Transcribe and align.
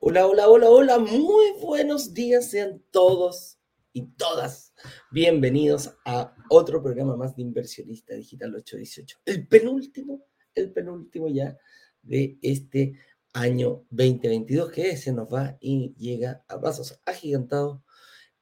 Hola, 0.00 0.26
hola, 0.26 0.48
hola, 0.48 0.70
hola, 0.70 0.98
muy 0.98 1.52
buenos 1.60 2.14
días 2.14 2.50
sean 2.50 2.82
todos 2.90 3.57
y 3.98 4.06
todas 4.16 4.72
bienvenidos 5.10 5.92
a 6.04 6.32
otro 6.50 6.80
programa 6.80 7.16
más 7.16 7.34
de 7.34 7.42
Inversionista 7.42 8.14
Digital 8.14 8.54
818. 8.54 9.18
El 9.24 9.48
penúltimo, 9.48 10.24
el 10.54 10.72
penúltimo 10.72 11.26
ya 11.26 11.58
de 12.00 12.38
este 12.40 12.92
año 13.32 13.86
2022 13.90 14.70
que 14.70 14.96
se 14.96 15.12
nos 15.12 15.34
va 15.34 15.58
y 15.60 15.96
llega 15.96 16.44
a 16.46 16.60
pasos 16.60 17.00
agigantados 17.04 17.80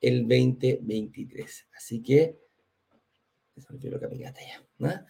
el 0.03 0.29
2023. 0.29 1.69
Así 1.75 2.03
que, 2.03 2.39
eso 3.57 3.73
me 3.73 5.05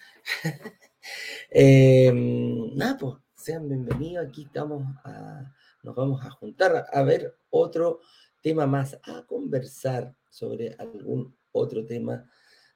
eh, 1.50 2.12
nada, 2.76 2.96
pues, 2.98 3.14
sean 3.34 3.68
bienvenidos, 3.68 4.28
aquí 4.28 4.44
estamos 4.44 4.84
a 5.02 5.52
nos 5.82 5.94
vamos 5.96 6.24
a 6.24 6.30
juntar 6.30 6.86
a 6.92 7.02
ver 7.02 7.36
otro 7.50 8.00
tema 8.42 8.64
más, 8.64 8.96
a 9.02 9.24
conversar 9.26 10.14
sobre 10.36 10.74
algún 10.78 11.34
otro 11.52 11.86
tema 11.86 12.30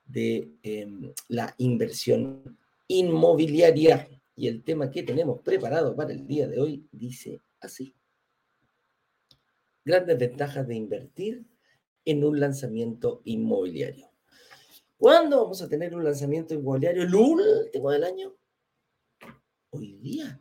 de 0.07 0.51
em, 0.63 1.13
la 1.29 1.55
inversión 1.59 2.59
inmobiliaria. 2.89 4.09
Y 4.35 4.49
el 4.49 4.65
tema 4.65 4.91
que 4.91 5.03
tenemos 5.03 5.43
preparado 5.43 5.95
para 5.95 6.15
el 6.15 6.27
día 6.27 6.49
de 6.49 6.59
hoy 6.59 6.89
dice 6.91 7.43
así. 7.61 7.95
Grandes 9.85 10.19
ventajas 10.19 10.67
de 10.67 10.75
invertir 10.75 11.45
en 12.07 12.25
un 12.25 12.41
lanzamiento 12.41 13.21
inmobiliario. 13.25 14.11
¿Cuándo 14.97 15.43
vamos 15.43 15.61
a 15.61 15.69
tener 15.69 15.95
un 15.95 16.03
lanzamiento 16.03 16.55
inmobiliario? 16.55 17.03
¿El 17.03 17.15
último 17.15 17.91
del 17.91 18.05
año? 18.05 18.35
Hoy 19.69 19.99
día. 19.99 20.39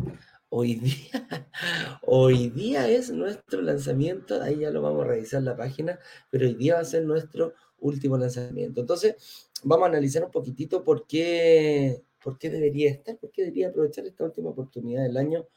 Hoy 0.52 0.76
día, 0.76 1.12
hoy 2.02 2.50
día 2.50 2.90
es 2.90 3.12
nuestro 3.12 3.62
lanzamiento, 3.62 4.42
ahí 4.42 4.62
ya 4.62 4.72
lo 4.72 4.82
vamos 4.82 5.06
a 5.06 5.08
revisar 5.10 5.44
la 5.44 5.56
página, 5.56 6.00
pero 6.32 6.48
hoy 6.48 6.56
día 6.56 6.74
va 6.76 6.80
a 6.80 6.86
ser 6.86 7.06
nuestro 7.06 7.54
último 7.78 8.18
lanzamiento. 8.18 8.82
Entonces, 8.82 9.16
vamos 9.64 9.86
a 9.86 9.90
analizar 9.90 10.24
un 10.24 10.32
poquitito 10.32 10.84
por 10.84 11.06
qué, 11.06 12.02
por 12.24 12.40
qué 12.40 12.50
debería 12.50 12.90
estar, 12.90 13.16
por 13.20 13.30
qué 13.30 13.44
debería 13.44 13.68
aprovechar 13.70 14.08
esta 14.08 14.24
última 14.24 14.50
oportunidad 14.50 15.04
del 15.04 15.18
año 15.18 15.48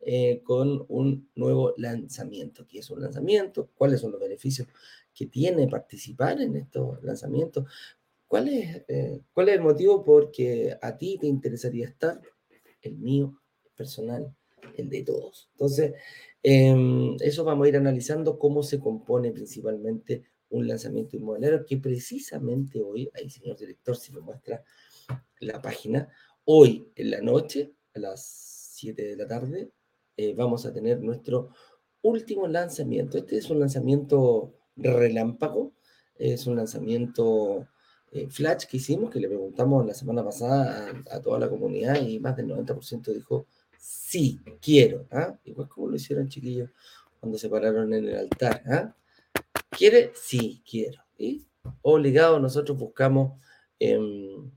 eh, 0.00 0.40
con 0.42 0.86
un 0.88 1.30
nuevo 1.34 1.74
lanzamiento. 1.76 2.66
¿Qué 2.66 2.78
es 2.78 2.90
un 2.90 3.02
lanzamiento? 3.02 3.68
¿Cuáles 3.74 4.00
son 4.00 4.12
los 4.12 4.20
beneficios 4.20 4.66
que 5.12 5.26
tiene 5.26 5.68
participar 5.68 6.40
en 6.40 6.56
estos 6.56 7.02
lanzamientos? 7.02 7.66
¿Cuál 8.26 8.48
es, 8.48 8.82
eh, 8.88 9.20
¿Cuál 9.34 9.50
es 9.50 9.56
el 9.56 9.60
motivo 9.60 10.02
por 10.02 10.30
que 10.30 10.74
a 10.80 10.96
ti 10.96 11.18
te 11.20 11.26
interesaría 11.26 11.86
estar? 11.86 12.22
El 12.80 12.96
mío 12.96 13.42
personal 13.76 14.34
el 14.76 14.88
de 14.88 15.02
todos. 15.02 15.48
Entonces, 15.52 15.94
em, 16.42 17.16
eso 17.20 17.44
vamos 17.44 17.66
a 17.66 17.68
ir 17.68 17.76
analizando 17.76 18.38
cómo 18.38 18.62
se 18.62 18.78
compone 18.78 19.32
principalmente 19.32 20.24
un 20.50 20.66
lanzamiento 20.66 21.16
inmobiliario, 21.16 21.64
que 21.64 21.76
precisamente 21.76 22.80
hoy, 22.80 23.10
ahí 23.14 23.28
señor 23.28 23.56
director, 23.58 23.96
si 23.96 24.12
me 24.12 24.20
muestra 24.20 24.62
la 25.40 25.60
página, 25.60 26.08
hoy 26.44 26.90
en 26.96 27.10
la 27.10 27.20
noche, 27.20 27.72
a 27.94 27.98
las 27.98 28.24
7 28.74 29.02
de 29.02 29.16
la 29.16 29.26
tarde, 29.26 29.70
eh, 30.16 30.34
vamos 30.34 30.64
a 30.66 30.72
tener 30.72 31.00
nuestro 31.02 31.50
último 32.02 32.46
lanzamiento. 32.46 33.18
Este 33.18 33.36
es 33.36 33.50
un 33.50 33.60
lanzamiento 33.60 34.54
relámpago, 34.76 35.72
es 36.16 36.46
un 36.46 36.56
lanzamiento 36.56 37.68
eh, 38.12 38.28
flash 38.30 38.64
que 38.66 38.78
hicimos, 38.78 39.10
que 39.10 39.20
le 39.20 39.28
preguntamos 39.28 39.86
la 39.86 39.94
semana 39.94 40.24
pasada 40.24 40.88
a, 41.10 41.16
a 41.16 41.22
toda 41.22 41.38
la 41.38 41.48
comunidad 41.48 42.00
y 42.00 42.18
más 42.20 42.36
del 42.36 42.48
90% 42.48 43.12
dijo 43.12 43.46
sí, 43.78 44.40
quiero. 44.60 45.06
¿ah? 45.10 45.38
Igual 45.44 45.68
como 45.68 45.88
lo 45.88 45.96
hicieron 45.96 46.28
chiquillos 46.28 46.70
cuando 47.20 47.38
se 47.38 47.48
pararon 47.48 47.92
en 47.94 48.08
el 48.08 48.16
altar. 48.16 48.62
¿ah? 48.66 48.94
¿Quiere? 49.70 50.12
Sí, 50.14 50.62
quiero. 50.68 51.02
¿Y? 51.16 51.46
Obligado, 51.82 52.40
nosotros 52.40 52.78
buscamos 52.78 53.40
em, 53.78 54.50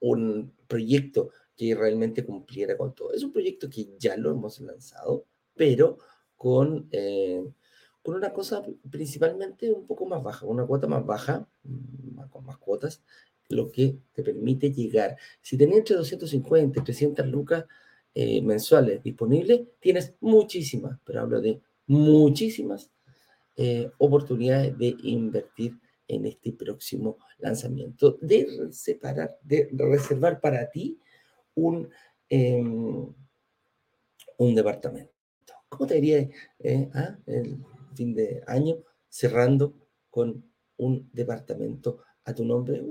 un 0.00 0.52
proyecto 0.66 1.30
que 1.56 1.74
realmente 1.74 2.24
cumpliera 2.24 2.76
con 2.76 2.94
todo. 2.94 3.12
Es 3.12 3.22
un 3.22 3.32
proyecto 3.32 3.68
que 3.68 3.88
ya 3.98 4.16
lo 4.16 4.30
hemos 4.30 4.60
lanzado, 4.60 5.26
pero 5.54 5.98
con, 6.36 6.88
eh, 6.92 7.44
con 8.02 8.14
una 8.14 8.32
cosa 8.32 8.62
principalmente 8.90 9.70
un 9.70 9.86
poco 9.86 10.06
más 10.06 10.22
baja, 10.22 10.46
una 10.46 10.66
cuota 10.66 10.86
más 10.86 11.04
baja, 11.04 11.46
mm, 11.64 12.28
con 12.30 12.46
más 12.46 12.56
cuotas, 12.58 13.02
lo 13.48 13.70
que 13.70 13.98
te 14.12 14.22
permite 14.22 14.72
llegar. 14.72 15.16
Si 15.42 15.58
tenías 15.58 15.78
entre 15.78 15.96
250 15.96 16.80
y 16.80 16.84
300 16.84 17.26
lucas, 17.26 17.66
eh, 18.14 18.42
mensuales 18.42 19.02
disponibles, 19.02 19.62
tienes 19.78 20.14
muchísimas, 20.20 20.98
pero 21.04 21.20
hablo 21.20 21.40
de 21.40 21.60
muchísimas 21.86 22.90
eh, 23.56 23.90
oportunidades 23.98 24.76
de 24.78 24.96
invertir 25.02 25.78
en 26.08 26.26
este 26.26 26.52
próximo 26.52 27.18
lanzamiento, 27.38 28.18
de 28.20 28.72
separar, 28.72 29.38
de 29.42 29.68
reservar 29.72 30.40
para 30.40 30.68
ti 30.70 30.98
un, 31.54 31.88
em, 32.28 33.14
un 34.38 34.54
departamento. 34.54 35.12
¿Cómo 35.68 35.86
te 35.86 35.94
diría 35.94 36.28
eh, 36.58 36.90
ah, 36.94 37.16
el 37.26 37.64
fin 37.94 38.14
de 38.14 38.42
año 38.46 38.78
cerrando 39.08 39.74
con 40.10 40.44
un 40.78 41.08
departamento 41.12 42.02
a 42.24 42.34
tu 42.34 42.44
nombre? 42.44 42.82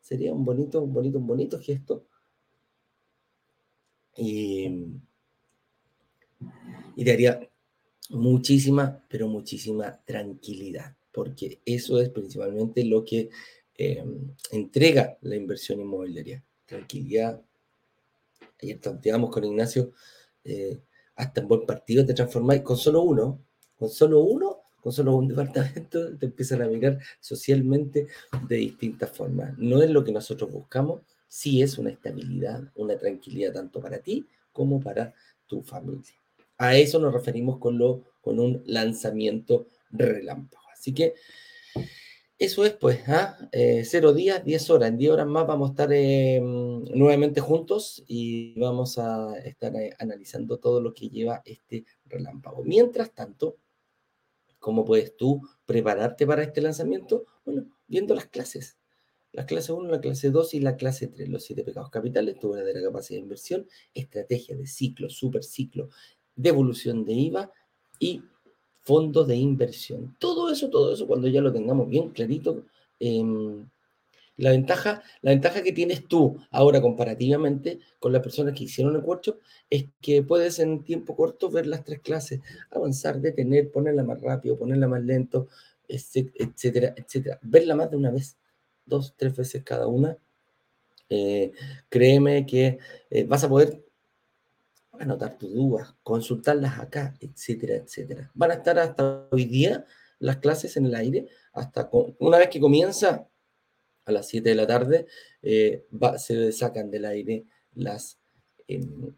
sería 0.00 0.32
un 0.32 0.44
bonito, 0.44 0.82
un 0.82 0.92
bonito, 0.92 1.18
un 1.18 1.26
bonito 1.26 1.58
gesto 1.58 2.07
y, 4.18 4.68
y 6.96 7.04
daría 7.04 7.40
muchísima, 8.10 9.04
pero 9.08 9.28
muchísima 9.28 10.00
tranquilidad, 10.04 10.96
porque 11.12 11.60
eso 11.64 12.00
es 12.00 12.10
principalmente 12.10 12.84
lo 12.84 13.04
que 13.04 13.30
eh, 13.76 14.04
entrega 14.50 15.16
la 15.22 15.36
inversión 15.36 15.80
inmobiliaria. 15.80 16.44
Tranquilidad. 16.66 17.40
Ayer 18.60 18.80
tanteamos 18.80 19.30
con 19.30 19.44
Ignacio, 19.44 19.92
eh, 20.44 20.80
hasta 21.14 21.40
en 21.40 21.48
buen 21.48 21.64
partido 21.64 22.04
te 22.04 22.14
transformáis 22.14 22.62
con 22.62 22.76
solo 22.76 23.02
uno, 23.02 23.40
con 23.76 23.88
solo 23.88 24.20
uno, 24.20 24.62
con 24.80 24.92
solo 24.92 25.14
un 25.16 25.28
departamento, 25.28 26.16
te 26.16 26.26
empiezan 26.26 26.62
a 26.62 26.66
mirar 26.66 26.98
socialmente 27.20 28.08
de 28.48 28.56
distintas 28.56 29.10
formas. 29.10 29.56
No 29.58 29.80
es 29.82 29.90
lo 29.90 30.02
que 30.02 30.12
nosotros 30.12 30.50
buscamos, 30.50 31.02
sí 31.28 31.62
es 31.62 31.78
una 31.78 31.90
estabilidad, 31.90 32.72
una 32.74 32.98
tranquilidad 32.98 33.52
tanto 33.52 33.80
para 33.80 33.98
ti 33.98 34.26
como 34.52 34.80
para 34.80 35.14
tu 35.46 35.62
familia. 35.62 36.14
A 36.56 36.76
eso 36.76 36.98
nos 36.98 37.12
referimos 37.12 37.58
con, 37.58 37.78
lo, 37.78 38.02
con 38.20 38.40
un 38.40 38.62
lanzamiento 38.66 39.68
relámpago. 39.90 40.64
Así 40.72 40.92
que 40.92 41.14
eso 42.38 42.64
es, 42.64 42.72
pues, 42.72 43.00
¿ah? 43.08 43.36
eh, 43.52 43.82
cero 43.84 44.12
días, 44.12 44.44
diez 44.44 44.70
horas. 44.70 44.90
En 44.90 44.98
diez 44.98 45.10
horas 45.12 45.26
más 45.26 45.46
vamos 45.46 45.70
a 45.70 45.72
estar 45.72 45.92
eh, 45.92 46.40
nuevamente 46.40 47.40
juntos 47.40 48.04
y 48.06 48.58
vamos 48.58 48.96
a 48.98 49.36
estar 49.38 49.74
eh, 49.76 49.94
analizando 49.98 50.58
todo 50.58 50.80
lo 50.80 50.94
que 50.94 51.08
lleva 51.08 51.42
este 51.44 51.84
relámpago. 52.06 52.62
Mientras 52.64 53.12
tanto, 53.12 53.56
¿cómo 54.58 54.84
puedes 54.84 55.16
tú 55.16 55.42
prepararte 55.66 56.26
para 56.26 56.42
este 56.42 56.60
lanzamiento? 56.60 57.24
Bueno, 57.44 57.66
viendo 57.88 58.14
las 58.14 58.26
clases 58.26 58.77
la 59.32 59.46
clase 59.46 59.72
1, 59.72 59.90
la 59.90 60.00
clase 60.00 60.30
2 60.30 60.54
y 60.54 60.60
la 60.60 60.76
clase 60.76 61.08
3, 61.08 61.28
los 61.28 61.44
siete 61.44 61.64
pecados 61.64 61.90
capitales, 61.90 62.38
tu 62.38 62.50
verdadera 62.50 62.82
capacidad 62.82 63.18
de 63.18 63.22
inversión, 63.22 63.66
estrategia 63.94 64.56
de 64.56 64.66
ciclo, 64.66 65.10
super 65.10 65.44
ciclo, 65.44 65.90
devolución 66.34 67.04
de 67.04 67.12
IVA 67.12 67.52
y 67.98 68.22
fondo 68.80 69.24
de 69.24 69.36
inversión. 69.36 70.16
Todo 70.18 70.50
eso, 70.50 70.70
todo 70.70 70.94
eso, 70.94 71.06
cuando 71.06 71.28
ya 71.28 71.42
lo 71.42 71.52
tengamos 71.52 71.88
bien 71.88 72.08
clarito, 72.10 72.64
em, 72.98 73.68
la, 74.36 74.50
ventaja, 74.50 75.02
la 75.20 75.32
ventaja 75.32 75.62
que 75.62 75.72
tienes 75.72 76.08
tú 76.08 76.38
ahora 76.50 76.80
comparativamente 76.80 77.80
con 77.98 78.12
las 78.12 78.22
personas 78.22 78.54
que 78.54 78.64
hicieron 78.64 78.96
el 78.96 79.02
workshop 79.02 79.40
es 79.68 79.86
que 80.00 80.22
puedes 80.22 80.58
en 80.58 80.84
tiempo 80.84 81.14
corto 81.14 81.50
ver 81.50 81.66
las 81.66 81.84
tres 81.84 82.00
clases, 82.00 82.40
avanzar, 82.70 83.20
detener, 83.20 83.70
ponerla 83.70 84.04
más 84.04 84.20
rápido, 84.22 84.56
ponerla 84.56 84.88
más 84.88 85.02
lento, 85.02 85.48
etcétera, 85.86 86.94
etcétera. 86.96 87.38
Verla 87.42 87.74
más 87.74 87.90
de 87.90 87.96
una 87.98 88.10
vez 88.10 88.37
dos, 88.88 89.14
tres 89.16 89.36
veces 89.36 89.62
cada 89.64 89.86
una, 89.86 90.18
eh, 91.08 91.52
créeme 91.88 92.44
que 92.46 92.78
eh, 93.10 93.24
vas 93.24 93.44
a 93.44 93.48
poder 93.48 93.84
anotar 94.98 95.38
tus 95.38 95.52
dudas, 95.54 95.94
consultarlas 96.02 96.78
acá, 96.78 97.14
etcétera, 97.20 97.76
etcétera. 97.76 98.30
Van 98.34 98.50
a 98.50 98.54
estar 98.54 98.78
hasta 98.78 99.28
hoy 99.30 99.44
día 99.44 99.84
las 100.18 100.38
clases 100.38 100.76
en 100.76 100.86
el 100.86 100.94
aire 100.94 101.28
hasta 101.52 101.88
una 102.18 102.38
vez 102.38 102.48
que 102.48 102.60
comienza 102.60 103.28
a 104.04 104.12
las 104.12 104.26
7 104.28 104.48
de 104.48 104.54
la 104.54 104.66
tarde, 104.66 105.06
eh, 105.42 105.86
se 106.16 106.50
sacan 106.52 106.90
del 106.90 107.04
aire 107.04 107.44
las, 107.74 108.18
em, 108.66 109.14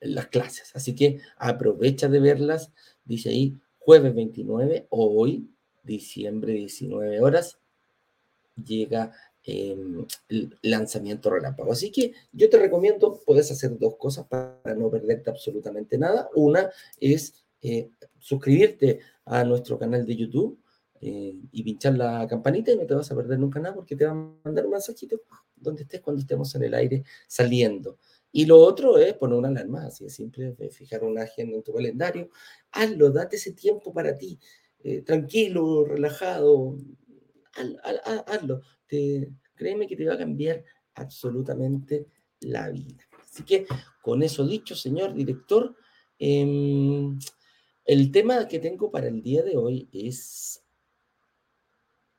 las 0.00 0.26
clases. 0.28 0.74
Así 0.74 0.94
que 0.94 1.20
aprovecha 1.36 2.08
de 2.08 2.20
verlas. 2.20 2.72
Dice 3.04 3.30
ahí, 3.30 3.60
jueves 3.78 4.14
29, 4.14 4.88
hoy, 4.90 5.48
diciembre 5.84 6.54
19 6.54 7.20
horas, 7.20 7.58
llega 8.56 9.12
em, 9.44 10.06
el 10.28 10.58
lanzamiento 10.62 11.30
relámpago. 11.30 11.72
Así 11.72 11.90
que 11.90 12.12
yo 12.32 12.48
te 12.48 12.58
recomiendo, 12.58 13.20
puedes 13.24 13.50
hacer 13.50 13.78
dos 13.78 13.96
cosas 13.96 14.26
para 14.26 14.74
no 14.76 14.90
perderte 14.90 15.30
absolutamente 15.30 15.98
nada. 15.98 16.28
Una 16.34 16.70
es 17.00 17.44
eh, 17.60 17.90
suscribirte 18.18 19.00
a 19.24 19.44
nuestro 19.44 19.78
canal 19.78 20.04
de 20.04 20.16
YouTube 20.16 20.58
eh, 21.00 21.36
y 21.50 21.62
pinchar 21.64 21.96
la 21.96 22.26
campanita 22.28 22.70
y 22.72 22.76
no 22.76 22.86
te 22.86 22.94
vas 22.94 23.10
a 23.10 23.16
perder 23.16 23.38
nunca 23.38 23.58
nada 23.58 23.74
porque 23.74 23.96
te 23.96 24.04
va 24.04 24.12
a 24.12 24.32
mandar 24.44 24.66
un 24.66 24.72
mensajito 24.72 25.20
donde 25.56 25.82
estés 25.82 26.00
cuando 26.00 26.20
estemos 26.20 26.54
en 26.54 26.62
el 26.64 26.74
aire 26.74 27.04
saliendo. 27.26 27.98
Y 28.30 28.46
lo 28.46 28.58
otro 28.58 28.98
es 28.98 29.14
poner 29.14 29.38
una 29.38 29.48
alarma, 29.48 29.86
así 29.86 30.04
de 30.04 30.10
simple, 30.10 30.54
fijar 30.70 31.04
una 31.04 31.22
agenda 31.22 31.56
en 31.56 31.62
tu 31.62 31.72
calendario. 31.72 32.30
Hazlo, 32.70 33.10
date 33.10 33.36
ese 33.36 33.52
tiempo 33.52 33.92
para 33.92 34.16
ti, 34.16 34.38
eh, 34.82 35.02
tranquilo, 35.02 35.84
relajado. 35.84 36.76
Hazlo. 38.26 38.62
Créeme 39.54 39.86
que 39.86 39.96
te 39.96 40.06
va 40.06 40.14
a 40.14 40.18
cambiar 40.18 40.64
absolutamente 40.94 42.06
la 42.40 42.68
vida. 42.70 43.04
Así 43.22 43.44
que 43.44 43.66
con 44.02 44.22
eso 44.22 44.46
dicho, 44.46 44.74
señor 44.74 45.14
director, 45.14 45.74
em, 46.18 47.18
el 47.84 48.12
tema 48.12 48.46
que 48.46 48.58
tengo 48.58 48.90
para 48.90 49.08
el 49.08 49.22
día 49.22 49.42
de 49.42 49.56
hoy 49.56 49.88
es 49.92 50.62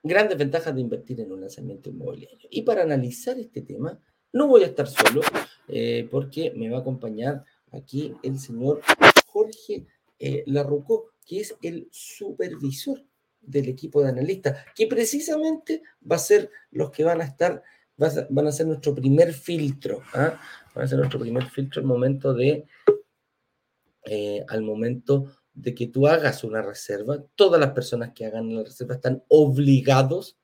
grandes 0.01 0.37
ventajas 0.37 0.75
de 0.75 0.81
invertir 0.81 1.21
en 1.21 1.31
un 1.31 1.41
lanzamiento 1.41 1.89
inmobiliario. 1.89 2.47
Y 2.49 2.63
para 2.63 2.83
analizar 2.83 3.39
este 3.39 3.61
tema, 3.61 3.99
no 4.33 4.47
voy 4.47 4.63
a 4.63 4.67
estar 4.67 4.87
solo, 4.87 5.21
eh, 5.67 6.07
porque 6.11 6.51
me 6.55 6.69
va 6.69 6.77
a 6.77 6.81
acompañar 6.81 7.43
aquí 7.71 8.13
el 8.23 8.37
señor 8.39 8.81
Jorge 9.27 9.85
eh, 10.19 10.45
que 11.25 11.39
es 11.39 11.55
el 11.61 11.87
supervisor 11.91 13.03
del 13.45 13.69
equipo 13.69 14.01
de 14.01 14.09
analistas, 14.09 14.65
que 14.75 14.87
precisamente 14.87 15.83
va 16.09 16.15
a 16.15 16.19
ser 16.19 16.49
los 16.71 16.91
que 16.91 17.03
van 17.03 17.21
a 17.21 17.25
estar, 17.25 17.63
van 17.97 18.47
a 18.47 18.51
ser 18.51 18.67
nuestro 18.67 18.95
primer 18.95 19.33
filtro, 19.33 20.01
¿ah? 20.13 20.39
van 20.73 20.85
a 20.85 20.87
ser 20.87 20.97
nuestro 20.97 21.19
primer 21.19 21.45
filtro 21.49 21.81
al 21.81 21.87
momento 21.87 22.33
de, 22.33 22.65
eh, 24.05 24.43
al 24.47 24.61
momento 24.63 25.27
de 25.53 25.75
que 25.75 25.87
tú 25.87 26.07
hagas 26.07 26.43
una 26.43 26.61
reserva. 26.61 27.23
Todas 27.35 27.59
las 27.59 27.71
personas 27.71 28.11
que 28.13 28.25
hagan 28.25 28.55
la 28.55 28.63
reserva 28.63 28.95
están 28.95 29.23
obligados 29.27 30.37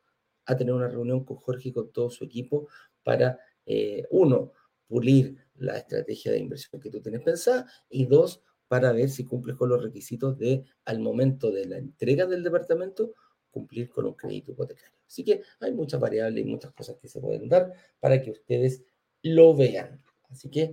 a 0.45 0.55
tener 0.55 0.73
una 0.73 0.87
reunión 0.87 1.23
con 1.23 1.37
Jorge 1.37 1.69
y 1.69 1.73
con 1.73 1.91
todo 1.91 2.09
su 2.09 2.23
equipo 2.23 2.67
para 3.03 3.39
eh, 3.65 4.05
uno, 4.11 4.51
pulir 4.87 5.37
la 5.57 5.77
estrategia 5.77 6.31
de 6.31 6.39
inversión 6.39 6.81
que 6.81 6.89
tú 6.89 7.01
tienes 7.01 7.21
pensada 7.21 7.67
y 7.89 8.05
dos, 8.05 8.41
para 8.69 8.93
ver 8.93 9.09
si 9.09 9.25
cumples 9.25 9.57
con 9.57 9.67
los 9.67 9.83
requisitos 9.83 10.37
de, 10.37 10.63
al 10.85 10.99
momento 10.99 11.51
de 11.51 11.65
la 11.65 11.77
entrega 11.77 12.25
del 12.25 12.43
departamento, 12.43 13.13
cumplir 13.51 13.89
con 13.89 14.05
un 14.05 14.13
crédito 14.13 14.51
hipotecario. 14.51 14.95
Así 15.07 15.23
que 15.23 15.41
hay 15.59 15.73
muchas 15.73 15.99
variables 15.99 16.45
y 16.45 16.47
muchas 16.47 16.71
cosas 16.71 16.95
que 17.01 17.07
se 17.07 17.19
pueden 17.19 17.49
dar 17.49 17.73
para 17.99 18.21
que 18.21 18.31
ustedes 18.31 18.83
lo 19.23 19.55
vean. 19.55 20.01
Así 20.29 20.49
que, 20.49 20.71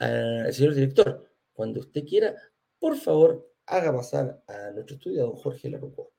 uh, 0.00 0.52
señor 0.52 0.74
director, 0.74 1.26
cuando 1.52 1.80
usted 1.80 2.04
quiera, 2.04 2.36
por 2.78 2.96
favor, 2.96 3.50
haga 3.66 3.92
pasar 3.92 4.42
a 4.46 4.70
nuestro 4.72 4.96
estudio 4.96 5.22
a 5.22 5.26
don 5.26 5.36
Jorge 5.36 5.70
Laruco. 5.70 6.12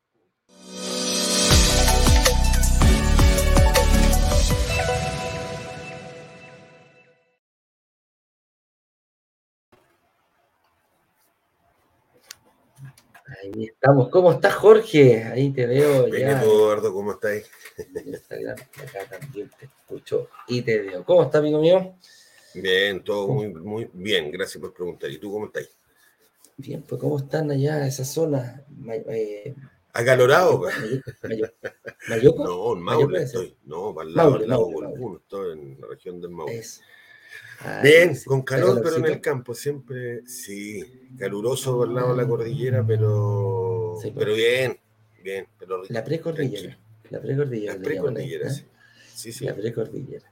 Ahí 13.54 13.66
estamos. 13.66 14.10
¿Cómo 14.10 14.32
estás, 14.32 14.54
Jorge? 14.56 15.24
Ahí 15.24 15.50
te 15.52 15.66
veo. 15.66 16.06
Bien. 16.06 16.30
Eduardo, 16.30 16.94
¿cómo 16.94 17.12
estás? 17.12 17.44
acá 17.78 19.20
también 19.20 19.50
te 19.60 19.66
escucho 19.66 20.30
y 20.48 20.62
te 20.62 20.80
veo. 20.80 21.04
¿Cómo 21.04 21.24
estás, 21.24 21.40
amigo 21.40 21.60
mío? 21.60 21.96
Bien, 22.54 23.04
todo 23.04 23.28
muy, 23.28 23.48
muy 23.50 23.90
bien. 23.94 24.32
Gracias 24.32 24.62
por 24.62 24.74
preguntar. 24.74 25.10
¿Y 25.10 25.18
tú 25.18 25.32
cómo 25.32 25.48
estás? 25.48 25.70
Bien, 26.58 26.84
pues 26.84 27.02
¿cómo 27.02 27.18
están 27.18 27.52
allá 27.52 27.86
esa 27.88 28.06
zona? 28.06 28.64
Eh, 28.88 29.56
¿Acalorado? 29.94 30.62
Mayo, 31.24 31.48
¿Mayoco? 32.08 32.44
No, 32.44 32.74
en 32.74 32.82
Maule 32.82 33.24
estoy. 33.24 33.58
No, 33.66 33.94
para 33.94 34.08
el 34.08 34.16
lado, 34.16 34.38
del 34.38 34.50
lado 34.50 34.70
Maule, 34.70 35.18
Estoy 35.18 35.54
en 35.54 35.82
la 35.82 35.88
región 35.88 36.22
del 36.22 36.30
Maule. 36.30 36.64
Ah, 37.64 37.82
bien, 37.84 38.18
con 38.26 38.42
calor, 38.42 38.82
pero 38.84 38.98
en 38.98 39.06
el 39.06 39.22
campo 39.22 39.54
siempre, 39.54 40.26
sí, 40.26 41.10
caluroso 41.18 41.78
por 41.78 41.88
el 41.88 41.96
lado 41.96 42.16
de 42.16 42.22
la 42.22 42.28
cordillera, 42.28 42.86
pero, 42.86 43.98
pues. 44.02 44.14
pero 44.18 44.34
bien, 44.34 44.80
bien. 45.24 45.48
Pero 45.60 45.84
la 45.90 46.04
precordillera. 46.04 46.78
La 47.10 47.22
precordillera. 47.22 47.76
La 47.76 47.80
precordillera, 47.82 48.48
¿eh? 48.48 48.66
sí. 49.14 49.32
sí. 49.32 49.46
La 49.46 49.56
precordillera. 49.56 50.32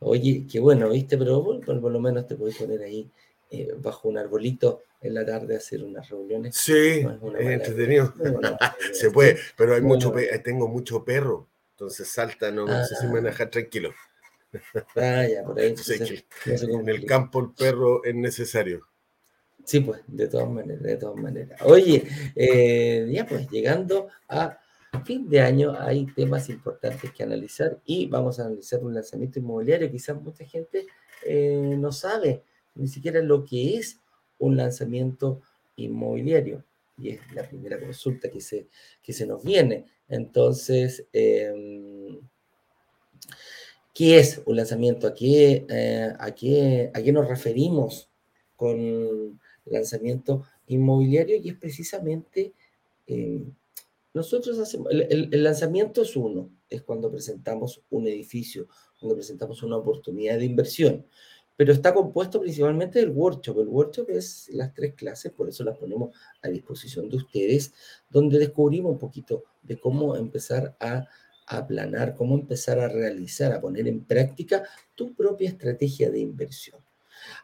Oye, 0.00 0.46
qué 0.50 0.60
bueno, 0.60 0.88
¿viste? 0.88 1.18
Pero 1.18 1.44
por, 1.44 1.80
por 1.80 1.92
lo 1.92 2.00
menos 2.00 2.26
te 2.26 2.36
puedes 2.36 2.56
poner 2.56 2.82
ahí 2.82 3.10
eh, 3.50 3.74
bajo 3.76 4.08
un 4.08 4.16
arbolito 4.16 4.82
en 5.02 5.12
la 5.12 5.26
tarde 5.26 5.54
a 5.54 5.58
hacer 5.58 5.84
unas 5.84 6.08
reuniones. 6.08 6.56
Sí, 6.56 6.72
es, 6.72 7.06
entretenido. 7.46 8.14
Se 8.92 9.10
puede, 9.10 9.36
pero 9.56 9.74
hay 9.74 9.82
mucho, 9.82 10.10
tengo 10.42 10.68
mucho 10.68 11.04
perro, 11.04 11.48
entonces 11.72 12.08
salta, 12.08 12.50
no, 12.50 12.66
sé 12.86 12.94
si 12.94 13.06
ah. 13.06 13.20
dejar 13.20 13.50
tranquilo. 13.50 13.92
Ah, 14.96 15.26
ya, 15.26 15.44
por 15.44 15.58
ahí. 15.58 15.74
en 16.46 16.88
el 16.88 17.04
campo 17.06 17.40
el 17.40 17.50
perro 17.52 18.04
es 18.04 18.14
necesario. 18.14 18.86
Sí, 19.64 19.80
pues, 19.80 20.00
de 20.06 20.28
todas 20.28 20.50
maneras, 20.50 20.82
de 20.82 20.96
todas 20.96 21.16
maneras. 21.16 21.60
Oye, 21.62 22.04
eh, 22.34 23.08
ya 23.10 23.26
pues, 23.26 23.48
llegando 23.48 24.08
a 24.28 24.58
fin 25.04 25.28
de 25.28 25.40
año 25.40 25.74
hay 25.78 26.06
temas 26.06 26.48
importantes 26.48 27.12
que 27.12 27.22
analizar 27.22 27.80
y 27.84 28.06
vamos 28.06 28.38
a 28.38 28.46
analizar 28.46 28.80
un 28.82 28.94
lanzamiento 28.94 29.38
inmobiliario. 29.38 29.90
Quizás 29.90 30.20
mucha 30.20 30.44
gente 30.44 30.86
eh, 31.24 31.76
no 31.78 31.92
sabe 31.92 32.42
ni 32.74 32.88
siquiera 32.88 33.20
lo 33.20 33.44
que 33.44 33.76
es 33.76 34.00
un 34.38 34.56
lanzamiento 34.56 35.40
inmobiliario. 35.76 36.64
Y 36.98 37.10
es 37.10 37.20
la 37.34 37.48
primera 37.48 37.80
consulta 37.80 38.30
que 38.30 38.40
se, 38.40 38.68
que 39.02 39.12
se 39.12 39.26
nos 39.26 39.42
viene. 39.42 39.86
Entonces, 40.08 41.06
em, 41.12 41.91
¿qué 43.92 44.18
es 44.18 44.42
un 44.46 44.56
lanzamiento? 44.56 45.06
¿A 45.06 45.14
qué, 45.14 45.66
eh, 45.68 47.12
nos 47.12 47.28
referimos 47.28 48.10
con 48.56 49.40
lanzamiento 49.64 50.44
inmobiliario? 50.66 51.36
Y 51.36 51.50
es 51.50 51.56
precisamente, 51.56 52.52
em, 53.06 53.52
nosotros 54.14 54.58
hacemos, 54.58 54.88
el, 54.92 55.28
el 55.32 55.42
lanzamiento 55.42 56.02
es 56.02 56.16
uno, 56.16 56.50
es 56.68 56.82
cuando 56.82 57.10
presentamos 57.10 57.82
un 57.90 58.06
edificio, 58.08 58.68
cuando 59.00 59.16
presentamos 59.16 59.62
una 59.62 59.76
oportunidad 59.76 60.38
de 60.38 60.44
inversión 60.44 61.06
pero 61.56 61.72
está 61.72 61.92
compuesto 61.94 62.40
principalmente 62.40 62.98
del 62.98 63.10
workshop. 63.10 63.60
El 63.60 63.68
workshop 63.68 64.10
es 64.10 64.48
las 64.52 64.72
tres 64.74 64.94
clases, 64.94 65.32
por 65.32 65.48
eso 65.48 65.64
las 65.64 65.78
ponemos 65.78 66.10
a 66.42 66.48
disposición 66.48 67.08
de 67.08 67.18
ustedes, 67.18 67.72
donde 68.10 68.38
descubrimos 68.38 68.92
un 68.92 68.98
poquito 68.98 69.44
de 69.62 69.78
cómo 69.78 70.16
empezar 70.16 70.76
a 70.80 71.06
aplanar, 71.46 72.14
cómo 72.14 72.34
empezar 72.34 72.78
a 72.78 72.88
realizar, 72.88 73.52
a 73.52 73.60
poner 73.60 73.88
en 73.88 74.04
práctica 74.04 74.62
tu 74.94 75.14
propia 75.14 75.48
estrategia 75.48 76.10
de 76.10 76.20
inversión. 76.20 76.80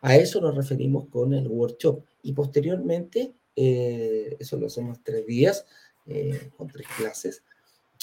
A 0.00 0.16
eso 0.16 0.40
nos 0.40 0.56
referimos 0.56 1.06
con 1.08 1.34
el 1.34 1.46
workshop 1.48 2.04
y 2.22 2.32
posteriormente, 2.32 3.32
eh, 3.54 4.36
eso 4.38 4.56
lo 4.56 4.66
hacemos 4.66 4.98
tres 5.02 5.26
días, 5.26 5.66
eh, 6.06 6.50
con 6.56 6.68
tres 6.68 6.86
clases. 6.96 7.42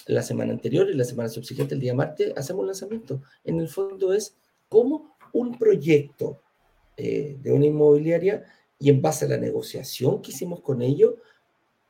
La 0.07 0.21
semana 0.21 0.53
anterior 0.53 0.89
y 0.89 0.93
la 0.93 1.03
semana 1.03 1.29
subsiguiente, 1.29 1.73
el 1.73 1.81
día 1.81 1.93
martes, 1.93 2.33
hacemos 2.35 2.61
un 2.61 2.67
lanzamiento. 2.67 3.21
En 3.43 3.59
el 3.59 3.67
fondo 3.67 4.13
es 4.13 4.35
cómo 4.69 5.15
un 5.33 5.57
proyecto 5.57 6.41
eh, 6.97 7.37
de 7.41 7.51
una 7.51 7.65
inmobiliaria 7.65 8.43
y 8.79 8.89
en 8.89 9.01
base 9.01 9.25
a 9.25 9.29
la 9.29 9.37
negociación 9.37 10.21
que 10.21 10.31
hicimos 10.31 10.61
con 10.61 10.81
ellos, 10.81 11.15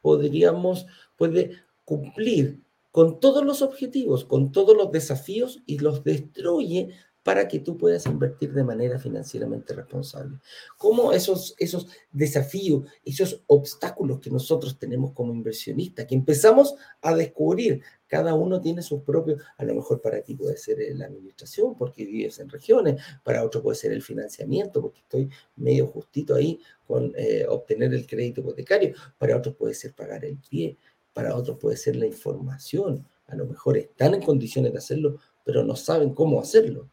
podríamos, 0.02 0.88
puede 1.18 1.52
cumplir 1.84 2.60
con 2.96 3.20
todos 3.20 3.44
los 3.44 3.62
objetivos, 3.62 4.24
con 4.24 4.54
todos 4.54 4.74
los 4.74 4.90
desafíos 4.90 5.62
y 5.66 5.80
los 5.80 6.06
destruye 6.06 6.92
para 7.24 7.46
que 7.50 7.60
tú 7.60 7.78
puedas 7.78 8.06
invertir 8.06 8.54
de 8.54 8.64
manera 8.64 9.00
financieramente 9.00 9.74
responsable. 9.74 10.38
¿Cómo 10.78 11.12
esos, 11.12 11.56
esos 11.58 11.88
desafíos, 12.14 12.88
esos 13.04 13.44
obstáculos 13.48 14.22
que 14.22 14.30
nosotros 14.30 14.80
tenemos 14.80 15.12
como 15.12 15.34
inversionistas, 15.34 16.06
que 16.06 16.16
empezamos 16.16 16.76
a 17.02 17.14
descubrir, 17.14 17.82
cada 18.08 18.34
uno 18.34 18.62
tiene 18.62 18.82
sus 18.82 19.02
propios, 19.02 19.42
a 19.58 19.66
lo 19.66 19.76
mejor 19.76 20.02
para 20.02 20.22
ti 20.22 20.36
puede 20.36 20.56
ser 20.56 20.78
la 20.96 21.08
administración, 21.08 21.76
porque 21.76 22.06
vives 22.06 22.40
en 22.40 22.48
regiones, 22.48 23.02
para 23.26 23.44
otro 23.44 23.62
puede 23.62 23.76
ser 23.76 23.92
el 23.92 24.04
financiamiento, 24.04 24.82
porque 24.82 25.02
estoy 25.02 25.30
medio 25.58 25.88
justito 25.88 26.36
ahí 26.36 26.62
con 26.88 27.12
eh, 27.18 27.46
obtener 27.50 27.94
el 27.94 28.08
crédito 28.08 28.40
hipotecario, 28.40 28.94
para 29.18 29.36
otros 29.36 29.56
puede 29.56 29.74
ser 29.74 29.94
pagar 29.94 30.24
el 30.24 30.38
pie, 30.38 30.78
para 31.16 31.34
otros 31.34 31.58
puede 31.58 31.78
ser 31.78 31.96
la 31.96 32.06
información, 32.06 33.08
a 33.28 33.36
lo 33.38 33.46
mejor 33.46 33.78
están 33.78 34.14
en 34.16 34.22
condiciones 34.22 34.74
de 34.74 34.80
hacerlo, 34.80 35.18
pero 35.46 35.64
no 35.64 35.78
saben 35.78 36.14
cómo 36.14 36.42
hacerlo. 36.42 36.90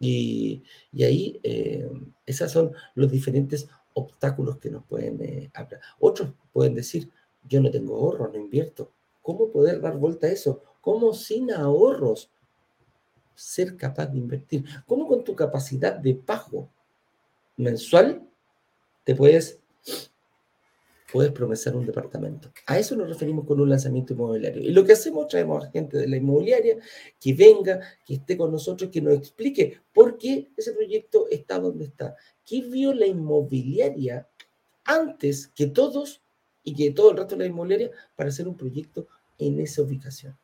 Y, 0.00 0.64
ahí 0.94 1.38
eh, 1.44 1.88
esos 2.26 2.50
son 2.50 2.72
los 2.96 3.08
diferentes 3.08 3.68
obstáculos 3.94 4.58
que 4.58 4.68
nos 4.68 4.84
pueden 4.84 5.22
eh, 5.22 5.50
hablar. 5.54 5.80
Otros 6.00 6.32
pueden 6.52 6.74
decir, 6.74 7.08
yo 7.48 7.60
no 7.60 7.70
tengo 7.70 7.94
ahorro, 7.94 8.32
no 8.32 8.36
invierto. 8.36 8.90
¿Cómo 9.22 9.52
poder 9.52 9.80
dar 9.80 9.96
vuelta 9.96 10.26
a 10.26 10.30
eso? 10.30 10.60
¿Cómo 10.80 11.14
sin 11.14 11.52
ahorros 11.52 12.30
ser 13.36 13.76
capaz 13.76 14.06
de 14.06 14.18
invertir? 14.18 14.64
¿Cómo 14.86 15.06
con 15.06 15.22
tu 15.22 15.36
capacidad 15.36 15.94
de 15.94 16.16
pago 16.16 16.68
mensual 17.56 18.28
te 19.04 19.14
puedes 19.14 19.60
puedes 21.12 21.30
promesar 21.32 21.76
un 21.76 21.84
departamento. 21.84 22.50
A 22.66 22.78
eso 22.78 22.96
nos 22.96 23.06
referimos 23.06 23.44
con 23.46 23.60
un 23.60 23.68
lanzamiento 23.68 24.14
inmobiliario. 24.14 24.62
Y 24.62 24.72
lo 24.72 24.82
que 24.82 24.92
hacemos, 24.92 25.28
traemos 25.28 25.62
a 25.62 25.70
gente 25.70 25.98
de 25.98 26.08
la 26.08 26.16
inmobiliaria 26.16 26.78
que 27.20 27.34
venga, 27.34 27.80
que 28.06 28.14
esté 28.14 28.34
con 28.34 28.50
nosotros, 28.50 28.90
que 28.90 29.02
nos 29.02 29.14
explique 29.14 29.78
por 29.92 30.16
qué 30.16 30.50
ese 30.56 30.72
proyecto 30.72 31.28
está 31.30 31.58
donde 31.58 31.84
está. 31.84 32.16
¿Qué 32.46 32.62
vio 32.62 32.94
la 32.94 33.06
inmobiliaria 33.06 34.26
antes 34.84 35.48
que 35.48 35.66
todos 35.66 36.22
y 36.64 36.74
que 36.74 36.92
todo 36.92 37.10
el 37.10 37.18
resto 37.18 37.36
de 37.36 37.44
la 37.44 37.50
inmobiliaria 37.50 37.90
para 38.16 38.30
hacer 38.30 38.48
un 38.48 38.56
proyecto 38.56 39.06
en 39.36 39.60
esa 39.60 39.82
ubicación? 39.82 40.34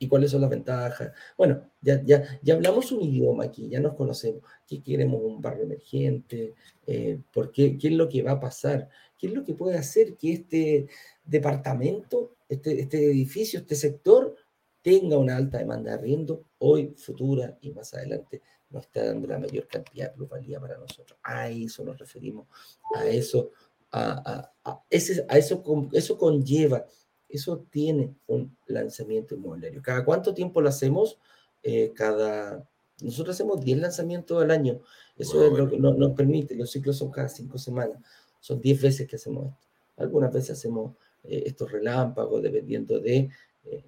Y 0.00 0.08
cuáles 0.08 0.30
son 0.30 0.40
las 0.40 0.48
ventajas. 0.48 1.12
Bueno, 1.36 1.62
ya, 1.82 2.02
ya, 2.02 2.40
ya 2.42 2.54
hablamos 2.54 2.90
un 2.90 3.02
idioma 3.02 3.44
aquí, 3.44 3.68
ya 3.68 3.80
nos 3.80 3.94
conocemos. 3.94 4.42
¿Qué 4.66 4.82
queremos? 4.82 5.20
¿Un 5.22 5.42
barrio 5.42 5.64
emergente? 5.64 6.54
Eh, 6.86 7.20
¿por 7.30 7.52
qué, 7.52 7.76
¿Qué 7.76 7.88
es 7.88 7.94
lo 7.94 8.08
que 8.08 8.22
va 8.22 8.32
a 8.32 8.40
pasar? 8.40 8.88
¿Qué 9.18 9.26
es 9.26 9.34
lo 9.34 9.44
que 9.44 9.52
puede 9.52 9.76
hacer 9.76 10.16
que 10.16 10.32
este 10.32 10.88
departamento, 11.22 12.36
este, 12.48 12.80
este 12.80 13.10
edificio, 13.10 13.60
este 13.60 13.74
sector 13.74 14.34
tenga 14.80 15.18
una 15.18 15.36
alta 15.36 15.58
demanda 15.58 15.90
de 15.90 15.98
arriendo 15.98 16.44
hoy, 16.58 16.94
futura 16.96 17.58
y 17.60 17.70
más 17.72 17.92
adelante? 17.92 18.40
Nos 18.70 18.86
está 18.86 19.04
dando 19.04 19.28
la 19.28 19.38
mayor 19.38 19.68
cantidad 19.68 20.08
de 20.08 20.16
plusvalía 20.16 20.58
para 20.60 20.78
nosotros. 20.78 21.18
A 21.22 21.50
eso 21.50 21.84
nos 21.84 21.98
referimos, 21.98 22.48
a 22.96 23.06
eso, 23.06 23.50
a, 23.92 24.50
a, 24.64 24.82
ese, 24.88 25.26
a 25.28 25.36
eso, 25.36 25.62
eso 25.92 26.16
conlleva, 26.16 26.86
eso 27.30 27.64
tiene 27.70 28.14
un 28.26 28.56
lanzamiento 28.66 29.34
inmobiliario. 29.34 29.82
¿Cada 29.82 30.04
cuánto 30.04 30.34
tiempo 30.34 30.60
lo 30.60 30.68
hacemos? 30.68 31.18
Eh, 31.62 31.92
cada, 31.94 32.66
nosotros 33.02 33.36
hacemos 33.36 33.60
10 33.60 33.78
lanzamientos 33.78 34.42
al 34.42 34.50
año. 34.50 34.80
Eso 35.16 35.44
es 35.44 35.52
lo 35.52 35.68
que 35.68 35.78
nos 35.78 36.12
permite, 36.12 36.54
los 36.54 36.70
ciclos 36.70 36.96
son 36.96 37.10
cada 37.10 37.28
5 37.28 37.58
semanas. 37.58 37.98
Son 38.40 38.60
10 38.60 38.82
veces 38.82 39.06
que 39.08 39.16
hacemos 39.16 39.46
esto. 39.48 39.66
Algunas 39.98 40.32
veces 40.32 40.52
hacemos 40.52 40.94
eh, 41.24 41.42
estos 41.46 41.70
relámpagos 41.70 42.42
dependiendo 42.42 42.98
de... 43.00 43.28
Eh, 43.64 43.84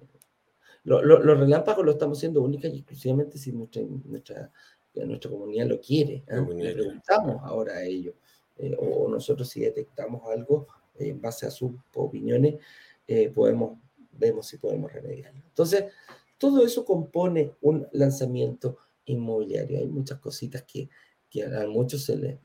los 0.85 1.39
relámpagos 1.39 1.85
lo 1.85 1.91
estamos 1.93 2.17
haciendo 2.17 2.41
única 2.41 2.67
y 2.67 2.79
exclusivamente 2.79 3.37
si 3.37 3.53
nuestra, 3.53 3.81
nuestra, 4.03 4.51
nuestra 4.95 5.31
comunidad 5.31 5.67
lo 5.67 5.79
quiere. 5.79 6.23
¿eh? 6.27 6.45
Le 6.55 6.73
preguntamos 6.73 7.41
ahora 7.41 7.77
a 7.77 7.83
ellos. 7.83 8.15
o 8.77 9.07
nosotros 9.07 9.47
si 9.47 9.61
detectamos 9.61 10.29
algo 10.29 10.67
en 10.99 11.21
base 11.21 11.45
a 11.45 11.51
sus 11.51 11.71
opiniones, 11.95 12.55
podemos, 13.33 13.79
vemos 14.11 14.47
si 14.47 14.57
podemos 14.57 14.91
remediarlo. 14.91 15.41
Entonces, 15.47 15.85
todo 16.37 16.65
eso 16.65 16.83
compone 16.85 17.53
un 17.61 17.87
lanzamiento 17.91 18.77
inmobiliario. 19.05 19.79
Hay 19.79 19.87
muchas 19.87 20.19
cositas 20.19 20.63
que, 20.63 20.89
que 21.29 21.43
a 21.43 21.67
muchos 21.67 22.03
se 22.03 22.17
les... 22.17 22.39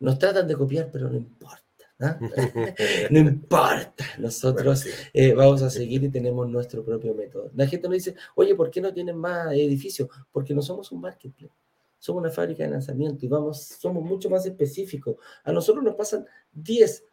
Nos 0.00 0.18
tratan 0.18 0.48
de 0.48 0.56
copiar, 0.56 0.90
pero 0.90 1.08
no 1.08 1.16
importa. 1.16 1.62
¿ah? 2.00 2.18
no 3.10 3.18
importa. 3.18 4.04
Nosotros 4.18 4.84
eh, 5.12 5.32
vamos 5.32 5.62
a 5.62 5.70
seguir 5.70 6.02
y 6.02 6.08
tenemos 6.08 6.48
nuestro 6.48 6.84
propio 6.84 7.14
método. 7.14 7.50
La 7.54 7.66
gente 7.66 7.88
nos 7.88 7.94
dice, 7.94 8.16
oye, 8.34 8.54
¿por 8.54 8.70
qué 8.70 8.80
no 8.80 8.92
tienen 8.92 9.16
más 9.16 9.52
edificios? 9.52 10.08
Porque 10.32 10.54
no 10.54 10.62
somos 10.62 10.90
un 10.92 11.00
marketplace. 11.00 11.54
Somos 11.98 12.20
una 12.20 12.32
fábrica 12.32 12.64
de 12.64 12.70
lanzamiento 12.70 13.24
y 13.24 13.28
vamos, 13.28 13.62
somos 13.62 14.02
mucho 14.02 14.28
más 14.28 14.44
específicos. 14.44 15.16
A 15.44 15.52
nosotros 15.52 15.84
nos 15.84 15.94
pasan 15.94 16.26
10 16.52 17.04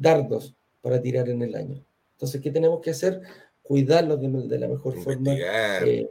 dardos 0.00 0.54
para 0.80 1.00
tirar 1.00 1.28
en 1.28 1.42
el 1.42 1.54
año. 1.54 1.84
Entonces, 2.12 2.40
¿qué 2.40 2.50
tenemos 2.50 2.80
que 2.80 2.90
hacer? 2.90 3.20
Cuidarlos 3.62 4.20
de, 4.20 4.58
la 4.58 4.66
mejor 4.66 4.98
forma. 4.98 5.32
Eh, 5.32 6.08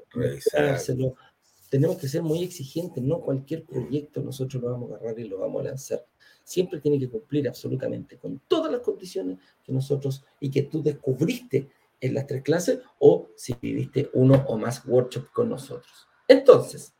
tenemos 1.69 1.97
que 1.97 2.07
ser 2.07 2.23
muy 2.23 2.43
exigentes, 2.43 3.03
no 3.03 3.19
cualquier 3.19 3.63
proyecto 3.65 4.21
nosotros 4.21 4.61
lo 4.63 4.71
vamos 4.71 4.91
a 4.91 4.95
agarrar 4.95 5.19
y 5.19 5.27
lo 5.27 5.39
vamos 5.39 5.61
a 5.61 5.65
lanzar. 5.65 6.05
Siempre 6.43 6.79
tiene 6.79 6.97
que 6.97 7.09
cumplir 7.09 7.47
absolutamente 7.47 8.17
con 8.17 8.41
todas 8.47 8.71
las 8.71 8.81
condiciones 8.81 9.37
que 9.63 9.71
nosotros 9.71 10.23
y 10.39 10.49
que 10.49 10.63
tú 10.63 10.81
descubriste 10.81 11.69
en 12.01 12.13
las 12.13 12.25
tres 12.25 12.41
clases 12.43 12.79
o 12.99 13.27
si 13.35 13.55
viviste 13.61 14.09
uno 14.13 14.45
o 14.47 14.57
más 14.57 14.85
workshops 14.85 15.29
con 15.29 15.49
nosotros. 15.49 16.07
Entonces, 16.27 16.93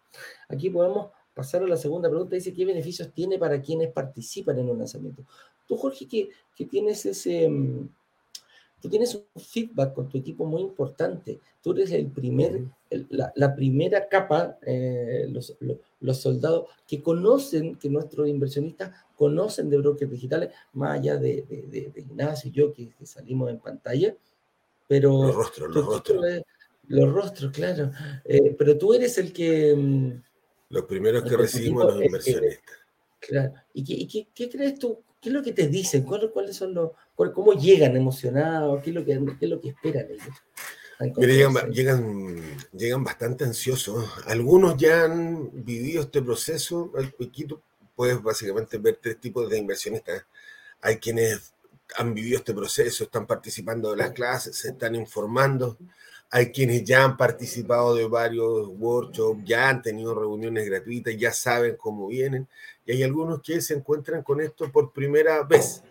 aquí 0.47 0.69
podemos 0.69 1.11
pasar 1.33 1.63
a 1.63 1.67
la 1.67 1.77
segunda 1.77 2.09
pregunta. 2.09 2.35
Dice, 2.35 2.53
¿qué 2.53 2.65
beneficios 2.65 3.11
tiene 3.13 3.39
para 3.39 3.61
quienes 3.61 3.91
participan 3.91 4.59
en 4.59 4.69
un 4.69 4.77
lanzamiento? 4.77 5.23
Tú, 5.69 5.77
Jorge, 5.77 6.07
que, 6.07 6.29
que 6.55 6.65
tienes 6.65 7.05
ese, 7.05 7.47
mm, 7.47 7.87
tú 8.81 8.89
tienes 8.89 9.13
un 9.13 9.23
feedback 9.39 9.93
con 9.93 10.09
tu 10.09 10.17
equipo 10.17 10.43
muy 10.45 10.63
importante. 10.63 11.39
Tú 11.61 11.73
eres 11.73 11.91
el 11.91 12.07
primer, 12.07 12.63
la, 13.35 13.55
primera 13.55 14.09
capa, 14.09 14.57
eh, 14.65 15.27
los, 15.29 15.55
los, 15.99 16.17
soldados 16.17 16.69
que 16.87 17.03
conocen, 17.03 17.75
que 17.75 17.87
nuestros 17.87 18.27
inversionistas 18.27 18.91
conocen 19.15 19.69
de 19.69 19.77
brokers 19.77 20.09
digitales, 20.09 20.49
más 20.73 20.97
allá 20.97 21.17
de, 21.17 21.45
de, 21.47 21.93
Ignacio 21.95 22.49
y 22.49 22.53
yo 22.53 22.73
que, 22.73 22.91
salimos 23.03 23.51
en 23.51 23.59
pantalla, 23.59 24.15
pero... 24.87 25.27
Los 25.27 25.35
rostros, 25.35 25.75
los 25.75 25.85
rostros. 25.85 26.25
los 26.87 27.13
rostros, 27.13 27.51
claro. 27.51 27.91
Eh, 28.25 28.55
pero 28.57 28.75
tú 28.75 28.95
eres 28.95 29.19
el 29.19 29.31
que... 29.31 29.75
Mm, 29.75 30.23
los 30.69 30.85
primeros 30.85 31.23
que 31.23 31.37
recibimos 31.37 31.83
a 31.83 31.95
los 31.95 32.03
inversionistas. 32.03 32.75
claro. 33.19 33.53
¿Y, 33.71 34.07
qué, 34.07 34.27
qué, 34.33 34.49
crees 34.49 34.79
tú? 34.79 35.03
¿Qué 35.21 35.29
es 35.29 35.33
lo 35.33 35.43
que 35.43 35.51
te 35.51 35.67
dicen? 35.67 36.03
¿Cuáles, 36.03 36.55
son 36.55 36.73
los, 36.73 36.91
cómo 37.15 37.53
llegan 37.53 37.95
emocionados? 37.95 38.81
¿Qué 38.81 38.91
es 38.91 38.95
lo 38.95 39.05
que, 39.05 39.19
qué 39.37 39.45
es 39.45 39.49
lo 39.49 39.59
que 39.59 39.69
esperan 39.69 40.07
ellos? 40.09 40.35
llegan, 41.17 41.71
llegan, 41.71 42.41
llegan, 42.71 43.03
bastante 43.03 43.45
ansiosos. 43.45 44.09
Algunos 44.25 44.77
ya 44.77 45.05
han 45.05 45.49
vivido 45.63 46.01
este 46.03 46.21
proceso. 46.21 46.91
Aquí 47.21 47.47
puedes 47.95 48.21
básicamente 48.21 48.77
ver 48.77 48.99
tres 49.01 49.19
tipos 49.19 49.49
de 49.49 49.57
inversionistas. 49.57 50.25
Hay 50.81 50.97
quienes 50.97 51.53
han 51.97 52.13
vivido 52.13 52.37
este 52.37 52.53
proceso, 52.53 53.03
están 53.03 53.25
participando 53.25 53.91
de 53.91 53.97
las 53.97 54.11
clases, 54.11 54.55
se 54.55 54.69
están 54.69 54.95
informando. 54.95 55.77
Hay 56.31 56.51
quienes 56.51 56.83
ya 56.83 57.03
han 57.03 57.17
participado 57.17 57.95
de 57.95 58.07
varios 58.07 58.67
workshops, 58.77 59.41
ya 59.45 59.69
han 59.69 59.81
tenido 59.81 60.13
reuniones 60.13 60.65
gratuitas, 60.67 61.17
ya 61.17 61.33
saben 61.33 61.75
cómo 61.75 62.07
vienen 62.07 62.47
y 62.89 62.93
hay 62.93 63.03
algunos 63.03 63.43
que 63.43 63.61
se 63.61 63.75
encuentran 63.75 64.23
con 64.23 64.41
esto 64.41 64.71
por 64.71 64.91
primera 64.91 65.43
vez. 65.43 65.83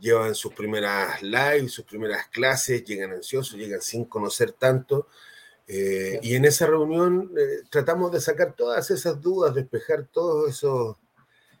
Llevan 0.00 0.34
sus 0.34 0.54
primeras 0.54 1.22
lives, 1.22 1.70
sus 1.70 1.84
primeras 1.84 2.28
clases, 2.28 2.82
llegan 2.82 3.12
ansiosos, 3.12 3.58
llegan 3.58 3.82
sin 3.82 4.06
conocer 4.06 4.52
tanto. 4.52 5.06
Eh, 5.68 6.18
y 6.22 6.34
en 6.34 6.46
esa 6.46 6.66
reunión 6.66 7.30
eh, 7.36 7.66
tratamos 7.68 8.10
de 8.10 8.22
sacar 8.22 8.54
todas 8.54 8.90
esas 8.90 9.20
dudas, 9.20 9.54
despejar 9.54 10.06
todos 10.06 10.48
esos, 10.48 10.96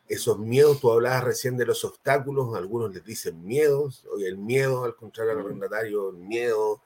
esos 0.08 0.38
miedos. 0.38 0.80
Tú 0.80 0.90
hablabas 0.90 1.24
recién 1.24 1.58
de 1.58 1.66
los 1.66 1.84
obstáculos, 1.84 2.56
algunos 2.56 2.94
les 2.94 3.04
dicen 3.04 3.44
miedos, 3.44 4.06
el 4.24 4.38
miedo 4.38 4.84
al 4.86 4.96
contrario 4.96 5.32
al 5.32 5.40
arrendatario, 5.40 6.08
el 6.08 6.16
miedo 6.16 6.80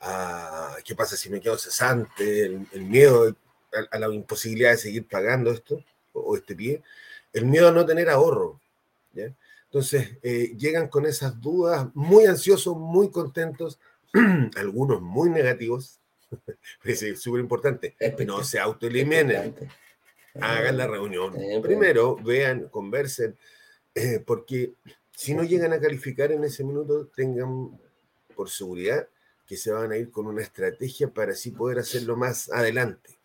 a 0.00 0.76
qué 0.84 0.94
pasa 0.94 1.16
si 1.16 1.30
me 1.30 1.40
quedo 1.40 1.58
cesante, 1.58 2.46
el, 2.46 2.82
miedo 2.82 3.36
a, 3.90 3.98
la 3.98 4.08
imposibilidad 4.08 4.70
de 4.70 4.78
seguir 4.78 5.06
pagando 5.06 5.50
esto 5.50 5.82
o 6.12 6.36
este 6.36 6.54
pie 6.54 6.82
el 7.32 7.46
miedo 7.46 7.68
a 7.68 7.72
no 7.72 7.86
tener 7.86 8.08
ahorro. 8.08 8.60
Entonces, 9.14 10.16
eh, 10.22 10.54
llegan 10.56 10.88
con 10.88 11.06
esas 11.06 11.40
dudas, 11.40 11.88
muy 11.94 12.26
ansiosos, 12.26 12.76
muy 12.76 13.10
contentos, 13.10 13.78
algunos 14.56 15.00
muy 15.00 15.28
negativos. 15.30 15.98
es 16.84 17.20
súper 17.20 17.40
importante. 17.40 17.94
No 18.26 18.42
se 18.44 18.58
autoeliminen. 18.58 19.54
Hagan 20.40 20.76
la 20.76 20.86
reunión. 20.86 21.34
Primero, 21.62 22.16
vean, 22.16 22.68
conversen, 22.68 23.36
eh, 23.94 24.22
porque 24.24 24.74
si 25.14 25.34
no 25.34 25.42
llegan 25.42 25.72
a 25.72 25.80
calificar 25.80 26.30
en 26.32 26.44
ese 26.44 26.62
minuto, 26.64 27.08
tengan 27.14 27.78
por 28.36 28.48
seguridad 28.48 29.08
que 29.48 29.56
se 29.56 29.72
van 29.72 29.90
a 29.90 29.96
ir 29.96 30.10
con 30.10 30.26
una 30.26 30.42
estrategia 30.42 31.08
para 31.08 31.32
así 31.32 31.50
poder 31.50 31.78
hacerlo 31.78 32.16
más 32.16 32.50
adelante. 32.52 33.18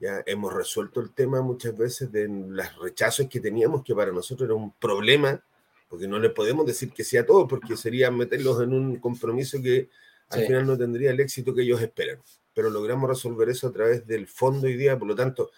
Ya 0.00 0.20
hemos 0.26 0.52
resuelto 0.52 1.00
el 1.00 1.14
tema 1.14 1.40
muchas 1.40 1.76
veces 1.78 2.10
de 2.10 2.26
los 2.26 2.76
rechazos 2.78 3.28
que 3.28 3.38
teníamos, 3.38 3.84
que 3.84 3.94
para 3.94 4.10
nosotros 4.10 4.48
era 4.48 4.56
un 4.56 4.72
problema, 4.72 5.40
porque 5.88 6.08
no 6.08 6.18
le 6.18 6.30
podemos 6.30 6.66
decir 6.66 6.92
que 6.92 7.04
sea 7.04 7.24
todo, 7.24 7.46
porque 7.46 7.76
sería 7.76 8.10
meterlos 8.10 8.60
en 8.60 8.72
un 8.72 8.96
compromiso 8.96 9.62
que 9.62 9.88
al 10.30 10.46
final 10.46 10.66
no 10.66 10.76
tendría 10.76 11.12
el 11.12 11.20
éxito 11.20 11.54
que 11.54 11.62
ellos 11.62 11.80
esperan. 11.80 12.18
Pero 12.52 12.68
logramos 12.68 13.08
resolver 13.08 13.48
eso 13.48 13.68
a 13.68 13.72
través 13.72 14.04
del 14.04 14.26
fondo 14.26 14.66
hoy 14.66 14.76
día, 14.76 14.98
por 14.98 15.06
lo 15.06 15.14
tanto, 15.14 15.52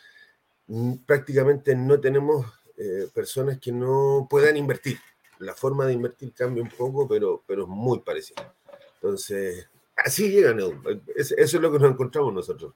prácticamente 1.06 1.74
no 1.74 1.98
tenemos 1.98 2.44
eh, 2.76 3.08
personas 3.14 3.58
que 3.58 3.72
no 3.72 4.26
puedan 4.28 4.58
invertir. 4.58 4.98
La 5.38 5.54
forma 5.54 5.86
de 5.86 5.94
invertir 5.94 6.34
cambia 6.34 6.62
un 6.62 6.68
poco, 6.68 7.08
pero, 7.08 7.42
pero 7.46 7.62
es 7.62 7.68
muy 7.68 8.00
parecida. 8.00 8.54
Entonces, 8.96 9.68
Así 9.96 10.30
llegan, 10.30 10.58
eso 11.16 11.34
es 11.36 11.52
lo 11.54 11.72
que 11.72 11.78
nos 11.78 11.92
encontramos 11.92 12.34
nosotros. 12.34 12.74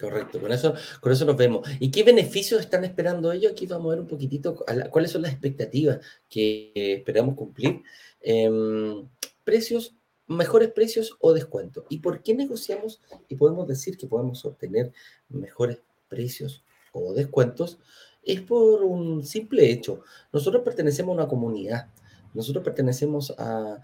Correcto, 0.00 0.40
con 0.40 0.52
eso, 0.52 0.74
con 1.00 1.12
eso 1.12 1.24
nos 1.24 1.36
vemos. 1.36 1.68
¿Y 1.80 1.90
qué 1.90 2.02
beneficios 2.02 2.60
están 2.60 2.84
esperando 2.84 3.32
ellos? 3.32 3.52
Aquí 3.52 3.66
vamos 3.66 3.86
a 3.86 3.90
ver 3.90 4.00
un 4.00 4.06
poquitito 4.06 4.64
cuáles 4.90 5.10
son 5.10 5.22
las 5.22 5.32
expectativas 5.32 6.00
que 6.28 6.72
esperamos 6.74 7.34
cumplir. 7.34 7.82
Em, 8.20 9.08
precios, 9.44 9.94
mejores 10.26 10.70
precios 10.70 11.16
o 11.20 11.32
descuentos. 11.32 11.84
¿Y 11.88 11.98
por 11.98 12.22
qué 12.22 12.34
negociamos 12.34 13.00
y 13.28 13.36
podemos 13.36 13.66
decir 13.66 13.96
que 13.96 14.06
podemos 14.06 14.44
obtener 14.44 14.92
mejores 15.28 15.78
precios 16.08 16.64
o 16.92 17.12
descuentos? 17.12 17.78
Es 18.22 18.40
por 18.40 18.82
un 18.82 19.24
simple 19.24 19.70
hecho. 19.70 20.02
Nosotros 20.32 20.62
pertenecemos 20.64 21.12
a 21.12 21.22
una 21.22 21.28
comunidad. 21.28 21.88
Nosotros 22.36 22.62
pertenecemos 22.62 23.34
a, 23.38 23.80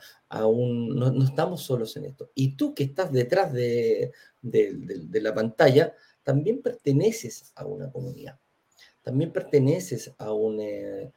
un... 0.47 0.95
No, 0.95 1.25
estamos 1.25 1.63
solos 1.63 1.97
en 1.97 2.05
esto. 2.05 2.31
Y 2.35 2.55
tú 2.55 2.75
que 2.75 2.85
estás 2.85 3.11
detrás 3.11 3.51
de, 3.53 4.13
de, 4.43 5.21
la 5.23 5.35
pantalla, 5.35 5.95
también 6.23 6.61
perteneces 6.61 7.51
a 7.57 7.65
una 7.65 7.91
comunidad. 7.91 8.39
También 9.01 9.33
perteneces 9.33 10.13
a 10.19 10.33
un... 10.33 10.61
Eh, 10.61 11.13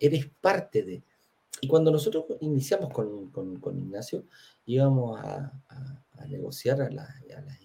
eres 0.00 0.26
parte 0.40 0.82
de... 0.82 1.02
Y 1.62 1.66
cuando 1.66 1.90
nosotros 1.90 2.26
iniciamos 2.40 2.92
con, 2.92 3.30
con, 3.30 3.78
Ignacio, 3.78 4.26
íbamos 4.66 5.18
a, 5.18 5.50
negociar 6.28 6.82
a, 6.82 6.90
las 6.90 7.08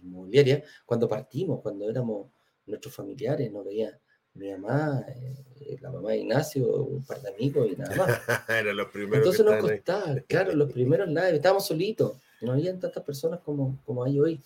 inmobiliarias, 0.02 0.64
cuando 0.86 1.10
partimos, 1.10 1.60
cuando 1.62 1.90
éramos 1.90 2.32
nuestros 2.66 2.96
familiares, 2.96 3.52
no 3.52 3.62
veía 3.64 4.00
mi 4.36 4.52
mamá, 4.52 5.06
eh, 5.08 5.78
la 5.82 5.92
mamá 5.92 6.12
de 6.12 6.18
Ignacio, 6.20 6.68
un 6.86 7.04
par 7.04 7.22
de 7.22 7.30
amigos 7.30 7.70
y 7.72 7.76
nada 7.76 7.96
más. 7.96 8.08
los 8.76 8.88
primeros 8.88 9.18
Entonces 9.18 9.46
nos 9.46 9.58
costaba, 9.58 10.16
claro, 10.28 10.54
los 10.54 10.72
primeros 10.72 11.08
live, 11.08 11.36
estábamos 11.36 11.66
solitos, 11.66 12.18
no 12.42 12.54
había 12.54 12.78
tantas 12.80 13.04
personas 13.04 13.40
como, 13.42 13.80
como 13.86 14.04
hay 14.04 14.20
hoy. 14.20 14.42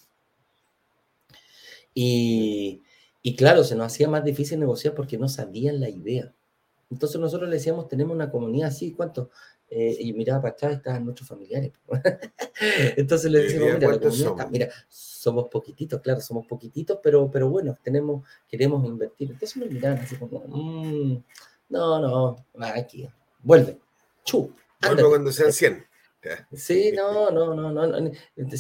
Y, 1.94 2.84
y 3.24 3.36
claro, 3.36 3.64
se 3.64 3.76
nos 3.76 3.88
hacía 3.88 4.08
más 4.08 4.24
difícil 4.24 4.60
negociar 4.60 4.94
porque 4.94 5.18
no 5.18 5.28
sabían 5.28 5.80
la 5.80 5.90
idea. 5.90 6.34
Entonces 6.90 7.20
nosotros 7.20 7.50
le 7.50 7.56
decíamos, 7.56 7.88
tenemos 7.88 8.16
una 8.16 8.32
comunidad 8.32 8.70
así, 8.70 8.94
¿cuánto? 8.94 9.30
Eh, 9.70 9.98
y 10.00 10.14
miraba 10.14 10.42
para 10.42 10.54
atrás, 10.54 10.78
estaban 10.78 11.04
nuestros 11.04 11.28
familiares. 11.28 11.74
Entonces 12.96 13.30
le 13.30 13.40
decimos, 13.40 13.74
mira, 13.74 13.92
la 13.92 14.00
comunidad 14.00 14.50
mira, 14.50 14.70
somos 14.88 15.50
poquititos, 15.50 16.00
claro, 16.02 16.22
somos 16.22 16.48
poquititos, 16.48 17.00
pero, 17.04 17.30
pero 17.30 17.50
bueno, 17.50 17.78
tenemos, 17.84 18.26
queremos 18.48 18.86
invertir. 18.86 19.32
Entonces 19.32 19.58
me 19.58 19.66
miraban 19.66 20.00
así 20.00 20.16
como, 20.16 20.42
mmm, 20.48 21.22
no, 21.70 22.00
no, 22.00 22.46
aquí, 22.62 23.10
vuelve, 23.44 23.78
chu. 24.24 24.54
Vuelvo 24.82 25.10
cuando 25.10 25.32
sean 25.32 25.52
100. 25.52 25.86
Sí, 26.54 26.92
no, 26.94 27.30
no, 27.30 27.54
no, 27.54 27.72
no, 27.72 28.12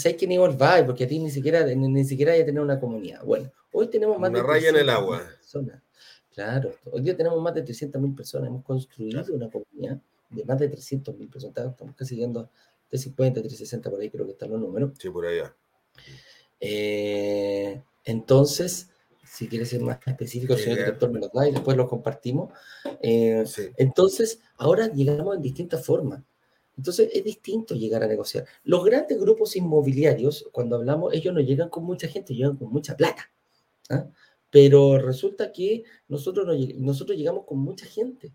hay 0.06 0.14
que 0.16 0.28
ni 0.28 0.38
volver, 0.38 0.86
porque 0.86 1.06
a 1.06 1.08
ti 1.08 1.20
ni 1.20 1.30
siquiera, 1.30 1.66
ni, 1.66 2.04
siquiera 2.06 2.34
hay 2.34 2.40
que 2.40 2.46
tener 2.46 2.62
una 2.62 2.80
comunidad. 2.80 3.24
Bueno, 3.24 3.52
hoy 3.72 3.88
tenemos 3.88 4.20
más 4.20 4.30
una 4.30 4.44
raya 4.44 4.70
en 4.70 4.78
el 4.78 4.90
agua. 4.90 5.22
Personas. 5.38 5.82
Claro, 6.34 6.74
hoy 6.92 7.02
día 7.02 7.18
tenemos 7.18 7.42
más 7.42 7.54
de 7.56 7.64
300.000 7.64 8.16
personas, 8.16 8.50
hemos 8.50 8.64
construido 8.64 9.24
una 9.34 9.50
comunidad 9.50 10.00
de 10.30 10.46
más 10.46 10.60
de 10.60 10.72
300.000 10.72 11.30
personas, 11.30 11.72
estamos 11.72 11.96
casi 11.96 12.16
llegando 12.16 12.50
de 12.90 12.98
50, 12.98 13.42
360 13.42 13.90
por 13.90 14.00
ahí 14.00 14.10
creo 14.10 14.26
que 14.26 14.32
están 14.34 14.52
los 14.52 14.60
números. 14.60 14.92
Sí, 15.00 15.10
por 15.10 15.26
allá. 15.26 15.56
Eh, 16.60 17.82
entonces, 18.06 18.90
si 19.24 19.48
quieres 19.48 19.70
ser 19.70 19.82
más 19.82 20.00
específico, 20.06 20.54
el 20.54 20.60
señor 20.60 20.80
director 20.80 21.12
me 21.12 21.20
lo 21.20 21.30
da 21.34 21.48
y 21.48 21.52
después 21.52 21.76
lo 21.78 21.88
compartimos. 21.88 22.54
Eh, 23.02 23.44
entonces, 23.78 24.40
ahora 24.58 24.88
llegamos 24.88 25.36
en 25.36 25.42
distintas 25.42 25.86
formas. 25.86 26.24
Entonces, 26.78 27.10
es 27.12 27.24
distinto 27.24 27.76
llegar 27.76 28.04
a 28.04 28.08
negociar. 28.08 28.46
Los 28.64 28.86
grandes 28.86 29.20
grupos 29.20 29.56
inmobiliarios, 29.56 30.48
cuando 30.52 30.76
hablamos, 30.76 31.14
ellos 31.14 31.34
no 31.34 31.42
llegan 31.42 31.70
con 31.70 31.84
mucha 31.84 32.08
gente, 32.08 32.36
llegan 32.36 32.56
con 32.56 32.72
mucha 32.72 32.96
plata. 32.96 33.32
¿ah? 33.90 34.08
Pero 34.52 34.98
resulta 35.00 35.52
que 35.52 35.84
nosotros, 36.08 36.48
nosotros 36.76 37.18
llegamos 37.18 37.46
con 37.46 37.60
mucha 37.60 37.86
gente. 37.86 38.32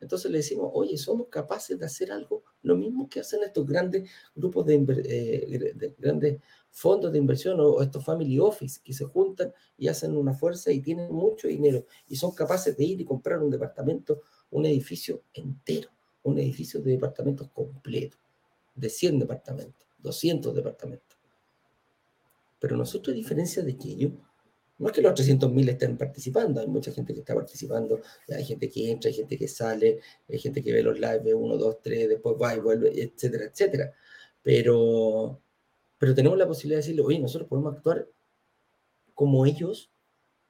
Entonces 0.00 0.30
le 0.30 0.38
decimos, 0.38 0.70
oye, 0.74 0.96
somos 0.98 1.28
capaces 1.28 1.78
de 1.78 1.86
hacer 1.86 2.12
algo, 2.12 2.44
lo 2.62 2.76
mismo 2.76 3.08
que 3.08 3.20
hacen 3.20 3.42
estos 3.42 3.66
grandes 3.66 4.10
grupos 4.34 4.66
de, 4.66 4.74
eh, 5.04 5.94
grandes 5.98 6.40
fondos 6.70 7.10
de 7.12 7.18
inversión 7.18 7.58
o, 7.60 7.80
estos 7.80 8.04
family 8.04 8.38
office 8.38 8.80
que 8.84 8.92
se 8.92 9.04
juntan 9.04 9.52
y 9.78 9.88
hacen 9.88 10.14
una 10.16 10.34
fuerza 10.34 10.70
y 10.70 10.80
tienen 10.80 11.10
mucho 11.10 11.48
dinero 11.48 11.86
y 12.06 12.16
son 12.16 12.32
capaces 12.32 12.76
de 12.76 12.84
ir 12.84 13.00
y 13.00 13.04
comprar 13.04 13.42
un 13.42 13.50
departamento, 13.50 14.20
un 14.50 14.66
edificio 14.66 15.22
entero, 15.32 15.88
un 16.22 16.38
edificio 16.38 16.80
de 16.80 16.92
departamentos 16.92 17.48
completo, 17.48 18.18
de 18.74 18.90
100 18.90 19.20
departamentos, 19.20 19.86
200 19.98 20.54
departamentos. 20.54 21.16
Pero 22.58 22.76
nosotros, 22.76 23.14
a 23.14 23.16
diferencia 23.16 23.62
de 23.62 23.72
aquello, 23.72 24.10
no 24.78 24.88
es 24.88 24.92
que 24.92 25.00
los 25.00 25.14
300.000 25.14 25.68
estén 25.70 25.96
participando, 25.96 26.60
hay 26.60 26.66
mucha 26.66 26.92
gente 26.92 27.14
que 27.14 27.20
está 27.20 27.34
participando, 27.34 28.00
hay 28.28 28.44
gente 28.44 28.68
que 28.68 28.90
entra, 28.90 29.08
hay 29.08 29.14
gente 29.14 29.38
que 29.38 29.48
sale, 29.48 30.00
hay 30.28 30.38
gente 30.38 30.62
que 30.62 30.72
ve 30.72 30.82
los 30.82 30.98
lives, 30.98 31.34
1, 31.34 31.56
2, 31.56 31.80
3, 31.82 32.08
después 32.10 32.36
va 32.40 32.54
y 32.54 32.60
vuelve, 32.60 33.02
etcétera, 33.02 33.46
etcétera. 33.46 33.92
Pero, 34.42 35.40
pero 35.98 36.14
tenemos 36.14 36.36
la 36.36 36.46
posibilidad 36.46 36.78
de 36.78 36.82
decirle, 36.82 37.02
oye, 37.02 37.18
nosotros 37.18 37.48
podemos 37.48 37.74
actuar 37.74 38.08
como 39.14 39.46
ellos, 39.46 39.90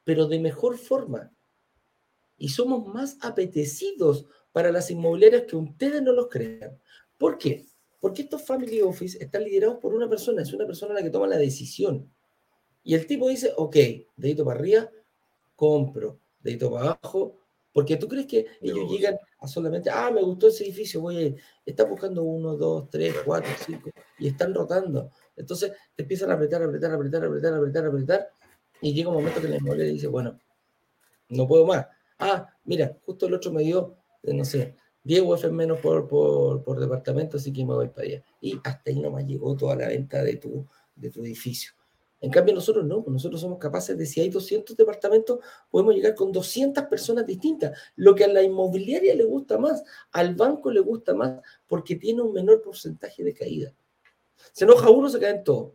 pero 0.02 0.26
de 0.26 0.40
mejor 0.40 0.76
forma. 0.76 1.32
Y 2.36 2.48
somos 2.48 2.86
más 2.86 3.16
apetecidos 3.20 4.26
para 4.52 4.72
las 4.72 4.90
inmobiliarias 4.90 5.44
que 5.44 5.56
ustedes 5.56 6.02
no 6.02 6.12
los 6.12 6.28
crean. 6.28 6.78
¿Por 7.16 7.38
qué? 7.38 7.64
Porque 8.00 8.22
estos 8.22 8.42
family 8.42 8.82
office 8.82 9.22
están 9.22 9.44
liderados 9.44 9.78
por 9.78 9.94
una 9.94 10.08
persona, 10.08 10.42
es 10.42 10.52
una 10.52 10.66
persona 10.66 10.94
la 10.94 11.02
que 11.02 11.10
toma 11.10 11.28
la 11.28 11.38
decisión. 11.38 12.12
Y 12.86 12.94
el 12.94 13.04
tipo 13.04 13.28
dice, 13.28 13.52
ok, 13.56 13.76
dedito 14.16 14.44
para 14.44 14.60
arriba, 14.60 14.88
compro, 15.56 16.20
dedito 16.38 16.70
para 16.70 16.92
abajo, 16.92 17.36
porque 17.72 17.96
tú 17.96 18.06
crees 18.06 18.26
que 18.26 18.46
ellos 18.60 18.88
llegan 18.88 19.18
a 19.40 19.48
solamente, 19.48 19.90
ah, 19.90 20.08
me 20.12 20.22
gustó 20.22 20.46
ese 20.46 20.62
edificio, 20.62 21.00
voy 21.00 21.16
a 21.16 21.20
ir. 21.22 21.36
Están 21.66 21.90
buscando 21.90 22.22
uno, 22.22 22.56
dos, 22.56 22.88
tres, 22.88 23.12
cuatro, 23.24 23.50
cinco, 23.66 23.90
y 24.20 24.28
están 24.28 24.54
rotando. 24.54 25.10
Entonces 25.34 25.72
te 25.96 26.04
empiezan 26.04 26.30
a 26.30 26.34
apretar, 26.34 26.62
apretar, 26.62 26.92
apretar, 26.92 27.24
apretar, 27.24 27.54
apretar, 27.54 27.86
apretar, 27.86 28.28
y 28.80 28.94
llega 28.94 29.08
un 29.08 29.16
momento 29.16 29.40
que 29.40 29.48
la 29.48 29.56
inmobiliaria 29.56 29.92
dice, 29.92 30.06
bueno, 30.06 30.38
no 31.30 31.48
puedo 31.48 31.66
más. 31.66 31.88
Ah, 32.20 32.48
mira, 32.66 32.96
justo 33.04 33.26
el 33.26 33.34
otro 33.34 33.50
me 33.50 33.64
dio, 33.64 33.96
eh, 34.22 34.32
no 34.32 34.44
sé, 34.44 34.76
10 35.02 35.22
UF 35.22 35.50
menos 35.50 35.80
por, 35.80 36.06
por, 36.06 36.62
por, 36.62 36.78
departamento, 36.78 37.38
así 37.38 37.52
que 37.52 37.64
me 37.64 37.74
voy 37.74 37.88
para 37.88 38.06
allá. 38.06 38.22
Y 38.40 38.60
hasta 38.62 38.90
ahí 38.92 39.00
nomás 39.00 39.26
llegó 39.26 39.56
toda 39.56 39.74
la 39.74 39.88
venta 39.88 40.22
de 40.22 40.36
tu, 40.36 40.64
de 40.94 41.10
tu 41.10 41.24
edificio. 41.24 41.75
En 42.20 42.30
cambio, 42.30 42.54
nosotros 42.54 42.84
no, 42.84 43.02
pues 43.02 43.12
nosotros 43.12 43.40
somos 43.40 43.58
capaces 43.58 43.96
de, 43.96 44.06
si 44.06 44.20
hay 44.20 44.30
200 44.30 44.76
departamentos, 44.76 45.38
podemos 45.70 45.94
llegar 45.94 46.14
con 46.14 46.32
200 46.32 46.84
personas 46.84 47.26
distintas. 47.26 47.78
Lo 47.96 48.14
que 48.14 48.24
a 48.24 48.28
la 48.28 48.42
inmobiliaria 48.42 49.14
le 49.14 49.24
gusta 49.24 49.58
más, 49.58 49.84
al 50.12 50.34
banco 50.34 50.70
le 50.70 50.80
gusta 50.80 51.14
más, 51.14 51.40
porque 51.66 51.96
tiene 51.96 52.22
un 52.22 52.32
menor 52.32 52.62
porcentaje 52.62 53.22
de 53.22 53.34
caída. 53.34 53.74
Se 54.52 54.64
enoja 54.64 54.88
uno, 54.90 55.08
se 55.08 55.20
caen 55.20 55.44
todos. 55.44 55.72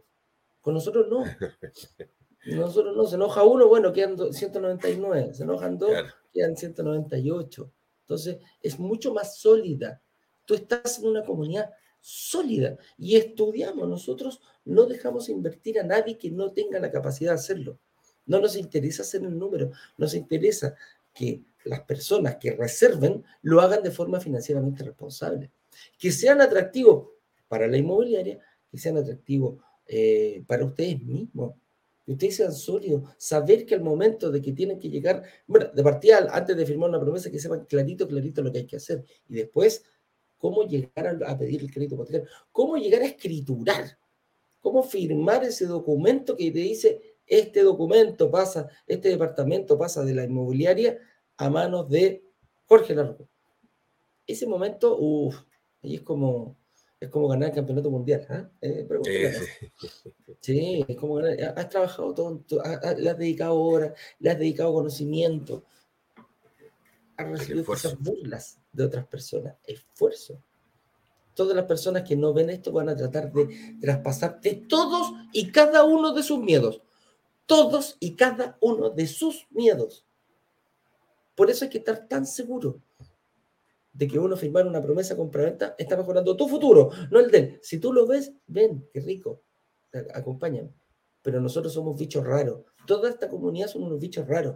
Con 0.61 0.73
nosotros 0.73 1.07
no. 1.09 1.23
Nosotros 2.43 2.95
no, 2.95 3.05
se 3.05 3.15
enoja 3.15 3.43
uno, 3.43 3.67
bueno, 3.67 3.93
quedan 3.93 4.33
199. 4.33 5.35
Se 5.35 5.43
enojan 5.43 5.77
dos, 5.77 5.91
quedan 6.33 6.57
198. 6.57 7.71
Entonces, 8.01 8.39
es 8.61 8.79
mucho 8.79 9.13
más 9.13 9.37
sólida. 9.37 10.01
Tú 10.45 10.55
estás 10.55 10.97
en 10.97 11.07
una 11.07 11.23
comunidad 11.23 11.69
sólida 12.01 12.77
y 12.97 13.15
estudiamos. 13.15 13.87
Nosotros 13.87 14.41
no 14.65 14.85
dejamos 14.85 15.29
invertir 15.29 15.79
a 15.79 15.83
nadie 15.83 16.17
que 16.17 16.31
no 16.31 16.51
tenga 16.51 16.79
la 16.79 16.91
capacidad 16.91 17.31
de 17.31 17.35
hacerlo. 17.35 17.79
No 18.25 18.39
nos 18.39 18.55
interesa 18.55 19.03
hacer 19.03 19.23
el 19.23 19.37
número, 19.37 19.71
nos 19.97 20.13
interesa 20.13 20.75
que 21.13 21.43
las 21.63 21.81
personas 21.81 22.37
que 22.37 22.51
reserven 22.51 23.23
lo 23.43 23.61
hagan 23.61 23.83
de 23.83 23.91
forma 23.91 24.19
financieramente 24.19 24.83
responsable. 24.83 25.51
Que 25.97 26.11
sean 26.11 26.41
atractivos 26.41 27.09
para 27.47 27.67
la 27.67 27.77
inmobiliaria, 27.77 28.39
que 28.69 28.77
sean 28.77 28.97
atractivos 28.97 29.63
eh, 29.87 30.43
para 30.47 30.65
ustedes 30.65 31.01
mismos, 31.01 31.55
que 32.05 32.13
ustedes 32.13 32.35
sean 32.35 32.53
sólidos, 32.53 33.03
saber 33.17 33.65
que 33.65 33.75
al 33.75 33.81
momento 33.81 34.31
de 34.31 34.41
que 34.41 34.53
tienen 34.53 34.79
que 34.79 34.89
llegar, 34.89 35.23
bueno, 35.45 35.67
de 35.73 35.83
partida, 35.83 36.27
antes 36.31 36.57
de 36.57 36.65
firmar 36.65 36.89
una 36.89 36.99
promesa, 36.99 37.29
que 37.29 37.39
sepan 37.39 37.65
clarito, 37.65 38.07
clarito 38.07 38.41
lo 38.41 38.51
que 38.51 38.59
hay 38.59 38.65
que 38.65 38.77
hacer. 38.77 39.03
Y 39.29 39.35
después 39.35 39.83
cómo 40.41 40.63
llegar 40.63 41.23
a, 41.23 41.37
pedir 41.37 41.61
el 41.61 41.71
crédito 41.71 41.93
hipotecario, 41.93 42.27
cómo 42.51 42.75
llegar 42.75 43.03
a 43.03 43.05
escriturar, 43.05 43.95
cómo 44.59 44.81
firmar 44.81 45.43
ese 45.43 45.67
documento 45.67 46.35
que 46.35 46.51
te 46.51 46.59
dice, 46.59 47.17
este 47.27 47.61
documento 47.61 48.31
pasa, 48.31 48.67
este 48.87 49.09
departamento 49.09 49.77
pasa 49.77 50.03
de 50.03 50.15
la 50.15 50.23
inmobiliaria 50.23 50.97
a 51.37 51.49
manos 51.51 51.87
de 51.89 52.23
Jorge 52.65 52.95
Largo. 52.95 53.29
Ese 54.25 54.47
momento, 54.47 54.97
uff, 54.97 55.37
ahí 55.83 55.95
es 55.95 56.01
como, 56.01 56.57
es 56.99 57.09
como 57.09 57.27
ganar 57.27 57.49
el 57.49 57.55
campeonato 57.55 57.91
mundial. 57.91 58.25
¿ah? 58.29 58.49
Eh, 58.61 58.87
sí, 60.39 60.83
es 60.87 60.97
como 60.97 61.15
ganar. 61.15 61.53
Has 61.55 61.69
trabajado 61.69 62.15
todo, 62.15 62.43
le 62.97 63.09
has 63.11 63.17
dedicado 63.17 63.61
horas, 63.61 63.93
le 64.17 64.31
has 64.31 64.39
dedicado 64.39 64.73
conocimiento, 64.73 65.63
has 67.15 67.29
recibido 67.29 67.73
esas 67.75 67.99
burlas 67.99 68.60
de 68.71 68.85
otras 68.85 69.05
personas, 69.07 69.55
esfuerzo. 69.65 70.41
todas 71.33 71.55
las 71.55 71.65
personas 71.65 72.03
que 72.03 72.15
no 72.15 72.33
ven 72.33 72.49
esto 72.49 72.71
van 72.71 72.89
a 72.89 72.95
tratar 72.95 73.31
de 73.31 73.77
traspasar 73.79 74.41
de 74.41 74.55
todos 74.55 75.13
y 75.33 75.51
cada 75.51 75.83
uno 75.83 76.13
de 76.13 76.23
sus 76.23 76.39
miedos. 76.39 76.81
Todos 77.45 77.97
y 77.99 78.15
cada 78.15 78.57
uno 78.61 78.89
de 78.89 79.07
sus 79.07 79.47
miedos. 79.49 80.05
Por 81.35 81.49
eso 81.49 81.65
hay 81.65 81.69
que 81.69 81.79
estar 81.79 82.07
tan 82.07 82.25
seguro 82.25 82.81
de 83.93 84.07
que 84.07 84.19
uno 84.19 84.37
firmar 84.37 84.67
una 84.67 84.81
promesa 84.81 85.15
compraventa 85.15 85.75
está 85.77 85.97
mejorando 85.97 86.37
tu 86.37 86.47
futuro, 86.47 86.91
no 87.09 87.19
el 87.19 87.29
de. 87.31 87.59
Si 87.61 87.79
tú 87.79 87.91
lo 87.91 88.07
ves, 88.07 88.31
ven, 88.47 88.87
qué 88.93 89.01
rico, 89.01 89.41
acompáñame. 90.13 90.73
Pero 91.21 91.41
nosotros 91.41 91.73
somos 91.73 91.97
bichos 91.97 92.25
raros. 92.25 92.61
Toda 92.87 93.09
esta 93.09 93.29
comunidad 93.29 93.67
son 93.67 93.83
unos 93.83 93.99
bichos 93.99 94.27
raros. 94.27 94.55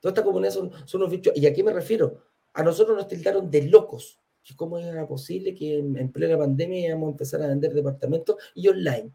Toda 0.00 0.12
esta 0.12 0.24
comunidad 0.24 0.52
son, 0.52 0.70
son 0.86 1.02
unos 1.02 1.10
bichos. 1.10 1.32
¿Y 1.36 1.46
a 1.46 1.52
qué 1.52 1.62
me 1.62 1.72
refiero? 1.72 2.22
A 2.58 2.64
nosotros 2.64 2.96
nos 2.96 3.06
tildaron 3.06 3.48
de 3.52 3.62
locos. 3.62 4.18
¿Cómo 4.56 4.78
era 4.78 5.06
posible 5.06 5.54
que 5.54 5.78
en, 5.78 6.10
plena 6.10 6.36
pandemia 6.36 6.88
íbamos 6.88 7.06
a 7.06 7.10
empezar 7.12 7.40
a 7.40 7.46
vender 7.46 7.72
departamentos 7.72 8.34
y 8.52 8.66
online? 8.66 9.12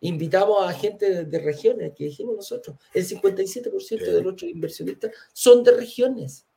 Invitamos 0.00 0.68
a 0.68 0.72
gente 0.72 1.24
de, 1.24 1.38
regiones, 1.38 1.92
que 1.94 2.06
dijimos 2.06 2.34
nosotros. 2.34 2.76
El 2.92 3.06
57% 3.06 4.12
de 4.12 4.22
nuestros 4.22 4.50
inversionistas 4.50 5.12
son 5.32 5.62
de 5.62 5.70
regiones. 5.70 6.48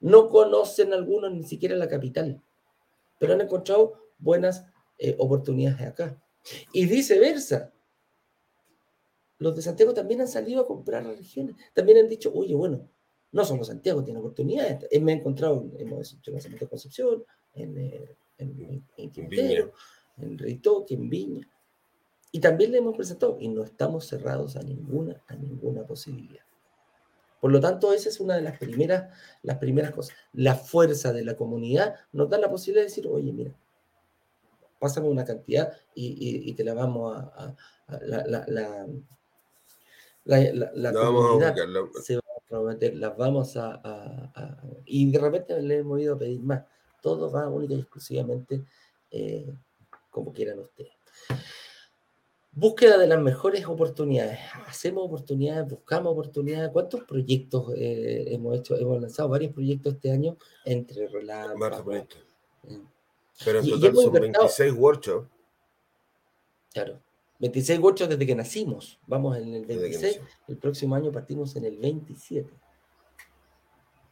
No 0.00 0.28
conocen 0.28 0.92
algunos 0.92 1.32
ni 1.32 1.44
siquiera 1.44 1.74
la 1.74 1.88
capital, 1.88 2.38
pero 3.18 3.32
han 3.32 3.40
encontrado 3.40 3.94
buenas 4.18 4.66
eh, 4.98 5.16
oportunidades 5.18 5.80
acá. 5.80 6.22
Y 6.74 6.84
viceversa. 6.84 7.72
Los 9.38 9.56
de 9.56 9.62
Santiago 9.62 9.94
también 9.94 10.20
han 10.20 10.28
salido 10.28 10.60
a 10.60 10.66
comprar 10.66 11.06
a 11.06 11.12
regiones. 11.14 11.56
También 11.72 11.96
han 11.96 12.08
dicho, 12.10 12.30
oye, 12.34 12.54
bueno, 12.54 12.86
no 13.32 13.44
somos 13.44 13.66
Santiago, 13.66 14.02
tiene 14.02 14.20
oportunidades. 14.20 14.86
Eh, 14.90 15.00
me 15.00 15.12
he 15.12 15.16
encontrado, 15.16 15.70
hemos 15.78 16.14
hecho 16.14 16.30
lanzamiento 16.30 16.64
de 16.64 16.70
Concepción, 16.70 17.24
en, 17.54 17.78
eh, 17.78 18.16
en, 18.38 18.84
en, 18.96 19.10
Quintero, 19.10 19.72
en 20.16 20.38
Reitoque, 20.38 20.94
en 20.94 21.08
Viña. 21.08 21.48
Y 22.32 22.40
también 22.40 22.72
le 22.72 22.78
hemos 22.78 22.96
presentado, 22.96 23.36
y 23.40 23.48
no 23.48 23.64
estamos 23.64 24.06
cerrados 24.06 24.56
a 24.56 24.62
ninguna, 24.62 25.22
a 25.28 25.34
ninguna 25.34 25.84
posibilidad. 25.84 26.44
Por 27.40 27.52
lo 27.52 27.60
tanto, 27.60 27.92
esa 27.92 28.08
es 28.08 28.18
una 28.20 28.36
de 28.36 28.42
las 28.42 28.58
primeras, 28.58 29.14
las 29.42 29.58
primeras 29.58 29.92
cosas. 29.92 30.16
La 30.32 30.54
fuerza 30.54 31.12
de 31.12 31.24
la 31.24 31.36
comunidad 31.36 31.94
nos 32.12 32.28
da 32.28 32.38
la 32.38 32.50
posibilidad 32.50 32.82
de 32.82 32.88
decir, 32.88 33.06
oye, 33.06 33.32
mira, 33.32 33.54
pásame 34.78 35.08
una 35.08 35.24
cantidad 35.24 35.72
y, 35.94 36.52
te 36.54 36.64
la 36.64 36.74
vamos 36.74 37.16
a... 37.16 37.54
la, 38.02 38.26
la, 38.26 38.44
la, 38.48 38.86
la, 40.74 40.92
comunidad 40.92 41.54
se 42.02 42.16
va 42.16 42.20
a 42.20 42.27
prometer, 42.48 42.96
las 42.96 43.16
vamos 43.16 43.56
a, 43.56 44.60
Y 44.86 45.10
de 45.10 45.18
repente 45.18 45.60
le 45.60 45.78
hemos 45.78 46.00
ido 46.00 46.14
a 46.14 46.18
pedir 46.18 46.40
más. 46.40 46.64
Todo 47.00 47.30
va 47.30 47.48
única 47.48 47.74
y 47.74 47.80
exclusivamente 47.80 48.64
eh, 49.10 49.54
como 50.10 50.32
quieran 50.32 50.58
ustedes. 50.58 50.92
Búsqueda 52.50 52.98
de 52.98 53.06
las 53.06 53.20
mejores 53.20 53.66
oportunidades. 53.66 54.40
Hacemos 54.66 55.04
oportunidades, 55.04 55.68
buscamos 55.68 56.12
oportunidades. 56.12 56.70
¿Cuántos 56.72 57.04
proyectos 57.04 57.72
eh, 57.76 58.34
hemos 58.34 58.58
hecho? 58.58 58.76
Hemos 58.76 59.00
lanzado 59.00 59.28
varios 59.28 59.52
proyectos 59.52 59.94
este 59.94 60.10
año 60.10 60.36
entre 60.64 61.08
proyectos. 61.08 62.24
Eh, 62.68 62.82
Pero 63.44 63.60
en 63.60 63.70
total 63.70 63.94
son 63.94 64.12
26 64.12 64.72
workshops. 64.72 65.28
Claro. 66.72 67.00
26 67.38 67.78
workshops 67.78 68.10
desde 68.10 68.26
que 68.26 68.34
nacimos. 68.34 68.98
Vamos 69.06 69.36
en 69.36 69.54
el 69.54 69.64
26. 69.64 70.20
El 70.48 70.56
próximo 70.56 70.94
año 70.94 71.12
partimos 71.12 71.54
en 71.56 71.64
el 71.64 71.76
27. 71.78 72.50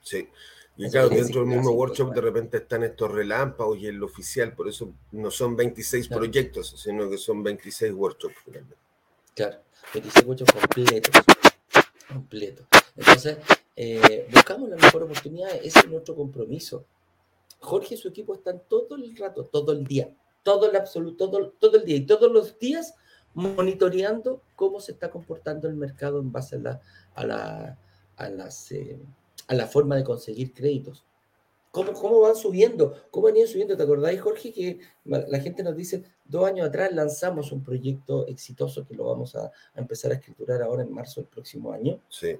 Sí. 0.00 0.28
Y 0.78 0.90
claro, 0.90 1.08
dentro 1.08 1.40
del 1.40 1.48
mismo 1.48 1.70
workshop 1.70 2.14
de 2.14 2.20
repente 2.20 2.58
están 2.58 2.84
estos 2.84 3.10
relámpagos 3.10 3.78
y 3.78 3.86
el 3.86 4.02
oficial, 4.02 4.54
por 4.54 4.68
eso 4.68 4.92
no 5.12 5.30
son 5.30 5.56
26 5.56 6.08
proyectos, 6.08 6.74
sino 6.76 7.08
que 7.08 7.16
son 7.16 7.42
26 7.42 7.94
workshops 7.94 8.34
finalmente. 8.44 8.76
Claro, 9.34 9.58
26 9.94 10.26
workshops 10.26 10.52
completos. 10.52 11.24
Completos. 12.08 12.66
Entonces, 12.94 13.38
eh, 13.74 14.28
buscamos 14.30 14.68
la 14.68 14.76
mejor 14.76 15.04
oportunidad, 15.04 15.54
ese 15.56 15.78
es 15.78 15.88
nuestro 15.88 16.14
compromiso. 16.14 16.84
Jorge 17.58 17.94
y 17.94 17.98
su 17.98 18.08
equipo 18.08 18.34
están 18.34 18.62
todo 18.68 18.96
el 18.96 19.16
rato, 19.16 19.44
todo 19.44 19.72
el 19.72 19.84
día, 19.84 20.14
todo 20.42 20.68
el 20.70 20.76
absoluto, 20.76 21.30
todo, 21.30 21.54
todo 21.58 21.78
el 21.78 21.86
día 21.86 21.96
y 21.96 22.06
todos 22.06 22.30
los 22.30 22.58
días 22.58 22.94
monitoreando 23.36 24.42
cómo 24.56 24.80
se 24.80 24.92
está 24.92 25.10
comportando 25.10 25.68
el 25.68 25.74
mercado 25.76 26.18
en 26.18 26.32
base 26.32 26.56
a, 26.56 26.58
la, 26.58 26.80
a, 27.14 27.24
la, 27.24 27.78
a 28.16 28.28
las... 28.28 28.72
Eh, 28.72 28.98
a 29.48 29.54
la 29.54 29.66
forma 29.66 29.96
de 29.96 30.04
conseguir 30.04 30.52
créditos. 30.52 31.04
¿Cómo, 31.70 31.92
cómo 31.92 32.20
van 32.20 32.36
subiendo? 32.36 32.94
¿Cómo 33.10 33.28
han 33.28 33.36
ido 33.36 33.46
subiendo? 33.46 33.76
¿Te 33.76 33.82
acordáis, 33.82 34.20
Jorge, 34.20 34.52
que 34.52 34.80
la 35.04 35.38
gente 35.40 35.62
nos 35.62 35.76
dice, 35.76 36.04
dos 36.24 36.46
años 36.46 36.68
atrás 36.68 36.90
lanzamos 36.92 37.52
un 37.52 37.62
proyecto 37.62 38.26
exitoso 38.28 38.86
que 38.86 38.94
lo 38.94 39.04
vamos 39.04 39.36
a, 39.36 39.52
empezar 39.74 40.10
a 40.12 40.14
escriturar 40.14 40.62
ahora 40.62 40.82
en 40.82 40.92
marzo 40.92 41.20
del 41.20 41.28
próximo 41.28 41.72
año? 41.72 42.00
Sí. 42.08 42.38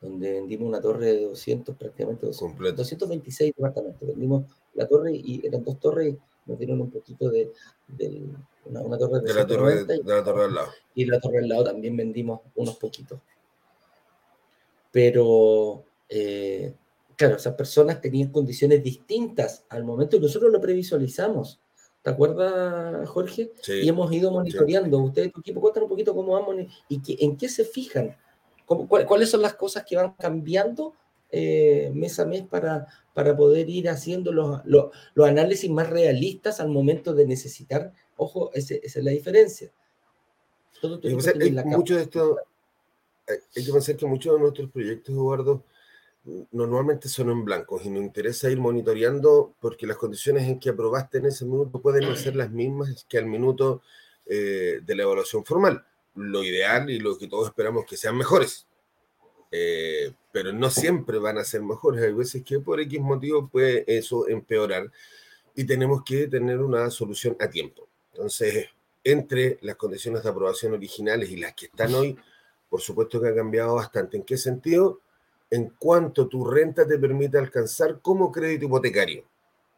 Donde 0.00 0.32
vendimos 0.32 0.68
una 0.68 0.80
torre 0.80 1.06
de 1.06 1.24
200, 1.26 1.76
prácticamente 1.76 2.26
200, 2.26 2.76
226 2.76 3.54
departamentos. 3.56 4.08
Vendimos 4.08 4.44
la 4.74 4.88
torre 4.88 5.12
y 5.14 5.46
eran 5.46 5.62
dos 5.62 5.78
torres, 5.78 6.16
nos 6.46 6.58
dieron 6.58 6.80
un 6.80 6.90
poquito 6.90 7.30
de, 7.30 7.52
una, 8.66 8.98
torre 8.98 9.20
de, 9.20 9.34
la 9.34 9.46
torre, 9.46 9.84
de 9.84 10.02
la 10.04 10.24
torre 10.24 10.44
al 10.44 10.54
lado. 10.54 10.68
Y 10.94 11.04
la 11.04 11.20
torre 11.20 11.38
al 11.38 11.48
lado 11.48 11.64
también 11.64 11.96
vendimos 11.96 12.40
unos 12.54 12.76
poquitos. 12.76 13.20
Pero 14.90 15.84
eh, 16.08 16.74
claro, 17.16 17.36
esas 17.36 17.54
personas 17.54 18.00
tenían 18.00 18.30
condiciones 18.30 18.82
distintas 18.82 19.64
al 19.68 19.84
momento 19.84 20.16
y 20.16 20.20
nosotros 20.20 20.52
lo 20.52 20.60
previsualizamos. 20.60 21.60
¿Te 22.02 22.10
acuerdas, 22.10 23.08
Jorge? 23.08 23.52
y 23.66 23.88
hemos 23.88 24.12
ido 24.12 24.30
monitoreando. 24.30 24.98
Ustedes, 24.98 25.32
tu 25.32 25.40
equipo, 25.40 25.60
cuéntanos 25.60 25.86
un 25.86 25.90
poquito 25.90 26.14
cómo 26.14 26.32
vamos 26.34 26.56
y 26.88 27.24
en 27.24 27.36
qué 27.36 27.48
se 27.48 27.64
fijan. 27.64 28.16
¿Cuáles 28.66 29.30
son 29.30 29.42
las 29.42 29.54
cosas 29.54 29.84
que 29.86 29.96
van 29.96 30.12
cambiando 30.14 30.94
eh, 31.30 31.90
mes 31.94 32.18
a 32.20 32.26
mes 32.26 32.42
para, 32.42 32.86
para 33.12 33.36
poder 33.36 33.68
ir 33.68 33.88
haciendo 33.88 34.32
los, 34.32 34.60
los, 34.64 34.90
análisis 35.28 35.70
más 35.70 35.90
realistas 35.90 36.60
al 36.60 36.68
momento 36.68 37.14
de 37.14 37.26
necesitar? 37.26 37.92
Ojo, 38.16 38.50
esa 38.54 38.74
es 38.74 38.96
la 38.96 39.10
diferencia. 39.10 39.70
Todo 40.80 41.00
mucho 41.64 41.96
de 41.96 42.02
esto, 42.02 42.36
hay 43.26 43.64
que 43.64 43.72
pensar 43.72 43.96
que 43.96 44.06
muchos 44.06 44.34
de 44.34 44.40
nuestros 44.40 44.70
proyectos, 44.70 45.14
Eduardo, 45.14 45.64
normalmente 46.52 47.08
son 47.08 47.30
en 47.30 47.44
blanco 47.44 47.80
y 47.82 47.90
nos 47.90 48.02
interesa 48.02 48.50
ir 48.50 48.58
monitoreando 48.58 49.54
porque 49.60 49.86
las 49.86 49.96
condiciones 49.96 50.48
en 50.48 50.58
que 50.58 50.70
aprobaste 50.70 51.18
en 51.18 51.26
ese 51.26 51.44
minuto 51.44 51.80
pueden 51.80 52.08
no 52.08 52.16
ser 52.16 52.34
las 52.34 52.50
mismas 52.50 53.04
que 53.08 53.18
al 53.18 53.26
minuto 53.26 53.82
eh, 54.26 54.80
de 54.82 54.96
la 54.96 55.02
evaluación 55.02 55.44
formal. 55.44 55.84
Lo 56.14 56.42
ideal 56.42 56.88
y 56.90 56.98
lo 56.98 57.18
que 57.18 57.28
todos 57.28 57.48
esperamos 57.48 57.84
que 57.84 57.96
sean 57.96 58.16
mejores. 58.16 58.66
Eh, 59.56 60.12
pero 60.32 60.52
no 60.52 60.68
siempre 60.68 61.18
van 61.18 61.38
a 61.38 61.44
ser 61.44 61.62
mejores. 61.62 62.02
Hay 62.02 62.12
veces 62.12 62.42
que 62.42 62.58
por 62.58 62.80
X 62.80 63.00
motivo 63.00 63.48
puede 63.48 63.84
eso 63.86 64.28
empeorar 64.28 64.90
y 65.54 65.64
tenemos 65.64 66.02
que 66.02 66.26
tener 66.26 66.58
una 66.58 66.90
solución 66.90 67.36
a 67.38 67.48
tiempo. 67.48 67.86
Entonces, 68.12 68.68
entre 69.04 69.58
las 69.60 69.76
condiciones 69.76 70.24
de 70.24 70.30
aprobación 70.30 70.72
originales 70.72 71.30
y 71.30 71.36
las 71.36 71.54
que 71.54 71.66
están 71.66 71.94
hoy, 71.94 72.16
por 72.68 72.80
supuesto 72.80 73.20
que 73.20 73.28
ha 73.28 73.34
cambiado 73.34 73.76
bastante. 73.76 74.16
¿En 74.16 74.24
qué 74.24 74.36
sentido? 74.36 75.00
en 75.54 75.68
cuanto 75.78 76.26
tu 76.26 76.44
renta 76.44 76.84
te 76.84 76.98
permite 76.98 77.38
alcanzar 77.38 78.00
como 78.00 78.32
crédito 78.32 78.66
hipotecario. 78.66 79.24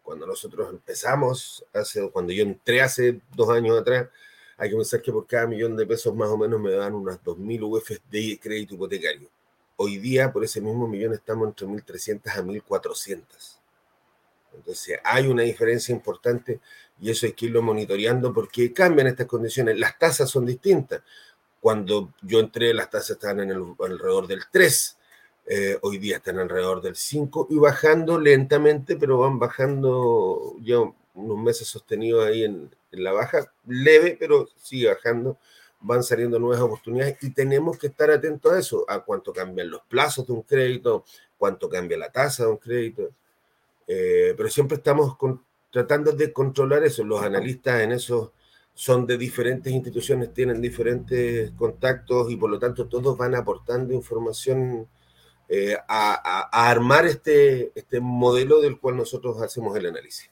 Cuando 0.02 0.26
nosotros 0.26 0.70
empezamos, 0.70 1.66
hace, 1.74 2.08
cuando 2.10 2.32
yo 2.32 2.44
entré 2.44 2.80
hace 2.80 3.20
dos 3.34 3.50
años 3.50 3.78
atrás, 3.78 4.08
hay 4.56 4.70
que 4.70 4.76
pensar 4.76 5.02
que 5.02 5.12
por 5.12 5.26
cada 5.26 5.46
millón 5.46 5.76
de 5.76 5.84
pesos 5.84 6.14
más 6.14 6.30
o 6.30 6.38
menos 6.38 6.58
me 6.60 6.70
dan 6.70 6.94
unas 6.94 7.22
2.000 7.22 7.62
UFs 7.62 8.00
de 8.10 8.38
crédito 8.40 8.74
hipotecario. 8.74 9.28
Hoy 9.76 9.98
día, 9.98 10.32
por 10.32 10.44
ese 10.44 10.60
mismo 10.60 10.88
millón, 10.88 11.12
estamos 11.12 11.48
entre 11.48 11.66
1.300 11.66 12.28
a 12.28 12.42
1.400. 12.42 13.22
Entonces, 14.54 14.98
hay 15.04 15.28
una 15.28 15.42
diferencia 15.42 15.94
importante 15.94 16.60
y 17.00 17.10
eso 17.10 17.26
hay 17.26 17.32
que 17.32 17.46
irlo 17.46 17.60
monitoreando 17.62 18.32
porque 18.32 18.72
cambian 18.72 19.06
estas 19.06 19.26
condiciones. 19.26 19.78
Las 19.78 19.98
tasas 19.98 20.30
son 20.30 20.46
distintas. 20.46 21.02
Cuando 21.60 22.14
yo 22.22 22.40
entré, 22.40 22.72
las 22.72 22.88
tasas 22.88 23.10
estaban 23.10 23.40
en 23.40 23.50
el, 23.50 23.74
alrededor 23.78 24.26
del 24.26 24.42
3 24.50 24.96
eh, 25.48 25.78
hoy 25.82 25.98
día 25.98 26.16
están 26.16 26.40
alrededor 26.40 26.82
del 26.82 26.96
5 26.96 27.46
y 27.50 27.56
bajando 27.56 28.18
lentamente, 28.18 28.96
pero 28.96 29.18
van 29.18 29.38
bajando 29.38 30.56
ya 30.60 30.78
unos 31.14 31.38
meses 31.38 31.68
sostenidos 31.68 32.26
ahí 32.26 32.42
en, 32.44 32.74
la 32.90 33.12
baja, 33.12 33.52
leve, 33.66 34.16
pero 34.18 34.48
sigue 34.56 34.88
bajando. 34.88 35.38
Van 35.80 36.02
saliendo 36.02 36.38
nuevas 36.38 36.60
oportunidades 36.60 37.18
y 37.22 37.30
tenemos 37.30 37.78
que 37.78 37.88
estar 37.88 38.10
atentos 38.10 38.52
a 38.52 38.58
eso, 38.58 38.84
a 38.88 39.00
cuánto 39.00 39.32
cambian 39.32 39.70
los 39.70 39.82
plazos 39.82 40.26
de 40.26 40.32
un 40.32 40.42
crédito, 40.42 41.04
cuánto 41.38 41.68
cambia 41.68 41.98
la 41.98 42.10
tasa 42.10 42.44
de 42.44 42.50
un 42.50 42.56
crédito. 42.56 43.10
Eh, 43.86 44.34
pero 44.36 44.48
siempre 44.48 44.78
estamos 44.78 45.16
tratando 45.70 46.12
de 46.12 46.32
controlar 46.32 46.82
eso. 46.84 47.04
Los 47.04 47.22
analistas 47.22 47.82
en 47.82 47.92
eso 47.92 48.32
son 48.74 49.06
de 49.06 49.16
diferentes 49.16 49.72
instituciones, 49.72 50.34
tienen 50.34 50.60
diferentes 50.60 51.50
contactos 51.52 52.30
y 52.30 52.36
por 52.36 52.50
lo 52.50 52.58
tanto 52.58 52.86
todos 52.86 53.16
van 53.16 53.34
aportando 53.34 53.94
información 53.94 54.86
eh, 55.48 55.76
a, 55.88 56.48
armar 56.70 57.06
este, 57.06 57.72
este 57.74 58.00
modelo 58.00 58.60
del 58.60 58.78
cual 58.78 58.96
nosotros 58.96 59.40
hacemos 59.40 59.76
el 59.76 59.86
análisis. 59.86 60.28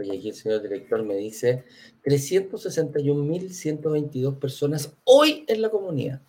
Oye, 0.00 0.16
aquí 0.16 0.30
el 0.30 0.34
señor 0.34 0.62
director 0.62 1.02
me 1.02 1.16
dice 1.16 1.64
361.122 2.04 4.38
personas 4.38 4.96
hoy 5.04 5.44
en 5.46 5.60
la 5.60 5.68
comunidad. 5.68 6.22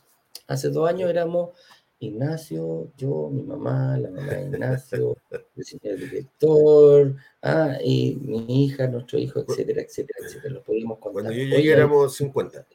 Hace 0.47 0.67
dos 0.69 0.89
años 0.89 1.09
éramos 1.09 1.51
Ignacio, 1.99 2.91
yo, 2.97 3.29
mi 3.31 3.43
mamá, 3.43 3.97
la 3.97 4.09
mamá 4.09 4.33
de 4.33 4.47
Ignacio, 4.47 5.15
el 5.55 5.63
señor 5.63 5.99
director, 5.99 7.15
ah, 7.43 7.77
y 7.81 8.15
mi 8.15 8.65
hija, 8.65 8.87
nuestro 8.87 9.17
hijo, 9.19 9.39
etcétera, 9.39 9.83
etcétera, 9.83 10.19
etcétera. 10.25 10.55
Lo 10.55 10.63
podíamos 10.63 10.99
contar. 10.99 11.23
Cuando 11.23 11.31
yo 11.31 11.45
llegué 11.45 11.71
éramos 11.71 12.13
50. 12.15 12.67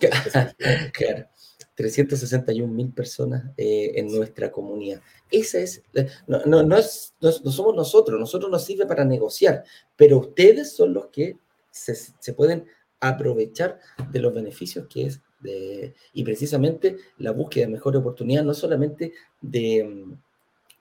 claro. 0.92 1.31
361 1.74 2.72
mil 2.72 2.92
personas 2.92 3.50
eh, 3.56 3.92
en 3.94 4.14
nuestra 4.14 4.50
comunidad. 4.50 5.00
Esa 5.30 5.58
es, 5.58 5.82
no, 6.26 6.44
no, 6.44 6.62
no, 6.62 6.76
es, 6.76 7.14
no, 7.20 7.32
somos 7.32 7.74
nosotros, 7.74 8.20
nosotros 8.20 8.50
nos 8.50 8.64
sirve 8.64 8.86
para 8.86 9.04
negociar, 9.04 9.64
pero 9.96 10.18
ustedes 10.18 10.72
son 10.76 10.92
los 10.92 11.06
que 11.06 11.38
se, 11.70 11.94
se 11.94 12.34
pueden 12.34 12.66
aprovechar 13.00 13.80
de 14.10 14.20
los 14.20 14.34
beneficios 14.34 14.86
que 14.88 15.06
es 15.06 15.20
de, 15.40 15.94
y 16.12 16.22
precisamente 16.22 16.96
la 17.18 17.32
búsqueda 17.32 17.66
de 17.66 17.72
mejor 17.72 17.96
oportunidad, 17.96 18.44
no 18.44 18.54
solamente 18.54 19.12
de, 19.40 20.06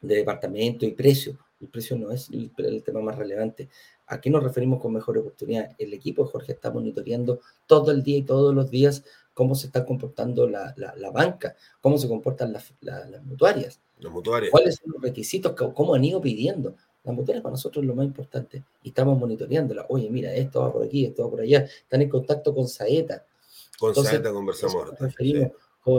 de 0.02 0.16
departamento 0.16 0.86
y 0.86 0.92
precio, 0.92 1.38
el 1.62 1.68
precio 1.68 1.98
no 1.98 2.12
es 2.12 2.30
el, 2.30 2.52
el, 2.58 2.84
tema 2.84 3.02
más 3.02 3.18
relevante. 3.18 3.70
¿A 4.08 4.20
qué 4.20 4.30
nos 4.30 4.44
referimos 4.44 4.82
con 4.82 4.94
mejor 4.94 5.18
oportunidad? 5.18 5.76
El 5.78 5.94
equipo 5.94 6.26
Jorge 6.26 6.54
está 6.54 6.72
monitoreando 6.72 7.40
todo 7.68 7.92
el 7.92 8.04
día 8.04 8.18
y 8.18 8.24
todos 8.24 8.54
los 8.54 8.70
días 8.70 9.04
cómo 9.34 9.56
se 9.56 9.68
está 9.68 9.86
comportando 9.86 10.48
la, 10.48 10.74
la, 10.76 11.12
banca, 11.12 11.56
cómo 11.80 11.98
se 11.98 12.08
comportan 12.08 12.52
las, 12.52 12.74
las 12.82 13.24
mutuarias. 13.24 13.80
Las 14.00 14.12
mutuarias. 14.12 14.52
¿Cuáles 14.52 14.76
son 14.76 14.92
los 14.94 15.02
requisitos? 15.02 15.54
¿Cómo 15.54 15.94
han 15.94 16.04
ido 16.04 16.20
pidiendo? 16.20 16.76
Las 17.04 17.16
mutuarias 17.16 17.42
para 17.42 17.54
nosotros 17.54 17.84
es 17.84 17.88
lo 17.88 17.96
más 17.96 18.06
importante 18.06 18.64
y 18.84 18.90
estamos 18.90 19.18
monitoreándolas. 19.18 19.86
Oye, 19.90 20.10
mira, 20.10 20.34
esto 20.34 20.62
va 20.62 20.74
por 20.74 20.84
aquí, 20.84 21.06
esto 21.06 21.24
va 21.24 21.30
por 21.30 21.42
allá. 21.42 21.60
Están 21.60 22.02
en 22.02 22.10
contacto 22.10 22.54
con 22.54 22.68
Saeta. 22.68 23.26
Con 23.80 23.96
Saeta 23.96 24.32
conversamos. 24.32 24.90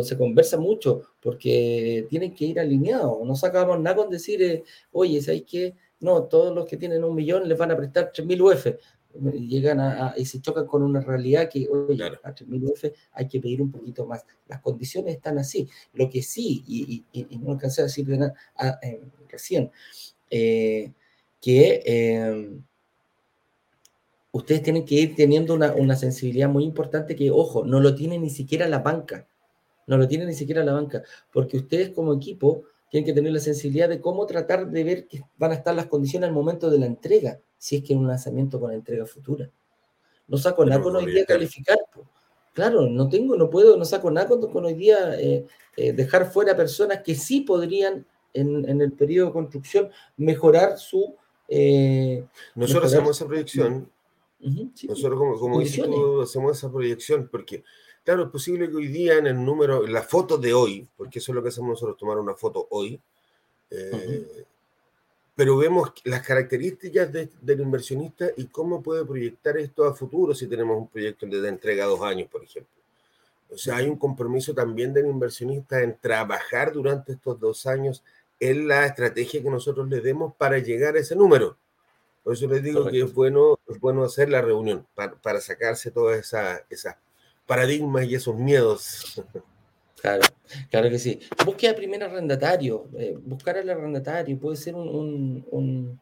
Se 0.03 0.17
conversa 0.17 0.59
mucho 0.59 1.03
porque 1.21 2.07
tienen 2.09 2.35
que 2.35 2.45
ir 2.45 2.61
alineados. 2.61 3.27
No 3.27 3.35
sacamos 3.35 3.81
nada 3.81 3.97
con 3.97 4.11
decir, 4.11 4.43
eh, 4.43 4.63
oye, 4.93 5.21
¿sabes 5.21 5.45
qué? 5.45 5.75
No, 6.01 6.25
todos 6.25 6.55
los 6.55 6.67
que 6.67 6.77
tienen 6.77 7.03
un 7.05 7.15
millón 7.15 7.49
les 7.49 7.59
van 7.59 7.71
a 7.73 7.77
prestar 7.77 8.13
3.000 8.13 8.41
UF 8.41 8.67
llegan 9.21 9.81
a, 9.81 10.15
y 10.17 10.25
se 10.25 10.41
chocan 10.41 10.67
con 10.67 10.83
una 10.83 11.01
realidad 11.01 11.49
que, 11.49 11.69
oye, 11.69 12.03
a 12.23 12.35
3.000 12.35 12.65
UF 12.65 12.85
hay 13.13 13.29
que 13.29 13.41
pedir 13.41 13.63
un 13.63 13.71
poquito 13.71 14.07
más. 14.07 14.25
Las 14.49 14.61
condiciones 14.61 15.15
están 15.15 15.39
así. 15.39 15.69
Lo 15.93 16.09
que 16.09 16.23
sí, 16.23 16.65
y, 16.67 17.05
no 17.39 17.53
alcancé 17.53 17.83
a 17.83 17.85
decir 17.85 18.09
nada 18.09 18.35
eh, 18.83 19.01
recién, 19.29 19.71
eh, 20.31 20.93
que 21.41 21.83
em, 21.85 22.63
ustedes 24.33 24.63
tienen 24.63 24.85
que 24.85 24.95
ir 24.95 25.15
teniendo 25.15 25.55
una, 25.55 25.75
una, 25.75 25.97
sensibilidad 25.97 26.49
muy 26.49 26.65
importante 26.65 27.17
que, 27.17 27.31
ojo, 27.31 27.65
no 27.65 27.81
lo 27.81 27.95
tiene 27.95 28.19
ni 28.19 28.31
siquiera 28.31 28.69
la 28.69 28.79
banca. 28.79 29.27
No 29.87 29.97
lo 29.97 30.07
tiene 30.07 30.27
ni 30.27 30.35
siquiera 30.35 30.65
la 30.65 30.73
banca, 30.73 31.03
porque 31.33 31.57
ustedes 31.57 31.91
como 31.91 32.15
equipo 32.15 32.65
tienen 32.91 33.07
que 33.07 33.13
tener 33.13 33.33
la 33.33 33.41
sensibilidad 33.41 33.89
de 33.89 34.01
cómo 34.01 34.27
tratar 34.27 34.69
de 34.69 34.85
ver 34.85 35.07
que 35.07 35.23
van 35.39 35.53
a 35.53 35.55
estar 35.55 35.75
las 35.75 35.87
condiciones 35.87 36.29
al 36.29 36.35
momento 36.35 36.71
de 36.71 36.79
la 36.79 36.87
entrega 36.87 37.41
si 37.63 37.77
es 37.77 37.85
que 37.85 37.93
es 37.93 37.99
un 37.99 38.09
lanzamiento 38.09 38.59
con 38.59 38.73
entrega 38.73 39.07
futura. 39.07 39.49
No 40.27 40.37
saco 40.37 40.67
nada 40.67 40.83
con 40.83 40.97
hoy 40.97 41.07
día 41.07 41.25
calificar. 41.25 41.79
Claro, 42.53 42.89
no 42.89 43.09
tengo, 43.09 43.37
no 43.37 43.49
puedo, 43.49 43.77
no 43.77 43.85
saco 43.85 44.11
nada 44.11 44.27
con, 44.29 44.65
hoy 44.65 44.75
día 44.75 45.15
eh, 45.17 45.47
eh, 45.77 45.93
dejar 45.93 46.29
fuera 46.33 46.57
personas 46.57 47.03
que 47.05 47.15
sí 47.15 47.43
podrían 47.43 48.05
en, 48.35 48.81
el 48.81 48.91
periodo 48.93 49.29
de 49.29 49.33
construcción 49.33 49.91
mejorar 50.17 50.77
su... 50.77 51.15
Eh, 51.47 52.27
nosotros 52.57 52.93
hacemos 52.93 53.17
esa 53.17 53.27
proyección. 53.27 53.89
nosotros, 54.41 55.19
como, 55.19 55.39
como 55.39 55.61
hacemos 56.21 56.59
esa 56.59 56.69
proyección 56.69 57.29
porque, 57.31 57.63
claro, 58.05 58.25
es 58.25 58.31
posible 58.31 58.69
que 58.69 58.77
hoy 58.77 58.89
día 58.89 59.19
en 59.19 59.27
el 59.27 59.45
número, 59.45 59.85
en 59.85 59.93
la 59.93 60.03
foto 60.03 60.39
de 60.39 60.53
hoy, 60.53 60.89
porque 60.97 61.19
eso 61.19 61.33
es 61.33 61.37
lo 61.37 61.43
que 61.43 61.49
hacemos 61.49 61.71
nosotros, 61.71 61.97
tomar 61.97 62.19
una 62.19 62.35
foto 62.35 62.67
hoy, 62.71 63.01
pero 65.35 65.57
vemos 65.57 65.93
las 66.05 66.23
características 66.23 67.11
del 67.13 67.61
inversionista 67.61 68.29
y 68.37 68.47
cómo 68.47 68.83
puede 68.83 69.05
proyectar 69.05 69.57
esto 69.57 69.85
a 69.85 69.95
futuro 69.95 70.35
si 70.35 70.47
tenemos 70.47 70.77
un 70.77 70.89
proyecto 70.89 71.27
de 71.27 71.49
entrega 71.49 71.85
a 71.85 71.89
dos 71.89 72.03
años, 72.03 72.29
por 72.31 72.45
ejemplo. 72.45 72.71
O 73.51 73.59
sea, 73.59 73.77
hay 73.77 73.87
un 73.87 73.97
compromiso 73.97 74.55
también 74.55 74.95
del 74.95 75.07
inversionista 75.07 75.83
en 75.83 75.97
trabajar 75.99 76.73
durante 76.73 77.13
estos 77.13 77.39
dos 77.39 77.67
años 77.67 78.03
en 78.41 78.67
la 78.67 78.87
estrategia 78.87 79.43
que 79.43 79.51
nosotros 79.51 79.89
le 79.89 80.01
demos 80.01 80.35
para 80.35 80.59
llegar 80.59 80.97
a 80.97 81.01
ese 81.01 81.15
número. 81.15 81.57
Por 82.23 82.35
eso 82.35 82.47
les 82.47 82.63
digo 82.63 82.87
que 82.89 83.03
es 83.03 83.13
bueno, 83.13 83.59
es 83.67 83.79
bueno 83.81 84.05
hacer 84.05 84.29
la 84.29 84.41
reunión 84.41 84.87
para, 84.95 85.15
para 85.15 85.41
sacarse 85.41 85.91
todas 85.91 86.19
esas 86.19 86.63
esa 86.71 86.99
paradigmas 87.53 88.07
y 88.07 88.15
esos 88.15 88.35
miedos. 88.35 89.23
Claro, 90.01 90.23
claro 90.71 90.89
que 90.89 90.99
sí. 90.99 91.21
Busque 91.45 91.75
primer 91.75 92.03
arrendatario, 92.03 92.89
eh, 92.97 93.15
buscar 93.23 93.59
al 93.59 93.69
arrendatario 93.69 94.39
puede 94.39 94.57
ser 94.57 94.75
un, 94.75 96.01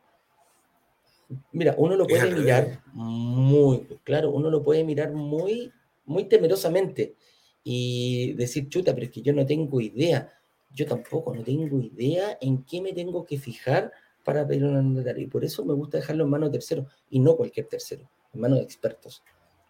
Mira, 1.50 1.74
uno 1.76 1.96
lo 1.96 2.06
puede 2.06 2.30
mirar 2.30 2.82
muy, 2.92 3.80
claro, 4.04 4.30
uno 4.30 4.48
lo 4.48 4.62
puede 4.62 4.84
mirar 4.84 5.12
muy, 5.12 5.72
muy 6.04 6.24
temerosamente 6.24 7.16
y 7.64 8.32
decir, 8.34 8.68
chuta, 8.68 8.94
pero 8.94 9.06
es 9.06 9.12
que 9.12 9.22
yo 9.22 9.32
no 9.32 9.44
tengo 9.44 9.80
idea. 9.80 10.32
Yo 10.72 10.86
tampoco, 10.86 11.34
no 11.34 11.42
tengo 11.42 11.80
idea 11.80 12.38
en 12.40 12.62
qué 12.62 12.80
me 12.80 12.92
tengo 12.92 13.24
que 13.24 13.38
fijar 13.38 13.92
para 14.24 14.46
pedir 14.46 14.64
un 14.64 14.76
arrendatario. 14.76 15.24
Y 15.24 15.26
por 15.26 15.44
eso 15.44 15.64
me 15.64 15.74
gusta 15.74 15.98
dejarlo 15.98 16.22
en 16.22 16.30
manos 16.30 16.50
de 16.50 16.58
terceros 16.58 16.86
y 17.10 17.18
no 17.18 17.36
cualquier 17.36 17.66
tercero, 17.66 18.08
en 18.32 18.40
manos 18.40 18.58
de 18.58 18.64
expertos. 18.64 19.24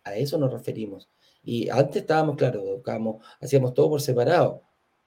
A 0.04 0.14
eso 0.14 0.36
nos 0.36 0.52
referimos. 0.52 1.08
Y 1.42 1.68
antes 1.68 2.02
estábamos, 2.02 2.36
claro, 2.36 2.82
hacíamos 3.40 3.74
todo 3.74 3.90
por 3.90 4.00
separado. 4.00 4.62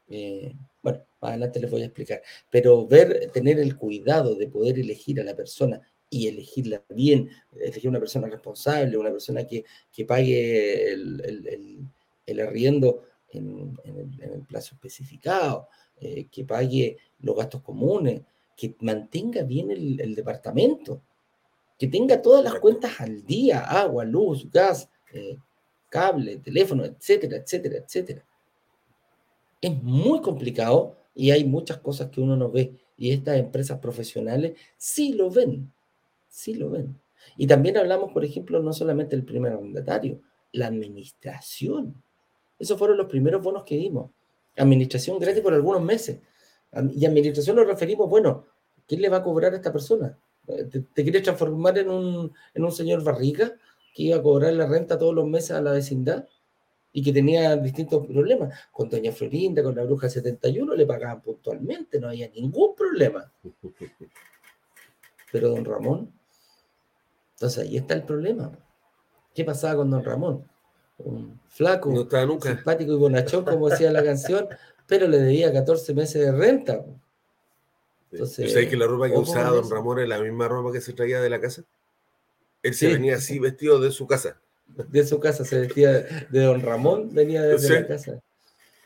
Eh, 0.10 0.54
bueno, 0.82 1.06
más 1.22 1.32
adelante 1.32 1.60
les 1.60 1.72
voy 1.72 1.82
a 1.82 1.86
explicar. 1.86 2.22
Pero 2.50 2.88
ver, 2.88 3.32
tener 3.32 3.60
el 3.60 3.78
cuidado 3.78 4.36
de 4.36 4.48
poder 4.48 4.80
elegir 4.80 5.20
a 5.20 5.24
la 5.24 5.36
persona 5.36 5.82
y 6.10 6.28
elegirla 6.28 6.84
bien, 6.90 7.30
elegir 7.60 7.90
una 7.90 8.00
persona 8.00 8.28
responsable, 8.28 8.98
una 8.98 9.12
persona 9.12 9.48
que, 9.48 9.66
pague 10.06 10.94
el, 10.94 12.40
arriendo 12.40 13.04
en, 13.32 13.78
el, 13.84 14.42
plazo 14.48 14.76
especificado, 14.76 15.70
eh, 16.00 16.28
que 16.32 16.46
pague 16.46 16.98
los 17.22 17.36
gastos 17.36 17.62
comunes, 17.62 18.22
que 18.56 18.76
mantenga 18.82 19.42
bien 19.44 19.72
el, 19.72 20.14
departamento, 20.14 21.02
que 21.80 21.88
tenga 21.88 22.22
todas 22.22 22.44
las 22.44 22.56
cuentas 22.60 23.02
al 23.02 23.26
día, 23.26 23.62
agua, 23.62 24.06
luz, 24.06 24.50
gas, 24.52 24.88
eh, 25.14 25.38
cable, 25.94 26.38
teléfono, 26.38 26.84
etcétera, 26.84 27.38
etcétera, 27.38 27.78
etcétera. 27.78 28.26
Es 29.62 29.84
muy 29.84 30.22
complicado 30.22 30.98
y 31.14 31.30
hay 31.30 31.44
muchas 31.46 31.78
cosas 31.78 32.10
que 32.10 32.20
uno 32.20 32.36
no 32.36 32.50
ve. 32.50 32.74
Y 32.98 33.12
estas 33.12 33.38
empresas 33.38 33.78
profesionales 33.78 34.54
sí 34.76 35.14
lo 35.14 35.30
ven, 35.30 35.72
sí 36.28 36.56
lo 36.56 36.72
ven. 36.72 37.00
Y 37.38 37.46
también 37.46 37.78
hablamos, 37.78 38.12
por 38.12 38.26
ejemplo, 38.26 38.60
no 38.60 38.74
solamente 38.74 39.16
del 39.16 39.24
primer 39.24 39.54
arrendatario, 39.54 40.20
la 40.52 40.66
administración. 40.66 42.04
Esos 42.58 42.80
fueron 42.80 42.98
los 42.98 43.06
primeros 43.06 43.44
bonos 43.44 43.64
que 43.64 43.78
dimos. 43.78 44.10
Administración 44.58 45.20
gratis 45.20 45.44
por 45.44 45.54
algunos 45.54 45.84
meses. 45.84 46.22
Y 46.96 47.06
administración 47.06 47.56
nos 47.56 47.68
referimos, 47.68 48.10
bueno, 48.10 48.48
¿quién 48.88 49.00
le 49.00 49.10
va 49.10 49.18
a 49.18 49.24
cobrar 49.24 49.54
a 49.54 49.58
esta 49.58 49.72
persona? 49.72 50.18
¿Te, 50.48 51.04
quieres 51.04 51.22
transformar 51.22 51.78
en 51.78 51.92
un, 51.92 52.34
en 52.56 52.64
un 52.64 52.72
señor 52.72 53.04
barriga? 53.04 53.54
Que 53.94 54.04
iba 54.04 54.18
a 54.18 54.22
cobrar 54.22 54.54
la 54.54 54.66
renta 54.66 54.98
todos 54.98 55.14
los 55.14 55.28
meses 55.28 55.52
a 55.52 55.62
la 55.62 55.72
vecindad 55.72 56.28
y 56.92 57.04
que 57.04 57.12
tenía 57.12 57.56
distintos 57.58 58.06
problemas. 58.06 58.58
Con 58.72 58.90
Doña 58.90 59.12
Florinda, 59.12 59.64
con 59.64 59.76
la 59.76 59.84
Bruja 59.84 60.10
71, 60.10 60.76
le 60.76 60.86
pagaban 60.86 61.22
puntualmente, 61.22 62.00
no 62.00 62.10
había 62.10 62.30
ningún 62.30 62.76
problema. 62.76 63.32
Pero 65.32 65.50
don 65.50 65.66
Ramón, 65.66 66.14
entonces 67.34 67.64
ahí 67.64 67.78
está 67.78 67.96
el 67.96 68.04
problema. 68.04 68.52
¿Qué 69.34 69.44
pasaba 69.44 69.78
con 69.78 69.90
don 69.90 70.04
Ramón? 70.04 70.48
Un 71.00 71.40
flaco, 71.50 72.08
simpático 72.40 72.94
y 72.94 72.98
bonachón, 72.98 73.44
como 73.44 73.68
decía 73.68 73.92
la 73.92 74.04
canción, 74.04 74.48
pero 74.86 75.08
le 75.08 75.18
debía 75.18 75.52
14 75.52 75.94
meses 75.96 76.24
de 76.24 76.32
renta. 76.32 76.86
Entonces, 78.12 78.68
que 78.68 78.78
la 78.78 78.86
ropa 78.86 79.10
que 79.10 79.18
usaba 79.18 79.50
don 79.50 79.70
Ramón 79.70 80.00
es 80.00 80.08
la 80.08 80.20
misma 80.20 80.48
ropa 80.48 80.72
que 80.72 80.82
se 80.82 80.94
traía 80.94 81.20
de 81.20 81.32
la 81.32 81.42
casa? 81.42 81.64
Él 82.64 82.74
se 82.74 82.88
venía 82.88 83.16
así 83.16 83.40
vestido 83.40 83.80
de 83.80 83.92
su 83.92 84.08
casa. 84.08 84.42
De 84.66 85.06
su 85.06 85.20
casa, 85.20 85.46
se 85.46 85.60
vestía 85.60 85.92
de 85.92 86.44
don 86.44 86.62
Ramón, 86.62 87.14
venía 87.14 87.44
desde 87.44 87.82
la 87.82 87.88
casa. 87.88 88.24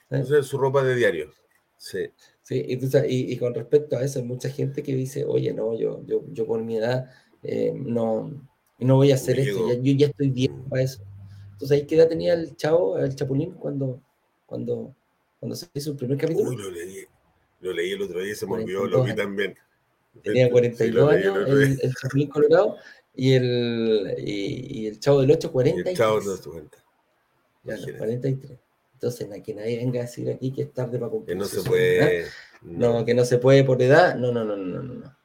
Esa 0.09 0.39
es 0.39 0.45
su 0.47 0.57
ropa 0.57 0.83
de 0.83 0.95
diario. 0.95 1.31
Sí. 1.77 2.09
Sí, 2.41 2.65
y, 2.65 3.33
y, 3.33 3.37
con 3.37 3.53
respecto 3.53 3.97
a 3.97 4.03
eso, 4.05 4.19
hay 4.19 4.25
mucha 4.25 4.49
gente 4.49 4.81
que 4.81 4.95
dice, 4.95 5.25
oye, 5.25 5.53
no, 5.53 5.77
yo, 5.77 6.01
yo, 6.05 6.23
yo 6.31 6.45
por 6.45 6.63
mi 6.63 6.77
edad 6.77 7.11
eh, 7.43 7.73
no, 7.75 8.47
no 8.79 8.95
voy 8.95 9.11
a 9.11 9.15
hacer 9.15 9.37
esto, 9.37 9.73
yo 9.81 9.93
ya 9.93 10.07
estoy 10.07 10.29
bien 10.29 10.57
mm. 10.57 10.69
para 10.69 10.83
eso. 10.83 11.03
Entonces, 11.51 11.71
¿ahí 11.77 11.85
qué 11.85 11.95
edad 11.95 12.07
tenía 12.07 12.33
el 12.35 12.55
chavo, 12.55 12.97
el 12.97 13.13
chapulín, 13.15 13.51
cuando, 13.51 14.01
cuando, 14.45 14.95
cuando 15.41 15.57
se 15.57 15.67
hizo 15.73 15.91
el 15.91 15.97
primer 15.97 16.17
capítulo. 16.17 16.49
Uy, 16.49 16.55
lo 16.55 16.71
leí, 16.71 17.05
lo 17.59 17.73
leí 17.73 17.91
el 17.91 18.01
otro 18.01 18.21
día, 18.21 18.33
se 18.33 18.45
me 18.45 18.53
olvidó, 18.53 18.85
lo 18.85 19.03
vi 19.03 19.13
también. 19.13 19.53
Tenía 20.23 20.49
42 20.51 21.11
años 21.11 21.37
el, 21.49 21.79
el 21.81 21.95
Chapulín 21.95 22.29
Colorado 22.29 22.77
y 23.17 23.33
el, 23.33 24.15
y, 24.19 24.81
y 24.81 24.87
el 24.87 24.99
Chavo 24.99 25.21
del 25.21 25.31
8, 25.31 25.51
43. 25.51 25.91
el 25.91 25.97
Chavo 25.97 26.19
del 26.19 26.29
8, 26.29 26.51
40. 26.51 26.77
Ya, 27.63 27.97
43. 27.97 28.59
Entonces, 28.93 29.27
que 29.43 29.53
nadie 29.53 29.77
venga 29.77 29.99
a 29.99 30.03
decir 30.03 30.29
aquí 30.29 30.51
que 30.51 30.61
es 30.63 30.73
tarde 30.73 30.99
para 30.99 31.11
cumplir. 31.11 31.35
Que 31.35 31.39
no 31.39 31.45
se 31.45 31.67
puede. 31.67 32.27
No. 32.61 33.03
que 33.03 33.13
no 33.13 33.25
se 33.25 33.39
puede 33.39 33.63
por 33.63 33.81
edad. 33.81 34.15
No, 34.15 34.31
no, 34.31 34.45
no, 34.45 34.55
no, 34.55 34.81
no. 34.83 35.16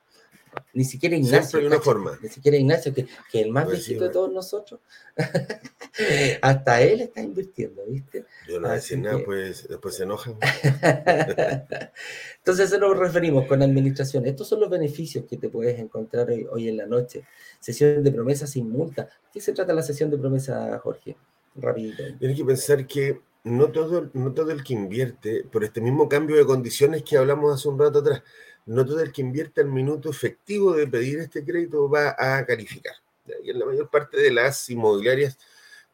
Ni 0.75 0.85
siquiera 0.85 1.17
Ignacio. 1.17 1.67
una 1.67 1.81
forma. 1.81 2.19
Ni 2.23 2.29
siquiera 2.29 2.57
Ignacio, 2.57 2.95
que, 2.95 3.07
que 3.31 3.41
el 3.41 3.51
más 3.51 3.65
pues 3.65 3.79
viejito 3.79 4.05
de 4.05 4.11
todos 4.11 4.33
nosotros. 4.33 4.81
hasta 6.43 6.83
él 6.83 7.03
está 7.03 7.21
invirtiendo, 7.21 7.83
¿viste? 7.87 8.25
Yo 8.49 8.55
no 8.55 8.69
voy 8.69 8.71
a 8.71 8.75
decir 8.75 8.99
nada, 8.99 9.19
pues 9.25 9.69
después 9.69 9.95
se 9.97 10.05
enojan. 10.05 10.37
Entonces, 12.39 12.67
eso 12.71 12.79
nos 12.79 12.99
referimos 12.99 13.47
con 13.47 13.63
administración. 13.63 14.27
Estos 14.27 14.49
son 14.49 14.61
los 14.61 14.71
beneficios 14.71 15.25
que 15.29 15.37
te 15.37 15.49
puedes 15.49 15.79
encontrar 15.79 16.31
hoy, 16.31 16.47
hoy 16.51 16.69
en 16.69 16.77
la 16.79 16.87
noche. 16.87 17.25
Sesión 17.61 18.03
de 18.03 18.11
promesa 18.11 18.47
sin 18.47 18.71
multa. 18.71 19.09
¿Qué 19.33 19.41
se 19.41 19.53
trata 19.53 19.73
la 19.73 19.83
sesión 19.83 20.11
de 20.11 20.19
promesa, 20.19 20.79
Jorge? 20.79 21.17
Rapidito. 21.57 22.03
Tienes 22.19 22.37
que 22.37 22.45
pensar 22.45 22.87
que 22.87 23.21
no 23.45 23.71
todo, 23.73 24.11
no 24.13 24.33
todo 24.33 24.51
el 24.53 24.63
que 24.63 24.75
invierte, 24.75 25.45
por 25.45 25.65
este 25.65 25.81
mismo 25.81 26.09
cambio 26.09 26.37
de 26.37 26.47
condiciones 26.47 27.03
que 27.03 27.17
hablamos 27.17 27.55
hace 27.55 27.69
un 27.69 27.79
rato 27.79 27.99
atrás, 27.99 28.23
no 28.67 28.85
todo 28.87 29.01
el 29.01 29.13
que 29.13 29.23
invierte 29.23 29.61
el 29.61 29.69
minuto 29.69 30.11
efectivo 30.11 30.73
de 30.75 30.87
pedir 30.87 31.19
este 31.19 31.45
crédito 31.45 31.89
va 31.89 32.15
a 32.19 32.45
calificar. 32.47 32.95
Y 33.43 33.51
en 33.51 33.59
la 33.59 33.67
mayor 33.67 33.89
parte 33.91 34.21
de 34.21 34.33
las 34.33 34.69
inmobiliarias, 34.69 35.39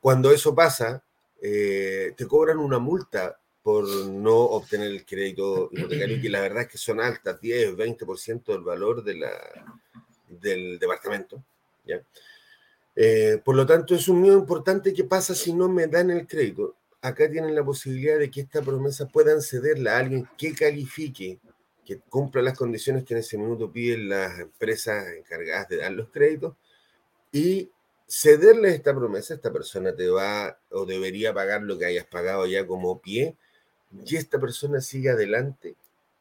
cuando 0.01 0.31
eso 0.31 0.55
pasa, 0.55 1.03
eh, 1.41 2.13
te 2.17 2.27
cobran 2.27 2.59
una 2.59 2.79
multa 2.79 3.39
por 3.63 3.87
no 3.87 4.37
obtener 4.37 4.91
el 4.91 5.05
crédito 5.05 5.69
hipotecario, 5.73 6.21
que 6.21 6.31
la 6.31 6.41
verdad 6.41 6.63
es 6.63 6.69
que 6.69 6.79
son 6.79 7.01
altas, 7.01 7.41
10, 7.41 7.77
20% 7.77 8.45
del 8.53 8.63
valor 8.63 9.05
de 9.05 9.15
la, 9.15 9.31
del 10.29 10.79
departamento. 10.79 11.43
¿ya? 11.85 12.01
Eh, 12.97 13.41
por 13.45 13.55
lo 13.55 13.67
tanto, 13.67 13.95
es 13.95 14.09
un 14.09 14.23
miedo 14.23 14.39
importante 14.39 14.93
que 14.93 15.05
pasa 15.05 15.35
si 15.35 15.53
no 15.53 15.69
me 15.69 15.87
dan 15.87 16.11
el 16.11 16.27
crédito. 16.27 16.75
Acá 17.01 17.31
tienen 17.31 17.55
la 17.55 17.65
posibilidad 17.65 18.19
de 18.19 18.31
que 18.31 18.41
esta 18.41 18.61
promesa 18.61 19.07
puedan 19.07 19.41
cederla 19.41 19.97
a 19.97 19.99
alguien 19.99 20.29
que 20.37 20.55
califique, 20.55 21.39
que 21.89 22.01
cumpla 22.01 22.43
las 22.43 22.59
condiciones 22.59 23.03
que 23.05 23.15
en 23.15 23.21
ese 23.21 23.39
minuto 23.39 23.73
piden 23.73 24.11
las 24.11 24.39
empresas 24.41 25.09
encargadas 25.09 25.71
de 25.71 25.79
dar 25.79 25.91
los 25.93 26.11
créditos 26.11 26.55
y 27.33 27.71
cederle 28.07 28.75
esta 28.75 28.95
promesa, 28.95 29.33
esta 29.33 29.51
persona 29.51 29.97
te 29.97 30.07
va 30.11 30.59
o 30.71 30.85
debería 30.85 31.33
pagar 31.33 31.63
lo 31.63 31.79
que 31.79 31.87
hayas 31.87 32.05
pagado 32.05 32.47
ya 32.47 32.67
como 32.67 33.01
pie 33.01 33.37
y 34.05 34.17
esta 34.17 34.39
persona 34.39 34.83
sigue 34.83 35.09
adelante 35.09 35.77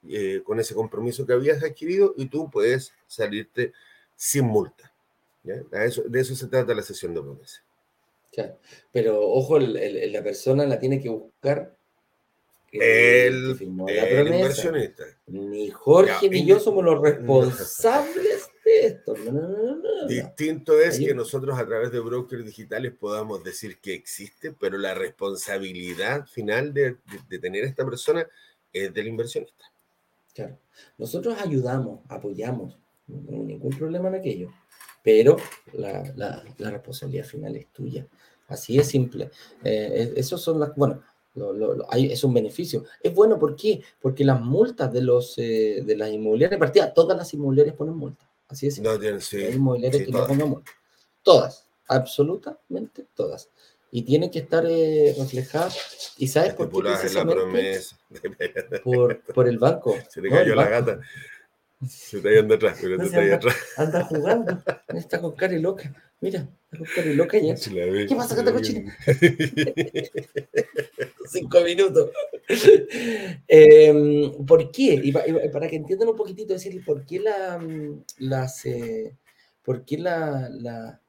eh, 0.07 0.41
con 0.45 0.57
ese 0.61 0.73
compromiso 0.73 1.25
que 1.25 1.33
habías 1.33 1.61
adquirido 1.61 2.13
y 2.15 2.27
tú 2.27 2.49
puedes 2.49 2.93
salirte 3.05 3.73
sin 4.15 4.45
multa. 4.45 4.93
De 5.43 6.21
eso 6.21 6.35
se 6.35 6.47
trata 6.47 6.73
la 6.75 6.81
sesión 6.81 7.13
de 7.13 7.21
promesa. 7.21 7.61
Pero 8.93 9.19
ojo, 9.19 9.59
la 9.59 10.23
persona 10.23 10.65
la 10.65 10.79
tiene 10.79 11.01
que 11.01 11.09
buscar. 11.09 11.76
El, 12.71 13.57
inversionista. 13.61 15.03
Ni 15.27 15.69
Jorge 15.69 16.29
ni 16.29 16.45
yo 16.45 16.59
somos 16.59 16.83
los 16.83 17.01
responsables 17.01 18.49
de 18.63 18.87
esto. 18.87 19.13
Distinto 20.07 20.79
es 20.79 20.99
que 20.99 21.13
nosotros 21.13 21.57
a 21.57 21.65
través 21.65 21.91
de 21.91 21.99
brokers 21.99 22.45
digitales 22.45 22.93
podamos 22.93 23.43
decir 23.43 23.79
que 23.79 23.93
existe, 23.93 24.51
pero 24.51 24.77
la 24.77 24.93
responsabilidad 24.93 26.27
final 26.27 26.73
de, 26.73 26.97
de 27.29 27.39
tener 27.39 27.63
esta 27.63 27.85
persona 27.85 28.27
es 28.73 28.93
del 28.93 29.07
inversionista. 29.07 29.65
Claro. 30.33 30.59
Nosotros 30.97 31.35
ayudamos, 31.41 32.01
apoyamos, 32.09 32.77
no 33.07 33.31
hay 33.31 33.39
ningún 33.39 33.75
problema 33.75 34.09
en 34.09 34.15
aquello 34.15 34.51
pero 35.07 35.37
la, 35.71 36.43
responsabilidad 36.57 37.23
final 37.23 37.55
es 37.55 37.67
tuya. 37.67 38.05
Así 38.49 38.77
es 38.77 38.87
simple. 38.87 39.31
Eh, 39.63 40.11
esos 40.17 40.41
son 40.41 40.59
las, 40.59 40.75
bueno, 40.75 41.01
es 41.93 42.23
un 42.23 42.33
beneficio. 42.33 42.85
Es 43.01 43.13
bueno, 43.13 43.37
¿por 43.37 43.55
qué? 43.55 43.81
Porque 44.01 44.23
las 44.23 44.41
multas 44.41 44.91
de 44.91 45.01
los 45.01 45.37
eh, 45.37 45.83
de 45.85 45.95
las 45.95 46.09
inmobiliarias, 46.09 46.59
partida, 46.59 46.93
todas 46.93 47.17
las 47.17 47.33
inmobiliarias 47.33 47.75
ponen 47.75 47.95
multas. 47.95 48.27
Así 48.47 48.67
es. 48.67 48.79
No, 48.79 48.97
tienen, 48.99 49.21
sí, 49.21 49.37
Hay 49.37 49.53
inmobiliarias 49.53 50.05
que 50.05 50.11
no 50.11 50.27
pongan 50.27 50.49
multas. 50.49 50.73
Todas, 51.23 51.67
absolutamente 51.87 53.05
todas. 53.13 53.49
Y 53.91 54.01
tienen 54.01 54.29
que 54.29 54.39
estar 54.39 54.65
eh, 54.67 55.15
reflejadas. 55.17 56.13
¿Y 56.17 56.27
sabes 56.27 56.53
por 56.53 56.69
qué? 56.69 57.09
la 57.13 57.25
promesa. 57.25 57.97
Por, 58.83 59.21
por 59.33 59.47
el 59.47 59.57
banco. 59.57 59.95
Se 60.09 60.21
te 60.21 60.29
cayó 60.29 60.55
la 60.55 60.67
gata. 60.67 60.99
Se 61.85 62.17
está 62.17 62.29
yendo 62.29 62.55
atrás, 62.55 62.77
pero 62.81 62.97
no 62.97 63.03
está 63.03 63.19
ahí 63.19 63.31
atrás. 63.31 63.55
Anda 63.77 64.03
jugando. 64.05 64.63
Está 64.87 65.21
con 65.21 65.33
cara 65.33 65.53
loca. 65.57 65.93
Mira, 66.19 66.49
con 66.71 66.83
cara 66.95 67.13
loca 67.13 67.37
ya. 67.37 67.53
¿Qué 67.55 68.15
pasa, 68.15 68.35
canta 68.35 68.51
cochina? 68.51 68.97
Cinco 71.29 71.61
minutos. 71.61 72.09
eh, 73.47 74.31
¿Por 74.47 74.71
qué? 74.71 74.99
Y, 75.03 75.11
para 75.11 75.67
que 75.67 75.75
entiendan 75.75 76.09
un 76.09 76.15
poquitito, 76.15 76.53
decir 76.53 76.83
por 76.83 77.05
qué 77.05 77.19
la, 77.19 77.59
mm, 77.59 78.03
las, 78.19 78.65
eh, 78.65 79.15
por 79.63 79.85
qué 79.85 79.99
la, 79.99 80.49
la 80.49 80.99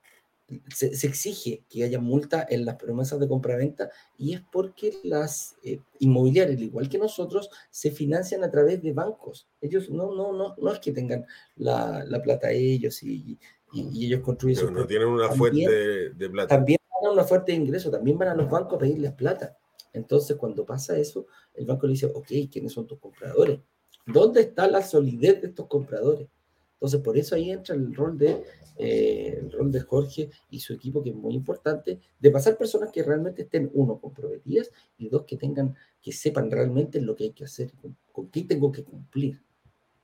se, 0.74 1.06
exige 1.06 1.64
que 1.68 1.84
haya 1.84 2.00
multa 2.00 2.46
en 2.48 2.64
las 2.64 2.76
promesas 2.76 3.20
de 3.20 3.28
compraventa 3.28 3.90
y 4.16 4.34
es 4.34 4.42
porque 4.50 4.94
las 5.04 5.56
eh, 5.62 5.80
inmobiliarias, 5.98 6.60
igual 6.60 6.88
que 6.88 6.98
nosotros, 6.98 7.50
se 7.70 7.90
financian 7.90 8.44
a 8.44 8.50
través 8.50 8.82
de 8.82 8.92
bancos. 8.92 9.48
Ellos 9.60 9.90
no, 9.90 10.14
no, 10.14 10.32
no, 10.32 10.54
no 10.56 10.72
es 10.72 10.78
que 10.80 10.92
tengan 10.92 11.26
la, 11.56 12.04
la 12.04 12.22
plata 12.22 12.50
ellos 12.50 13.02
y, 13.02 13.38
y, 13.72 14.06
ellos 14.06 14.20
construyen 14.20 14.58
Pero 14.58 14.70
no 14.70 14.86
tienen 14.86 15.08
una 15.08 15.28
fuente 15.28 16.12
de, 16.14 16.30
plata. 16.30 16.56
También 16.56 16.78
van 16.90 17.10
a 17.10 17.12
una 17.12 17.24
fuente 17.24 17.52
de 17.52 17.58
ingreso, 17.58 17.90
también 17.90 18.18
van 18.18 18.28
a 18.28 18.34
los 18.34 18.50
bancos 18.50 18.74
a 18.74 18.78
pedirles 18.78 19.12
plata. 19.12 19.56
Entonces, 19.92 20.36
cuando 20.36 20.64
pasa 20.64 20.98
eso, 20.98 21.26
el 21.54 21.66
banco 21.66 21.86
le 21.86 21.92
dice, 21.92 22.06
ok, 22.06 22.28
¿quiénes 22.50 22.72
son 22.72 22.86
tus 22.86 22.98
compradores? 22.98 23.60
¿Dónde 24.06 24.42
está 24.42 24.68
la 24.68 24.82
solidez 24.82 25.40
de 25.42 25.48
estos 25.48 25.66
compradores? 25.66 26.28
Entonces, 26.74 27.00
por 27.00 27.18
eso 27.18 27.34
ahí 27.34 27.50
entra 27.50 27.74
el 27.74 27.94
rol 27.94 28.16
de 28.16 28.42
eh, 28.80 29.36
el 29.40 29.50
rol 29.50 29.72
de 29.72 29.80
Jorge 29.80 30.30
y 30.50 30.60
su 30.60 30.72
equipo, 30.72 31.02
que 31.02 31.10
es 31.10 31.16
muy 31.16 31.34
importante, 31.34 31.98
de 32.20 32.30
pasar 32.30 32.56
personas 32.56 32.92
que 32.92 33.02
realmente 33.02 33.42
estén, 33.42 33.68
uno, 33.74 33.98
comprometidas 34.00 34.70
y 34.96 35.08
dos, 35.08 35.24
que 35.24 35.36
tengan, 35.36 35.74
que 36.00 36.12
sepan 36.12 36.48
realmente 36.48 37.00
lo 37.00 37.16
que 37.16 37.24
hay 37.24 37.32
que 37.32 37.44
hacer, 37.44 37.72
con, 38.12 38.28
qué 38.30 38.44
tengo 38.44 38.70
que 38.70 38.84
cumplir. 38.84 39.42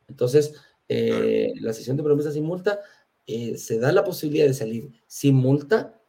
Entonces, 0.09 0.55
eh, 0.88 1.53
la 1.61 1.72
sesión 1.72 1.96
de 1.96 2.03
promesas 2.03 2.35
sin 2.35 2.44
multa 2.44 2.81
eh, 3.26 3.56
se 3.56 3.78
da 3.78 3.92
la 3.92 4.04
posibilidad 4.04 4.46
de 4.46 4.54
salir 4.54 4.90
sin 5.06 5.34
multa 5.34 6.00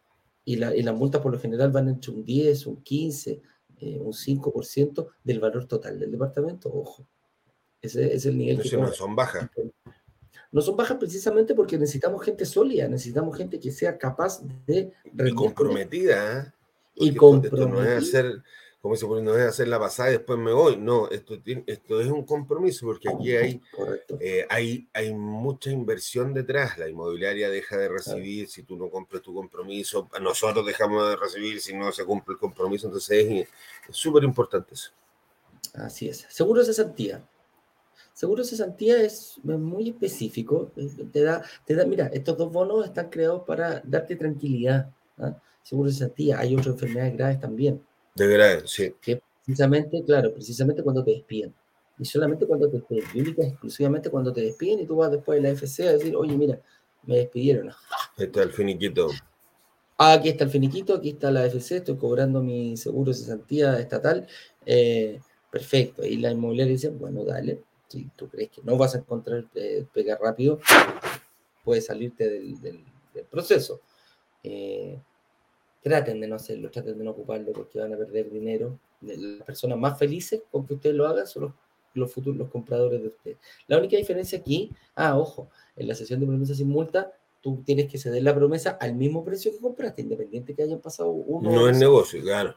y, 0.44 0.58
la, 0.58 0.76
y 0.76 0.84
las 0.84 0.96
multas 0.96 1.22
por 1.22 1.32
lo 1.32 1.40
general 1.40 1.72
van 1.72 1.90
entre 1.90 2.12
un 2.12 2.24
10, 2.24 2.68
un 2.68 2.84
15, 2.84 3.42
un 4.00 4.14
5% 4.14 5.08
del 5.24 5.40
valor 5.40 5.66
total 5.66 6.00
del 6.00 6.12
departamento. 6.12 6.72
Ojo, 6.74 7.08
ese 7.82 8.14
es 8.14 8.26
el 8.26 8.38
nivel. 8.38 8.62
que 8.62 8.78
no 8.78 8.92
son 8.94 9.16
bajas 9.16 9.50
no 10.56 10.62
son 10.62 10.78
bajas 10.78 10.96
precisamente 10.98 11.54
porque 11.54 11.78
necesitamos 11.78 12.24
gente 12.24 12.46
sólida, 12.46 12.88
necesitamos 12.88 13.38
gente 13.38 13.60
que 13.60 13.72
sea 13.72 13.98
capaz 13.98 14.42
de... 14.66 14.94
Y 15.04 15.34
comprometida. 15.34 16.40
¿eh? 16.40 16.54
Y 16.96 17.14
comprometida. 17.14 17.68
no 17.68 17.84
es 17.84 18.08
hacer, 18.08 18.42
como 18.86 18.96
se 18.96 19.08
no 19.08 19.36
es 19.36 19.48
hacer 19.48 19.68
la 19.68 19.80
pasada 19.80 20.10
y 20.10 20.12
después 20.12 20.38
me 20.38 20.54
voy. 20.54 20.78
No, 20.78 21.10
esto, 21.10 21.40
esto 21.66 22.00
es 22.00 22.06
un 22.06 22.24
compromiso 22.24 22.86
porque 22.86 23.10
aquí 23.10 23.36
hay, 23.36 23.60
eh, 24.20 24.46
hay, 24.48 24.88
hay 24.94 25.12
mucha 25.12 25.72
inversión 25.72 26.36
detrás. 26.36 26.78
La 26.78 26.88
inmobiliaria 26.88 27.50
deja 27.50 27.78
de 27.78 27.90
recibir 27.90 28.48
si 28.48 28.62
tú 28.62 28.78
no 28.78 28.92
cumples 28.92 29.24
tu 29.24 29.34
compromiso. 29.34 30.08
Nosotros 30.22 30.64
dejamos 30.68 31.10
de 31.10 31.16
recibir 31.16 31.60
si 31.62 31.74
no 31.74 31.92
se 31.92 32.06
cumple 32.06 32.34
el 32.34 32.40
compromiso. 32.40 32.86
Entonces 32.86 33.48
es 33.90 33.96
súper 33.96 34.24
importante 34.24 34.76
eso. 34.76 34.92
Así 35.74 36.08
es. 36.08 36.28
Seguro 36.30 36.60
de 36.60 36.68
cesantía. 36.68 37.28
Seguro 38.14 38.44
de 38.44 38.50
cesantía 38.50 39.02
es 39.02 39.40
muy 39.44 39.90
específico. 39.90 40.72
Te 41.12 41.24
da, 41.24 41.44
te 41.66 41.74
da, 41.74 41.88
mira, 41.88 42.06
estos 42.14 42.38
dos 42.38 42.52
bonos 42.52 42.86
están 42.86 43.10
creados 43.10 43.46
para 43.48 43.82
darte 43.84 44.16
tranquilidad. 44.16 44.92
¿ah? 45.18 45.42
Seguro 45.64 45.90
de 45.90 45.94
cesantía. 45.94 46.38
Hay 46.38 46.54
otras 46.54 46.76
enfermedades 46.76 47.18
graves 47.18 47.40
también. 47.40 47.82
De 48.16 48.28
graves, 48.28 48.72
sí. 48.72 48.96
Que 49.02 49.22
precisamente, 49.44 50.04
claro, 50.06 50.34
precisamente 50.34 50.82
cuando 50.82 51.04
te 51.04 51.12
despiden. 51.12 51.54
Y 52.00 52.06
solamente 52.06 52.46
cuando 52.46 52.70
te 52.70 52.82
despiden, 52.90 53.36
exclusivamente 53.38 54.10
cuando 54.10 54.34
te 54.34 54.42
despiden 54.42 54.80
y 54.80 54.86
tú 54.86 54.96
vas 54.98 55.12
después 55.12 55.42
de 55.42 55.44
la 55.44 55.54
FC 55.54 55.88
a 55.88 55.94
decir, 55.94 56.16
oye, 56.16 56.36
mira, 56.38 56.60
me 57.04 57.18
despidieron. 57.18 57.70
Ahí 58.18 58.26
está 58.26 58.44
el 58.44 58.52
finiquito. 58.52 59.10
Ah, 59.98 60.14
aquí 60.14 60.30
está 60.30 60.44
el 60.44 60.50
finiquito, 60.50 60.96
aquí 60.96 61.12
está 61.12 61.32
la 61.32 61.46
FC, 61.46 61.78
estoy 61.78 61.96
cobrando 61.96 62.42
mi 62.42 62.76
seguro 62.76 63.12
de 63.12 63.18
cesantía 63.18 63.80
estatal. 63.80 64.28
Eh, 64.66 65.20
perfecto. 65.52 66.06
Y 66.06 66.18
la 66.18 66.32
inmobiliaria 66.32 66.74
dice, 66.74 66.90
bueno, 66.90 67.24
dale, 67.24 67.62
si 67.88 68.10
tú 68.16 68.28
crees 68.30 68.50
que 68.50 68.62
no 68.64 68.78
vas 68.78 68.96
a 68.96 69.00
encontrar 69.00 69.46
eh, 69.56 69.86
pegar 69.94 70.20
rápido, 70.22 70.60
puedes 71.64 71.86
salirte 71.86 72.30
del, 72.30 72.84
proceso. 73.30 73.80
Eh, 74.44 75.00
traten 75.86 76.20
de 76.20 76.28
no 76.28 76.38
hacerlo, 76.38 76.72
traten 76.72 76.98
de 76.98 77.04
no 77.04 77.12
ocuparlo 77.12 77.54
porque 77.54 77.78
van 77.78 77.94
a 77.94 77.98
perder 77.98 78.32
dinero 78.32 78.80
las 79.02 79.44
personas 79.46 79.78
más 79.78 80.00
felices 80.00 80.42
con 80.50 80.66
que 80.66 80.74
ustedes 80.74 80.96
lo 80.96 81.06
hagan 81.06 81.28
son 81.28 81.54
los, 81.94 82.12
futuros 82.12 82.50
compradores 82.50 83.04
de 83.04 83.10
ustedes. 83.10 83.38
La 83.68 83.78
única 83.78 83.96
diferencia 83.96 84.40
aquí, 84.40 84.72
ah, 84.96 85.16
ojo, 85.16 85.48
en 85.76 85.88
la 85.88 85.94
sesión 85.94 86.20
de 86.20 86.26
promesa 86.26 86.56
sin 86.56 86.70
multa, 86.70 87.14
tú 87.40 87.62
tienes 87.64 87.88
que 87.88 88.00
ceder 88.00 88.24
la 88.24 88.34
promesa 88.34 88.80
al 88.82 88.96
mismo 88.96 89.24
precio 89.24 89.52
que 89.52 89.60
compraste, 89.60 90.02
independiente 90.02 90.56
que 90.56 90.64
hayan 90.64 90.80
pasado 90.80 91.10
uno. 91.12 91.52
No 91.52 91.70
es 91.70 91.78
negocio, 91.78 92.20
claro. 92.20 92.56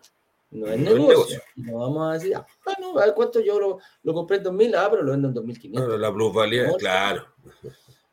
No 0.50 0.66
es 0.66 0.80
negocio. 0.80 1.42
No 1.56 1.80
vamos 1.80 2.08
a 2.08 2.12
decir, 2.14 2.34
ah, 2.34 2.46
no, 2.80 2.98
a 2.98 3.04
ver 3.04 3.14
cuánto 3.14 3.40
yo 3.40 3.60
lo, 3.60 3.78
lo 4.04 4.14
compré 4.14 4.38
en 4.38 4.44
2000, 4.44 4.74
ah, 4.74 4.88
pero 4.90 5.02
lo 5.02 5.12
vendo 5.12 5.28
en 5.28 5.34
2500. 5.34 6.00
la 6.00 6.14
plusvalía, 6.14 6.72
claro. 6.78 7.26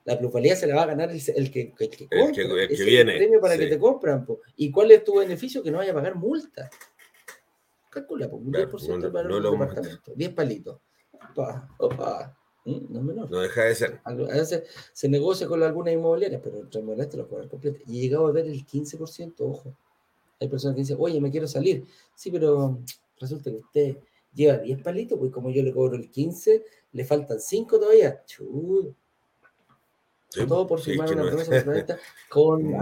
La 0.05 0.19
plusvalía 0.19 0.55
se 0.55 0.67
la 0.67 0.75
va 0.75 0.83
a 0.83 0.85
ganar 0.85 1.09
el, 1.09 1.19
que, 1.25 1.31
el 1.31 1.51
que, 1.51 1.73
compra, 2.07 2.27
el 2.27 2.33
que, 2.33 2.63
el 2.63 2.77
que 2.77 2.83
viene. 2.83 3.13
El 3.13 3.17
premio 3.17 3.41
para 3.41 3.57
que 3.57 3.65
te 3.65 3.79
compran. 3.79 4.25
¿Y 4.55 4.71
cuál 4.71 4.91
es 4.91 5.03
tu 5.03 5.17
beneficio? 5.17 5.63
Que 5.63 5.71
no 5.71 5.79
vaya 5.79 5.91
a 5.91 5.95
pagar 5.95 6.15
multa. 6.15 6.69
Calcula, 7.89 8.27
un 8.27 8.53
10% 8.53 8.99
del 8.99 9.11
valor 9.11 9.41
del 9.41 9.51
departamento. 9.51 10.13
10 10.15 10.33
palitos. 10.33 10.79
Opa, 11.31 11.69
opa. 11.79 12.37
Mm, 12.65 12.93
no, 12.93 13.01
menor. 13.01 13.31
no 13.31 13.39
deja 13.39 13.63
de 13.63 13.75
ser. 13.75 14.01
A 14.03 14.13
veces 14.13 14.63
se 14.93 15.09
negocia 15.09 15.47
con 15.47 15.63
alguna 15.63 15.91
inmobiliaria, 15.91 16.39
pero 16.39 16.59
el 16.59 16.67
inmobiliarias 16.71 17.09
te 17.09 17.17
lo 17.17 17.27
cobran 17.27 17.49
completo. 17.49 17.79
Y 17.87 17.99
he 17.99 18.01
llegado 18.03 18.27
a 18.27 18.31
ver 18.31 18.45
el 18.45 18.63
15%, 18.65 19.33
ojo. 19.39 19.75
Hay 20.39 20.47
personas 20.49 20.75
que 20.75 20.81
dicen, 20.81 20.97
oye, 20.99 21.19
me 21.19 21.31
quiero 21.31 21.47
salir. 21.47 21.85
Sí, 22.13 22.29
pero 22.29 22.79
resulta 23.19 23.49
que 23.49 23.57
usted 23.57 23.97
lleva 24.35 24.57
10 24.57 24.83
palitos, 24.83 25.17
pues 25.17 25.31
como 25.31 25.49
yo 25.49 25.63
le 25.63 25.73
cobro 25.73 25.95
el 25.95 26.11
15, 26.11 26.63
le 26.91 27.05
faltan 27.05 27.39
5 27.39 27.79
todavía. 27.79 28.23
Todo 30.47 30.67
por 30.67 30.81
firmar 30.81 31.11
una 31.11 31.23
promesa 31.23 31.97
con 32.29 32.73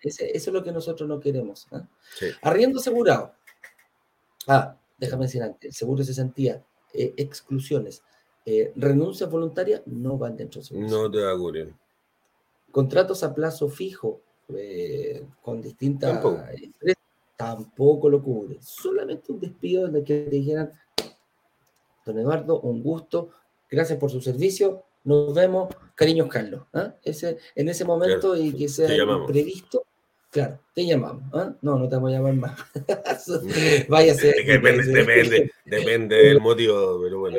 eso 0.00 0.24
es 0.24 0.46
lo 0.48 0.62
que 0.62 0.72
nosotros 0.72 1.08
no 1.08 1.18
queremos. 1.18 1.66
¿ah? 1.72 1.86
Arriendo 2.42 2.78
asegurado. 2.78 3.34
Ah, 4.46 4.76
déjame 4.96 5.24
decir 5.24 5.42
antes, 5.42 5.70
el 5.70 5.74
seguro 5.74 5.98
de 5.98 6.06
cesantía, 6.06 6.64
eh, 6.92 7.14
exclusiones, 7.16 8.02
eh, 8.46 8.72
renuncia 8.76 9.26
voluntaria 9.26 9.82
no 9.86 10.16
van 10.16 10.36
dentro 10.36 10.60
del 10.60 10.68
seguro. 10.68 10.88
No 10.88 11.10
te 11.10 11.18
va 11.18 11.32
a. 11.32 11.66
Contratos 12.70 13.24
a 13.24 13.34
plazo 13.34 13.68
fijo 13.68 14.20
eh, 14.54 15.26
con 15.42 15.60
distintas 15.60 16.24
empresas 16.62 16.98
tampoco 17.38 18.10
lo 18.10 18.20
cubre. 18.20 18.58
Solamente 18.60 19.30
un 19.30 19.38
despido 19.38 19.82
donde 19.82 20.02
que 20.02 20.24
te 20.24 20.30
dijeran, 20.30 20.72
don 22.04 22.18
Eduardo, 22.18 22.60
un 22.60 22.82
gusto, 22.82 23.30
gracias 23.70 23.96
por 23.98 24.10
su 24.10 24.20
servicio, 24.20 24.82
nos 25.04 25.32
vemos, 25.32 25.68
cariños 25.98 26.28
Carlos. 26.28 26.62
¿ah? 26.72 26.94
Ese, 27.02 27.38
en 27.56 27.68
ese 27.68 27.84
momento 27.84 28.36
y 28.36 28.52
que 28.54 28.68
sea 28.68 28.88
previsto, 29.26 29.84
claro, 30.30 30.60
te 30.72 30.86
llamamos. 30.86 31.24
¿ah? 31.34 31.52
No, 31.60 31.76
no 31.76 31.88
te 31.88 31.96
vamos 31.96 32.10
a 32.10 32.14
llamar 32.14 32.34
más. 32.34 32.60
Vaya 33.88 34.12
a 34.12 34.14
ser. 34.14 34.36
Depende, 34.46 34.84
depende, 34.86 35.50
depende 35.64 36.16
del 36.16 36.40
motivo, 36.40 37.00
pero 37.02 37.18
bueno. 37.18 37.38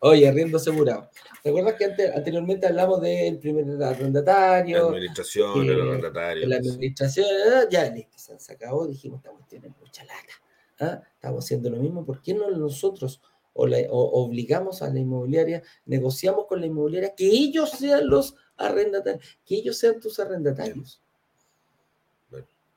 Oye, 0.00 0.28
arriendo 0.28 0.56
asegurado. 0.56 1.08
¿Recuerdas 1.44 1.74
que 1.74 1.84
anteriormente 2.14 2.66
hablamos 2.66 3.00
del 3.00 3.38
primer 3.38 3.80
arrendatario? 3.82 4.82
La 4.82 4.96
administración, 4.96 5.68
el 5.68 5.80
arrendatario. 5.80 6.48
La 6.48 6.56
administración, 6.56 7.26
ya 7.70 7.90
listo, 7.90 8.18
se 8.18 8.38
sacado, 8.40 8.86
dijimos, 8.88 9.18
esta 9.18 9.30
cuestión 9.30 9.64
es 9.64 9.72
mucha 9.78 10.04
lata. 10.04 10.34
¿ah? 10.80 11.02
Estamos 11.14 11.44
haciendo 11.44 11.70
lo 11.70 11.76
mismo, 11.76 12.04
¿por 12.04 12.22
qué 12.22 12.34
no 12.34 12.50
nosotros 12.50 13.20
o, 13.58 14.24
obligamos 14.24 14.82
a 14.82 14.92
la 14.92 15.00
inmobiliaria, 15.00 15.62
negociamos 15.86 16.46
con 16.46 16.60
la 16.60 16.66
inmobiliaria 16.66 17.14
que 17.14 17.26
ellos 17.26 17.70
sean 17.70 18.08
los 18.08 18.36
arrendatarios, 18.56 19.38
que 19.44 19.56
ellos 19.56 19.76
sean 19.76 20.00
tus 20.00 20.18
arrendatarios. 20.20 21.02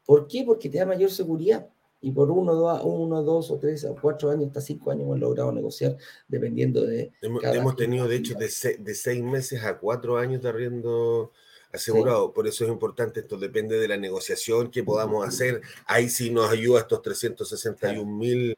¿Por 0.05 0.27
qué? 0.27 0.43
Porque 0.43 0.69
te 0.69 0.79
da 0.79 0.85
mayor 0.85 1.11
seguridad. 1.11 1.67
Y 2.03 2.11
por 2.11 2.31
uno, 2.31 2.55
dos, 2.55 2.81
uno, 2.83 3.21
dos 3.21 3.51
o 3.51 3.59
tres 3.59 3.85
o 3.85 3.95
cuatro 3.95 4.31
años, 4.31 4.47
hasta 4.47 4.59
cinco 4.59 4.89
años 4.89 5.03
hemos 5.03 5.19
logrado 5.19 5.51
negociar 5.51 5.95
dependiendo 6.27 6.83
de... 6.83 7.11
Hemos, 7.21 7.75
tenido, 7.75 8.07
de 8.07 8.15
hecho, 8.15 8.33
de, 8.33 8.49
seis 8.49 9.23
meses 9.23 9.63
a 9.63 9.77
cuatro 9.77 10.17
años 10.17 10.41
de 10.41 10.49
arriendo 10.49 11.31
asegurado. 11.71 12.33
Por 12.33 12.47
eso 12.47 12.63
es 12.63 12.71
importante, 12.71 13.19
esto 13.19 13.37
depende 13.37 13.77
de 13.77 13.87
la 13.87 13.97
negociación 13.97 14.71
que 14.71 14.83
podamos 14.83 15.27
hacer. 15.27 15.61
Ahí 15.85 16.09
sí 16.09 16.31
nos 16.31 16.49
ayuda 16.49 16.79
estos 16.79 17.03
361 17.03 18.03
mil 18.11 18.57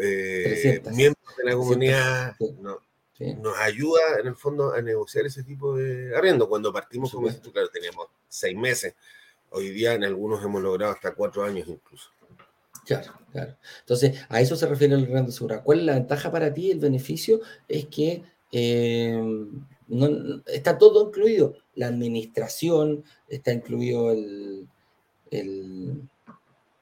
eh, 0.00 0.82
miembros 0.92 1.36
de 1.36 1.44
la 1.44 1.56
comunidad, 1.56 2.36
nos 3.40 3.58
ayuda 3.58 4.00
en 4.20 4.26
el 4.26 4.36
fondo 4.36 4.72
a 4.72 4.82
negociar 4.82 5.26
ese 5.26 5.44
tipo 5.44 5.76
de 5.76 6.16
arriendo. 6.16 6.48
Cuando 6.48 6.72
partimos 6.72 7.12
con 7.12 7.26
esto, 7.26 7.52
claro, 7.52 7.68
teníamos 7.68 8.08
seis 8.28 8.56
meses. 8.56 8.94
Hoy 9.50 9.70
día 9.70 9.94
en 9.94 10.04
algunos 10.04 10.42
hemos 10.44 10.62
logrado 10.62 10.92
hasta 10.92 11.14
cuatro 11.14 11.44
años 11.44 11.68
incluso. 11.68 12.10
Claro, 12.84 13.12
claro. 13.30 13.56
Entonces, 13.80 14.18
a 14.28 14.40
eso 14.40 14.56
se 14.56 14.66
refiere 14.66 14.94
el 14.94 15.04
arriendo 15.04 15.30
asegurado. 15.30 15.62
¿Cuál 15.62 15.80
es 15.80 15.84
la 15.84 15.94
ventaja 15.94 16.32
para 16.32 16.52
ti? 16.52 16.70
El 16.70 16.80
beneficio 16.80 17.40
es 17.68 17.86
que 17.86 18.24
eh, 18.50 19.22
está 20.46 20.78
todo 20.78 21.08
incluido. 21.08 21.54
La 21.74 21.86
administración, 21.86 23.04
está 23.28 23.52
incluido 23.52 24.10
el, 24.10 24.68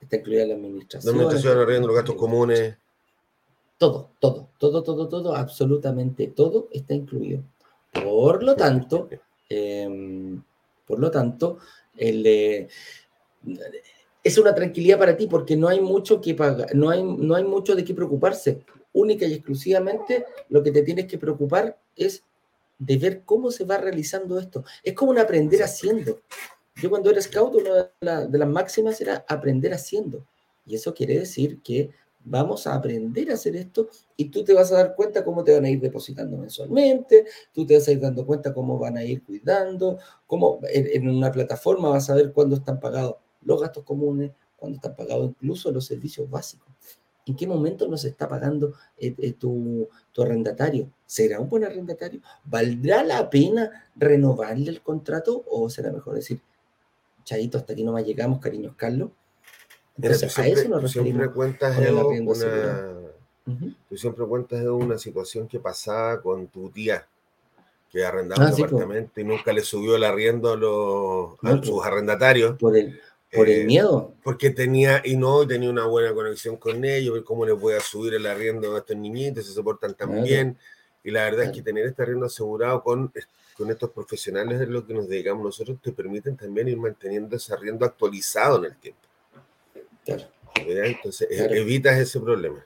está 0.01 0.17
incluida 0.17 0.47
la 0.47 0.55
administración. 0.55 1.17
La 1.17 1.23
administración, 1.23 1.59
arriendo, 1.59 1.89
los 1.89 1.97
gastos 1.97 2.17
comunes. 2.17 2.77
Todo, 3.81 4.11
todo, 4.19 4.51
todo, 4.59 4.83
todo, 4.83 5.09
todo, 5.09 5.35
absolutamente 5.35 6.27
todo 6.27 6.69
está 6.71 6.93
incluido. 6.93 7.43
Por 7.91 8.43
lo 8.43 8.55
tanto, 8.55 9.09
em, 9.49 10.43
por 10.87 10.99
lo 10.99 11.11
tanto, 11.11 11.57
el, 11.97 12.69
es 14.23 14.37
una 14.37 14.55
tranquilidad 14.55 14.99
para 14.99 15.17
ti 15.17 15.27
porque 15.27 15.57
no 15.57 15.67
hay 15.67 15.81
mucho 15.81 16.21
que 16.21 16.35
pagar, 16.35 16.75
no 16.75 16.91
hay, 16.91 17.03
no 17.03 17.35
hay 17.35 17.45
mucho 17.45 17.75
de 17.75 17.83
qué 17.83 17.95
preocuparse. 17.95 18.61
Única 18.93 19.25
y 19.25 19.33
exclusivamente 19.33 20.27
lo 20.51 20.63
que 20.63 20.73
te 20.73 20.83
tienes 20.83 21.07
que 21.07 21.17
preocupar 21.17 21.79
es 21.97 22.23
de 22.79 22.99
ver 22.99 23.23
cómo 23.25 23.51
se 23.51 23.65
va 23.65 23.79
realizando 23.79 24.39
esto. 24.39 24.63
Es 24.83 24.93
como 24.93 25.13
un 25.13 25.19
aprender 25.19 25.63
haciendo. 25.63 26.21
Yo 26.75 26.91
cuando 26.91 27.11
era 27.11 27.23
scout, 27.23 27.55
una 27.55 28.27
de 28.27 28.39
las 28.39 28.49
máximas 28.51 29.01
era 29.01 29.25
aprender 29.27 29.73
haciendo. 29.73 30.27
Y 30.67 30.75
eso 30.75 30.93
quiere 30.93 31.19
decir 31.19 31.63
que 31.63 31.89
vamos 32.25 32.67
a 32.67 32.75
aprender 32.75 33.31
a 33.31 33.35
hacer 33.35 33.57
esto 33.57 33.89
y 34.17 34.27
tú 34.27 34.45
te 34.45 34.53
vas 34.53 34.71
a 34.73 34.77
dar 34.77 34.95
cuenta 34.95 35.25
cómo 35.25 35.43
te 35.43 35.55
van 35.55 35.65
a 35.65 35.71
ir 35.71 35.81
depositando 35.81 36.37
mensualmente, 36.37 37.25
tú 37.53 37.67
te 37.67 37.75
vas 37.75 37.89
a 37.89 37.93
ir 37.93 38.01
dando 38.01 38.27
cuenta 38.27 38.53
cómo 38.53 38.79
van 38.79 38.97
a 38.97 39.05
ir 39.05 39.23
cuidando, 39.25 39.99
cómo 40.27 40.61
en, 40.71 41.09
una 41.09 41.33
plataforma 41.33 41.89
vas 41.89 42.11
a 42.11 42.15
ver 42.15 42.33
cuándo 42.33 42.57
están 42.57 42.79
pagados 42.79 43.17
los 43.43 43.61
gastos 43.61 43.85
comunes, 43.85 44.33
cuándo 44.57 44.77
están 44.77 44.95
pagados 44.95 45.31
incluso 45.31 45.71
los 45.73 45.87
servicios 45.87 46.29
básicos. 46.29 46.69
¿En 47.27 47.37
qué 47.37 47.47
momento 47.47 47.87
nos 47.87 48.05
está 48.05 48.29
pagando 48.29 48.75
eh, 48.99 49.15
eh, 49.19 49.33
tu, 49.35 49.89
tu, 50.11 50.23
arrendatario? 50.23 50.91
¿Será 51.07 51.39
un 51.39 51.49
buen 51.49 51.65
arrendatario? 51.65 52.21
¿Valdrá 52.45 53.05
la 53.05 53.29
pena 53.31 53.89
renovarle 53.95 54.71
el 54.71 54.83
contrato 54.83 55.45
o 55.49 55.69
será 55.71 55.93
mejor 55.93 56.15
decir, 56.15 56.41
Chadito, 57.25 57.59
hasta 57.59 57.75
aquí 57.75 57.85
no 57.85 57.93
más 57.93 58.05
llegamos, 58.05 58.41
cariños 58.41 58.75
Carlos? 58.75 59.11
Entonces, 60.03 60.39
a 60.39 60.47
eso 60.47 60.69
nos 60.69 60.83
referimos. 60.83 60.93
Siempre 60.93 61.31
cuentas 61.31 61.77
de 61.79 61.93
una, 61.93 63.01
Tú 63.89 63.97
siempre 63.97 64.25
cuentas 64.27 64.61
de 64.61 64.71
una 64.71 64.99
situación 64.99 65.49
que 65.49 65.59
pasaba 65.59 66.21
con 66.21 66.47
tu 66.49 66.71
tía, 66.71 67.07
que 67.91 68.05
arrendaba 68.05 68.47
ah, 68.47 68.55
un 68.55 68.65
apartamento 68.65 69.21
y 69.21 69.25
nunca 69.25 69.53
le 69.53 69.63
subió 69.63 69.97
el 69.97 70.05
arriendo 70.05 70.53
a, 70.53 70.57
los, 70.57 71.35
a 71.43 71.63
sus 71.63 71.85
arrendatarios. 71.85 72.57
Por 72.59 72.77
el, 72.77 73.01
por 73.33 73.49
el 73.49 73.63
eh, 73.63 73.65
miedo. 73.65 74.15
Porque 74.23 74.51
tenía, 74.51 75.03
y 75.05 75.17
no, 75.17 75.47
tenía 75.47 75.71
una 75.71 75.87
buena 75.87 76.15
conexión 76.15 76.57
con 76.57 76.85
ellos, 76.85 77.23
cómo 77.25 77.45
les 77.45 77.59
voy 77.59 77.75
a 77.75 77.81
subir 77.81 78.15
el 78.15 78.27
arriendo 78.27 78.75
a 78.75 78.79
estos 78.79 78.97
niñitos, 78.97 79.47
se 79.47 79.53
soportan 79.53 79.95
tan 79.95 80.23
bien. 80.23 80.57
Y 81.03 81.11
la 81.11 81.25
verdad 81.25 81.47
es 81.47 81.53
que 81.53 81.63
tener 81.63 81.87
este 81.87 82.03
arriendo 82.03 82.27
asegurado 82.27 82.83
con, 82.83 83.13
con 83.57 83.71
estos 83.71 83.91
profesionales 83.91 84.61
es 84.61 84.69
lo 84.69 84.87
que 84.87 84.95
nos 84.95 85.09
dedicamos 85.09 85.45
nosotros, 85.45 85.79
te 85.83 85.93
permiten 85.93 86.37
también 86.37 86.69
ir 86.69 86.77
manteniendo 86.77 87.37
ese 87.37 87.53
arriendo 87.53 87.85
actualizado 87.85 88.59
en 88.59 88.67
el 88.67 88.77
tiempo. 88.77 89.10
Entonces, 90.07 91.29
e, 91.31 91.59
evitas 91.59 91.99
ese 91.99 92.21
problema. 92.21 92.65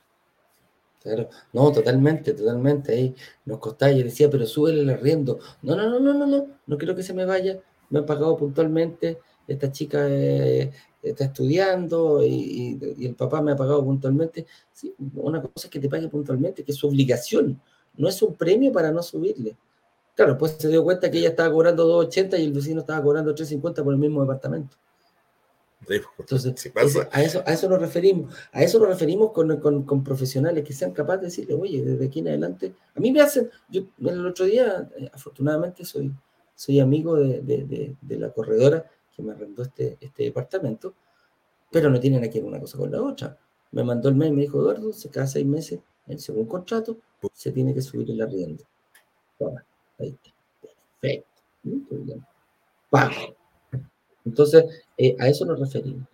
Claro, 1.02 1.28
no, 1.52 1.70
totalmente, 1.70 2.32
totalmente. 2.32 2.92
Ahí 2.92 3.14
nos 3.44 3.58
costaba, 3.58 3.92
yo 3.92 4.04
decía, 4.04 4.30
pero 4.30 4.46
súbele 4.46 4.80
el 4.80 4.90
arriendo. 4.90 5.38
No, 5.62 5.76
no, 5.76 5.88
no, 5.90 6.00
no, 6.00 6.14
no, 6.14 6.26
no, 6.26 6.46
no 6.66 6.78
quiero 6.78 6.96
que 6.96 7.02
se 7.02 7.12
me 7.12 7.26
vaya. 7.26 7.60
Me 7.90 7.98
han 7.98 8.06
pagado 8.06 8.36
puntualmente. 8.36 9.18
Esta 9.46 9.70
chica 9.70 10.06
eh, 10.08 10.72
está 11.02 11.24
estudiando 11.24 12.24
y, 12.24 12.78
el 13.04 13.14
papá 13.14 13.42
me 13.42 13.52
ha 13.52 13.56
pagado 13.56 13.84
puntualmente. 13.84 14.46
Sí, 14.72 14.94
una 15.14 15.42
cosa 15.42 15.66
es 15.66 15.70
que 15.70 15.78
te 15.78 15.90
pague 15.90 16.08
puntualmente, 16.08 16.64
que 16.64 16.72
es 16.72 16.78
su 16.78 16.88
obligación. 16.88 17.60
No 17.96 18.08
es 18.08 18.22
un 18.22 18.34
premio 18.34 18.72
para 18.72 18.90
no 18.90 19.02
subirle. 19.02 19.56
Claro, 20.14 20.38
pues 20.38 20.52
se 20.58 20.68
dio 20.68 20.84
cuenta 20.84 21.10
que 21.10 21.18
ella 21.18 21.30
estaba 21.30 21.52
cobrando 21.52 22.02
2.80 22.02 22.38
y 22.38 22.44
el 22.44 22.52
vecino 22.52 22.80
estaba 22.80 23.02
cobrando 23.02 23.34
3.50 23.34 23.84
por 23.84 23.92
el 23.92 23.98
mismo 23.98 24.22
departamento. 24.22 24.76
Entonces, 26.18 26.72
a, 27.12 27.22
eso, 27.22 27.42
a 27.46 27.52
eso 27.52 27.68
nos 27.68 27.80
referimos. 27.80 28.34
A 28.52 28.62
eso 28.62 28.78
nos 28.78 28.88
referimos 28.88 29.32
con, 29.32 29.60
con, 29.60 30.04
profesionales 30.04 30.64
que 30.64 30.72
sean 30.72 30.92
capaces 30.92 31.20
de 31.20 31.26
decirle, 31.26 31.54
oye, 31.54 31.82
desde 31.82 32.06
aquí 32.06 32.20
en 32.20 32.28
adelante. 32.28 32.74
A 32.94 33.00
mí 33.00 33.12
me 33.12 33.20
hacen, 33.20 33.50
yo 33.68 33.82
el 33.98 34.26
otro 34.26 34.44
día, 34.44 34.88
eh, 34.96 35.10
afortunadamente, 35.12 35.84
soy, 35.84 36.12
soy 36.54 36.80
amigo 36.80 37.16
de, 37.16 37.40
de, 37.42 37.96
de, 38.00 38.18
la 38.18 38.30
corredora 38.32 38.88
que 39.14 39.22
me 39.22 39.32
arrendó 39.32 39.62
este, 39.62 39.96
este 40.00 40.24
departamento, 40.24 40.94
pero 41.70 41.90
no 41.90 42.00
tienen 42.00 42.24
aquí 42.24 42.38
una 42.40 42.60
cosa 42.60 42.78
con 42.78 42.90
la 42.90 43.02
otra. 43.02 43.38
me 43.72 43.82
mandó 43.84 44.08
el 44.08 44.14
mail 44.14 44.32
y 44.32 44.36
me 44.36 44.42
dijo, 44.42 44.60
Eduardo, 44.60 44.92
se 44.92 45.10
cada 45.10 45.26
seis 45.26 45.46
meses, 45.46 45.80
en 46.06 46.18
según 46.18 46.46
contrato, 46.46 46.98
se 47.32 47.52
tiene 47.52 47.74
que 47.74 47.82
subir 47.82 48.10
el 48.10 48.20
arriendo. 48.20 48.64
Toma, 49.38 49.64
ahí 49.98 50.08
está. 50.08 50.30
Perfecto. 51.00 51.42
Pago. 52.90 53.43
Entonces, 54.24 54.64
eh, 54.96 55.16
a 55.18 55.28
eso 55.28 55.44
nos 55.44 55.60
referimos. 55.60 56.08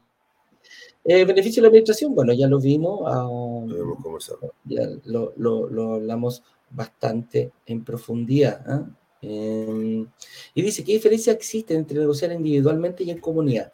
Eh, 1.04 1.24
beneficio 1.24 1.61
de 1.61 1.62
la 1.62 1.68
administración, 1.68 2.14
bueno, 2.14 2.32
ya 2.32 2.46
lo 2.46 2.61
vimos. 2.61 3.00
Lo 3.00 4.18
Ya 4.64 4.88
lo, 5.04 5.32
lo, 5.36 5.68
lo, 5.68 5.94
hablamos 5.94 6.42
bastante 6.70 7.52
en 7.66 7.84
profundidad. 7.84 8.62
¿ah? 8.66 8.86
Em, 9.22 10.06
y 10.54 10.62
dice, 10.62 10.84
¿qué 10.84 10.92
diferencia 10.92 11.32
existe 11.32 11.74
entre 11.74 11.98
negociar 11.98 12.32
individualmente 12.32 13.04
y 13.04 13.11
en 13.11 13.18
comunidad? 13.18 13.72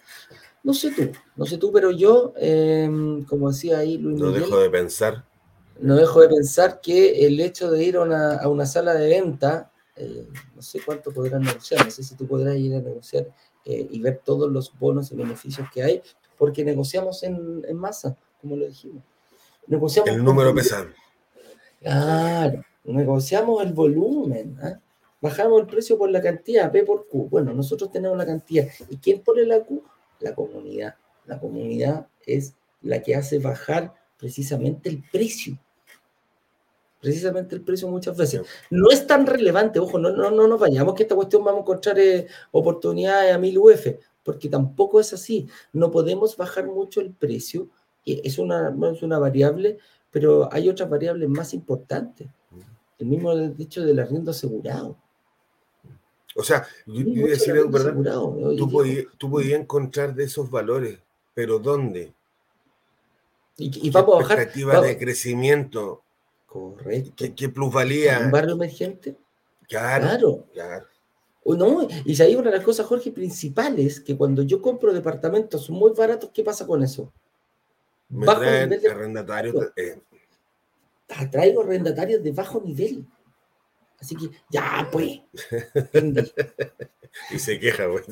No 0.63 0.75
sé 0.75 0.91
tú, 0.91 1.11
no 1.37 1.47
sé 1.47 1.59
tú, 1.59 1.71
pero 1.73 1.91
yo, 1.91 2.33
em, 2.37 3.25
como 3.25 3.51
decía 3.51 3.79
ahí 3.79 3.99
Luis 3.99 4.19
No 4.19 4.33
dejo 4.33 4.59
de 4.59 4.71
pensar. 4.71 5.25
No 5.81 5.95
dejo 5.95 6.21
de 6.21 6.29
pensar 6.29 6.81
que 6.81 7.27
el 7.27 7.39
hecho 7.41 7.71
de 7.71 7.85
ir 7.85 7.97
a 7.97 8.03
una, 8.03 8.37
a 8.37 8.49
una 8.49 8.67
sala 8.67 8.95
de 8.95 9.09
venta, 9.09 9.71
eh, 9.95 10.27
no 10.55 10.63
sé 10.63 10.81
cuánto 10.85 11.13
podrán 11.13 11.43
negociar, 11.43 11.85
no 11.85 11.91
sé 11.91 12.03
si 12.03 12.17
tú 12.17 12.27
podrás 12.27 12.57
ir 12.57 12.75
a 12.75 12.81
negociar 12.81 13.29
eh, 13.67 13.87
y 13.91 14.01
ver 14.01 14.23
todos 14.25 14.51
los 14.51 14.73
bonos 14.79 15.13
y 15.13 15.17
beneficios 15.17 15.69
que 15.75 15.83
hay, 15.83 16.03
porque 16.39 16.65
negociamos 16.65 17.23
en, 17.23 17.65
en 17.69 17.77
masa, 17.77 18.17
como 18.41 18.57
lo 18.57 18.67
dijimos. 18.67 19.03
Negociamos 19.67 20.11
el 20.11 20.25
número 20.25 20.55
pesado. 20.55 20.87
Claro, 21.81 22.65
negociamos 22.85 23.63
el 23.65 23.73
volumen. 23.73 24.57
¿eh? 24.63 24.77
Bajamos 25.21 25.61
el 25.61 25.67
precio 25.67 25.99
por 25.99 26.11
la 26.11 26.23
cantidad, 26.23 26.71
P 26.71 26.85
por 26.85 27.09
Q. 27.09 27.29
Bueno, 27.29 27.53
nosotros 27.53 27.91
tenemos 27.91 28.17
la 28.17 28.25
cantidad. 28.27 28.69
¿Y 28.89 28.97
quién 28.99 29.23
pone 29.23 29.45
la 29.45 29.61
Q? 29.61 29.83
La 30.21 30.35
comunidad. 30.35 30.95
La 31.27 31.41
comunidad 31.41 32.07
es 32.25 32.55
la 32.83 33.03
que 33.03 33.17
hace 33.17 33.39
bajar 33.41 33.93
precisamente 34.17 34.89
el 34.89 35.03
precio. 35.11 35.59
Precisamente 37.01 37.55
el 37.55 37.61
precio 37.61 37.89
muchas 37.89 38.17
veces. 38.17 38.43
No 38.71 38.91
es 38.91 39.07
tan 39.07 39.27
relevante, 39.27 39.79
ojo, 39.79 39.99
no, 39.99 40.11
no, 40.11 40.31
no 40.31 40.49
nos 40.49 40.59
vayamos 40.59 40.95
que 40.95 41.03
esta 41.03 41.15
cuestión 41.15 41.45
vamos 41.45 41.61
a 41.61 41.63
encontrar 41.63 41.99
eh, 41.99 42.27
oportunidades 42.53 43.35
a 43.35 43.39
1000 43.39 43.59
UF, 43.59 43.87
porque 44.23 44.49
tampoco 44.49 44.99
es 44.99 45.13
así. 45.13 45.47
No 45.73 45.91
podemos 45.91 46.37
bajar 46.37 46.67
mucho 46.67 47.01
el 47.01 47.11
precio. 47.13 47.69
Es 48.05 48.39
una, 48.39 48.75
es 48.93 49.03
una 49.03 49.19
variable, 49.19 49.79
pero 50.11 50.49
hay 50.53 50.69
otras 50.69 50.89
variables 50.89 51.29
más 51.29 51.53
importantes. 51.55 52.29
El 52.99 53.07
mismo 53.07 53.37
dicho 53.37 53.85
del 53.85 53.99
arriendo 53.99 54.31
asegurado. 54.31 54.97
O 56.35 56.43
sea, 56.43 56.67
yo, 56.87 57.27
decir, 57.27 57.55
tú, 58.57 58.71
podías, 58.71 59.07
tú 59.17 59.31
podías 59.31 59.61
encontrar 59.61 60.15
de 60.15 60.25
esos 60.25 60.51
valores, 60.51 60.99
pero 61.35 61.59
¿dónde? 61.59 62.13
Y, 63.57 63.89
y 63.89 63.91
vamos 63.91 64.17
a 64.17 64.19
bajar. 64.19 64.39
Expectativa 64.41 64.81
de 64.81 64.99
crecimiento. 64.99 66.03
Correcto. 66.57 67.25
¿Qué, 67.37 67.49
plusvalía? 67.51 68.21
¿Un 68.25 68.31
barrio 68.31 68.55
emergente? 68.55 69.17
Claro. 69.69 70.47
Claro. 70.55 70.87
No, 71.45 71.87
y 72.05 72.17
si 72.17 72.23
hay 72.23 72.35
una 72.35 72.51
de 72.51 72.57
las 72.57 72.65
cosas, 72.65 72.87
Jorge, 72.87 73.13
principales, 73.13 74.01
que 74.01 74.17
cuando 74.17 74.43
yo 74.43 74.61
compro 74.61 74.93
departamentos 74.93 75.71
muy 75.71 75.93
baratos, 75.93 76.31
¿qué 76.33 76.43
pasa 76.43 76.67
con 76.67 76.83
eso? 76.83 77.13
Me 78.09 78.27
bajo 78.27 78.41
nivel 78.41 78.81
de 78.81 78.91
arrendatarios. 78.91 79.55
Eh. 79.77 80.01
Traigo 81.31 81.63
arrendatarios 81.63 82.23
de 82.23 82.33
bajo 82.33 82.61
nivel. 82.61 83.07
Así 83.99 84.15
que, 84.15 84.31
ya, 84.51 84.89
pues. 84.93 85.21
y 87.31 87.39
se 87.39 87.59
queja, 87.59 87.87
güey. 87.87 88.05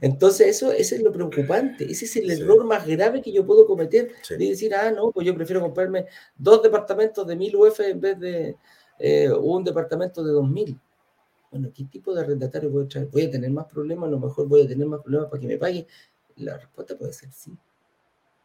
Entonces, 0.00 0.48
eso, 0.48 0.72
ese 0.72 0.96
es 0.96 1.02
lo 1.02 1.12
preocupante. 1.12 1.84
Ese 1.90 2.04
es 2.04 2.16
el 2.16 2.30
error 2.30 2.64
más 2.64 2.86
grave 2.86 3.20
que 3.20 3.32
yo 3.32 3.44
puedo 3.44 3.66
cometer. 3.66 4.12
De 4.28 4.36
decir, 4.36 4.74
ah, 4.74 4.90
no, 4.90 5.10
pues 5.10 5.26
yo 5.26 5.34
prefiero 5.34 5.60
comprarme 5.60 6.06
dos 6.36 6.62
departamentos 6.62 7.26
de 7.26 7.36
1000 7.36 7.56
UF 7.56 7.80
en 7.80 8.00
vez 8.00 8.18
de 8.20 8.56
eh, 8.98 9.30
un 9.30 9.64
departamento 9.64 10.22
de 10.22 10.32
2000. 10.32 10.80
Bueno, 11.50 11.70
¿qué 11.74 11.84
tipo 11.84 12.14
de 12.14 12.20
arrendatario 12.20 12.70
voy 12.70 12.84
a 12.84 12.88
traer? 12.88 13.08
¿Voy 13.08 13.22
a 13.22 13.30
tener 13.30 13.50
más 13.50 13.66
problemas? 13.66 14.08
A 14.08 14.10
lo 14.10 14.18
mejor 14.18 14.48
voy 14.48 14.62
a 14.62 14.68
tener 14.68 14.86
más 14.86 15.00
problemas 15.00 15.30
para 15.30 15.40
que 15.40 15.46
me 15.46 15.56
pague. 15.56 15.86
La 16.36 16.58
respuesta 16.58 16.96
puede 16.96 17.12
ser 17.12 17.30
sí. 17.32 17.56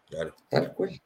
Claro. 0.07 0.35
Tal 0.49 0.73
cual. 0.73 1.01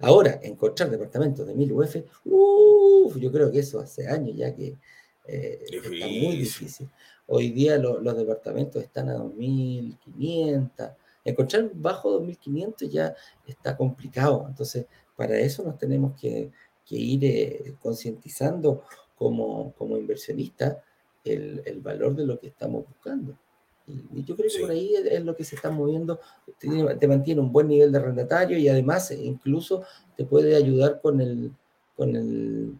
Ahora, 0.00 0.38
encontrar 0.42 0.90
departamentos 0.90 1.46
de 1.46 1.54
1000 1.54 1.72
UF, 1.72 1.96
uff, 2.24 3.16
yo 3.16 3.32
creo 3.32 3.50
que 3.50 3.58
eso 3.60 3.80
hace 3.80 4.08
años 4.08 4.36
ya 4.36 4.54
que 4.54 4.78
eh, 5.26 5.64
está 5.68 6.06
muy 6.06 6.36
difícil. 6.36 6.88
Hoy 7.26 7.50
día 7.50 7.78
los 7.78 8.16
departamentos 8.16 8.82
están 8.82 9.08
a 9.08 9.14
2500. 9.14 10.90
Encontrar 11.24 11.70
bajo 11.74 12.10
2500 12.12 12.90
ya 12.90 13.14
está 13.46 13.76
complicado. 13.76 14.44
Entonces, 14.48 14.86
para 15.16 15.38
eso 15.38 15.62
nos 15.62 15.78
tenemos 15.78 16.18
que, 16.20 16.50
ir 16.90 17.24
eh, 17.24 17.74
concientizando 17.80 18.84
como, 19.16 19.72
como 19.72 19.96
inversionistas 19.96 20.76
el, 21.24 21.62
el 21.64 21.80
valor 21.80 22.14
de 22.14 22.26
lo 22.26 22.38
que 22.38 22.48
estamos 22.48 22.84
buscando. 22.86 23.38
Y 23.86 24.24
yo 24.24 24.36
creo 24.36 24.50
que 24.50 24.60
por 24.60 24.70
ahí 24.70 24.94
es, 24.94 25.24
lo 25.24 25.36
que 25.36 25.44
se 25.44 25.56
está 25.56 25.70
moviendo, 25.70 26.20
te, 26.58 27.08
mantiene 27.08 27.40
un 27.40 27.52
buen 27.52 27.68
nivel 27.68 27.90
de 27.90 27.98
arrendatario 27.98 28.58
y 28.58 28.68
además 28.68 29.10
eh, 29.10 29.18
incluso 29.22 29.82
te 30.16 30.24
puede 30.24 30.54
ayudar 30.56 31.00
con 31.00 31.20
el, 31.20 31.52
con 31.96 32.14
el 32.14 32.74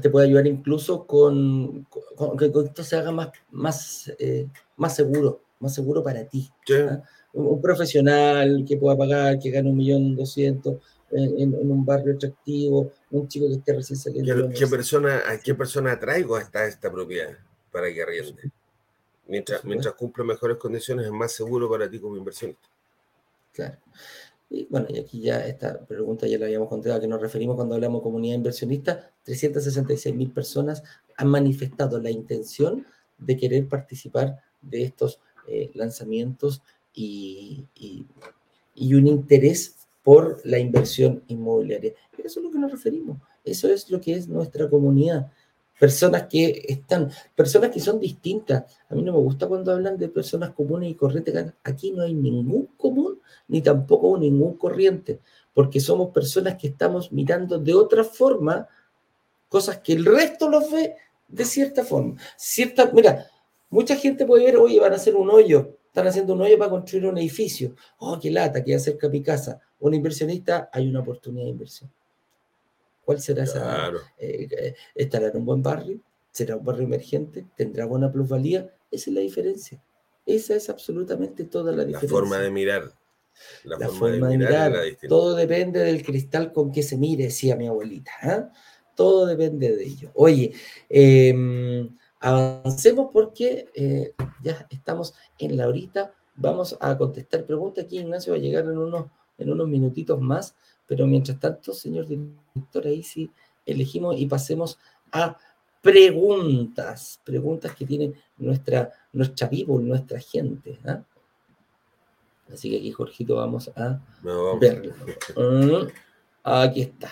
te 0.00 0.08
puede 0.08 0.26
ayudar 0.26 0.46
incluso 0.46 1.06
con, 1.06 1.86
que 2.38 2.46
esto 2.46 2.82
se 2.82 2.96
haga 2.96 3.12
más, 3.12 3.28
más, 3.50 4.12
eh, 4.18 4.48
más 4.76 4.96
seguro, 4.96 5.42
más 5.60 5.74
seguro 5.74 6.02
para 6.02 6.24
ti. 6.24 6.50
¿ah? 6.74 7.02
Un, 7.34 7.60
profesional 7.60 8.64
que 8.66 8.76
pueda 8.76 8.96
pagar, 8.96 9.38
que 9.38 9.50
gane 9.50 9.68
un 9.68 9.76
millón 9.76 10.16
doscientos 10.16 10.76
en, 11.10 11.54
un 11.54 11.84
barrio 11.84 12.14
atractivo, 12.14 12.90
un 13.10 13.28
chico 13.28 13.46
que 13.48 13.54
esté 13.54 13.74
recién 13.74 13.98
saliendo. 13.98 14.48
¿Qué, 14.48 14.66
persona, 14.66 15.22
¿A 15.28 15.38
qué 15.38 15.54
persona 15.54 15.98
traigo 15.98 16.36
hasta 16.36 16.66
esta 16.66 16.90
propiedad 16.90 17.36
para 17.70 17.92
que 17.92 18.02
arriende? 18.02 18.50
Mientras, 19.32 19.64
mientras 19.64 19.94
cumple 19.94 20.24
mejores 20.24 20.58
condiciones, 20.58 21.06
es 21.06 21.10
más 21.10 21.32
seguro 21.32 21.66
para 21.66 21.88
ti 21.88 21.98
como 21.98 22.18
inversionista. 22.18 22.68
Claro. 23.50 23.78
Y 24.50 24.66
bueno, 24.68 24.86
y 24.90 24.98
aquí 24.98 25.22
ya 25.22 25.46
esta 25.46 25.86
pregunta 25.86 26.26
ya 26.26 26.36
la 26.36 26.44
habíamos 26.44 26.68
contado, 26.68 26.96
a 26.96 27.00
qué 27.00 27.08
nos 27.08 27.18
referimos 27.18 27.56
cuando 27.56 27.74
hablamos 27.74 28.02
de 28.02 28.02
comunidad 28.02 28.34
inversionista. 28.34 29.10
366 29.24 30.14
mil 30.14 30.30
personas 30.32 30.82
han 31.16 31.28
manifestado 31.28 31.98
la 31.98 32.10
intención 32.10 32.84
de 33.16 33.38
querer 33.38 33.66
participar 33.68 34.36
de 34.60 34.82
estos 34.82 35.18
eh, 35.48 35.70
lanzamientos 35.72 36.60
y, 36.92 37.64
y, 37.74 38.04
y, 38.74 38.94
un 38.94 39.06
interés 39.06 39.76
por 40.02 40.42
la 40.44 40.58
inversión 40.58 41.22
inmobiliaria. 41.28 41.94
Eso 42.22 42.40
es 42.40 42.44
lo 42.44 42.50
que 42.50 42.58
nos 42.58 42.70
referimos. 42.70 43.16
Eso 43.46 43.66
es 43.72 43.90
lo 43.90 43.98
que 43.98 44.12
es 44.12 44.28
nuestra 44.28 44.68
comunidad 44.68 45.32
personas 45.78 46.26
que 46.28 46.64
están, 46.68 47.10
personas 47.34 47.70
que 47.70 47.80
son 47.80 47.98
distintas. 47.98 48.64
A 48.88 48.94
mí 48.94 49.02
no 49.02 49.12
me 49.12 49.18
gusta 49.18 49.48
cuando 49.48 49.72
hablan 49.72 49.98
de 49.98 50.08
personas 50.08 50.50
comunes 50.50 50.90
y 50.90 50.94
corrientes. 50.94 51.52
Aquí 51.64 51.90
no 51.90 52.02
hay 52.02 52.14
ningún 52.14 52.68
común 52.76 53.20
ni 53.48 53.60
tampoco 53.62 54.16
ningún 54.16 54.56
corriente, 54.56 55.20
porque 55.52 55.80
somos 55.80 56.10
personas 56.10 56.56
que 56.56 56.68
estamos 56.68 57.12
mirando 57.12 57.58
de 57.58 57.74
otra 57.74 58.04
forma 58.04 58.68
cosas 59.48 59.78
que 59.78 59.92
el 59.92 60.04
resto 60.04 60.48
los 60.48 60.70
ve 60.70 60.96
de 61.28 61.44
cierta 61.44 61.84
forma. 61.84 62.16
Cierta, 62.36 62.90
mira, 62.92 63.26
mucha 63.68 63.96
gente 63.96 64.24
puede 64.24 64.46
ver, 64.46 64.56
oye, 64.56 64.80
van 64.80 64.92
a 64.92 64.96
hacer 64.96 65.14
un 65.14 65.30
hoyo, 65.30 65.76
están 65.86 66.06
haciendo 66.06 66.32
un 66.34 66.42
hoyo 66.42 66.56
para 66.58 66.70
construir 66.70 67.06
un 67.06 67.18
edificio. 67.18 67.74
Oh, 67.98 68.18
qué 68.18 68.30
lata, 68.30 68.64
que 68.64 68.78
cerca 68.78 69.08
de 69.08 69.12
mi 69.12 69.22
casa. 69.22 69.60
Un 69.80 69.94
inversionista, 69.94 70.70
hay 70.72 70.88
una 70.88 71.00
oportunidad 71.00 71.44
de 71.44 71.50
inversión. 71.50 71.90
¿Cuál 73.04 73.20
será 73.20 73.44
esa? 73.44 73.90
Eh, 74.18 74.48
eh, 74.50 74.74
¿Estará 74.94 75.28
en 75.28 75.36
un 75.36 75.44
buen 75.44 75.62
barrio? 75.62 76.00
¿Será 76.30 76.56
un 76.56 76.64
barrio 76.64 76.84
emergente? 76.84 77.44
¿Tendrá 77.56 77.84
buena 77.84 78.10
plusvalía? 78.10 78.72
Esa 78.90 79.10
es 79.10 79.14
la 79.14 79.20
diferencia. 79.20 79.82
Esa 80.24 80.54
es 80.54 80.70
absolutamente 80.70 81.44
toda 81.44 81.72
la 81.72 81.84
diferencia. 81.84 82.08
La 82.08 82.20
forma 82.20 82.38
de 82.38 82.50
mirar. 82.50 82.92
La, 83.64 83.88
forma, 83.88 84.28
de 84.28 84.38
mirar. 84.38 84.74
todo 85.08 85.34
depende 85.34 85.80
del 85.80 86.02
cristal 86.04 86.52
con 86.52 86.70
que 86.70 86.82
se 86.82 86.96
mire, 86.96 87.24
decía 87.24 87.56
mi 87.56 87.66
abuelita. 87.66 88.12
¿ah? 88.22 88.52
Todo 88.94 89.26
depende 89.26 89.74
de 89.74 89.84
ello. 89.84 90.10
Oye, 90.14 90.52
em, 90.88 91.96
avancemos 92.20 93.08
porque 93.12 93.68
eh, 93.74 94.14
ya 94.42 94.66
estamos 94.70 95.14
en 95.38 95.56
la 95.56 95.66
horita. 95.66 96.14
Vamos 96.36 96.76
a 96.80 96.96
contestar 96.96 97.44
preguntas. 97.46 97.84
Aquí 97.84 97.98
Ignacio 97.98 98.32
va 98.32 98.38
a 98.38 98.42
llegar 98.42 98.64
en 98.64 98.78
unos, 98.78 99.06
en 99.38 99.50
unos 99.50 99.68
minutitos 99.68 100.20
más. 100.20 100.54
Pero 100.92 101.06
mientras 101.06 101.40
tanto, 101.40 101.72
señor 101.72 102.06
director, 102.06 102.86
ahí 102.86 103.02
sí 103.02 103.30
elegimos 103.64 104.14
y 104.18 104.26
pasemos 104.26 104.78
a 105.10 105.38
preguntas, 105.80 107.18
preguntas 107.24 107.74
que 107.74 107.86
tiene 107.86 108.12
nuestra, 108.36 108.92
nuestra 109.14 109.48
vivo, 109.48 109.80
nuestra 109.80 110.20
gente. 110.20 110.78
¿ah? 110.84 111.02
Así 112.52 112.68
que 112.68 112.76
aquí, 112.76 112.90
Jorgito, 112.90 113.36
vamos 113.36 113.70
a 113.74 114.02
verlo. 114.60 114.94
Mm, 115.34 115.88
aquí 116.42 116.82
está. 116.82 117.08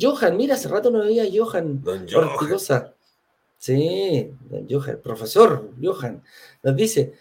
Johan, 0.00 0.36
mira, 0.36 0.54
hace 0.54 0.68
rato 0.68 0.88
no 0.92 1.00
veía 1.00 1.24
a 1.24 1.26
Johan 1.26 1.82
Ortigosa. 1.84 2.94
Sí, 3.58 4.30
don 4.48 4.68
Johan, 4.70 5.00
profesor 5.02 5.68
Johan, 5.82 6.22
nos 6.62 6.76
dice, 6.76 7.14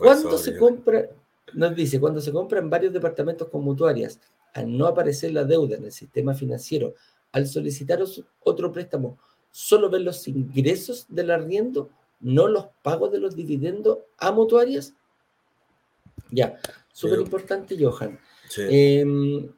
¿cuándo 0.00 0.36
se 0.36 0.58
compra? 0.58 1.08
nos 1.54 1.74
dice, 1.74 2.00
cuando 2.00 2.20
se 2.20 2.32
compran 2.32 2.68
varios 2.68 2.92
departamentos 2.92 3.48
con 3.48 3.62
mutuarias, 3.62 4.20
al 4.54 4.76
no 4.76 4.86
aparecer 4.86 5.32
la 5.32 5.44
deuda 5.44 5.76
en 5.76 5.84
el 5.84 5.92
sistema 5.92 6.34
financiero, 6.34 6.94
al 7.32 7.46
solicitar 7.46 8.02
otro 8.44 8.72
préstamo, 8.72 9.18
solo 9.50 9.90
ven 9.90 10.04
los 10.04 10.26
ingresos 10.28 11.06
del 11.08 11.30
arriendo, 11.30 11.90
no 12.20 12.48
los 12.48 12.66
pagos 12.82 13.12
de 13.12 13.18
los 13.18 13.34
dividendos 13.36 13.98
a 14.16 14.32
mutuarias. 14.32 14.94
Ya, 16.30 16.58
súper 16.92 17.20
importante, 17.20 17.76
Johan. 17.78 18.18
Em, 18.56 19.50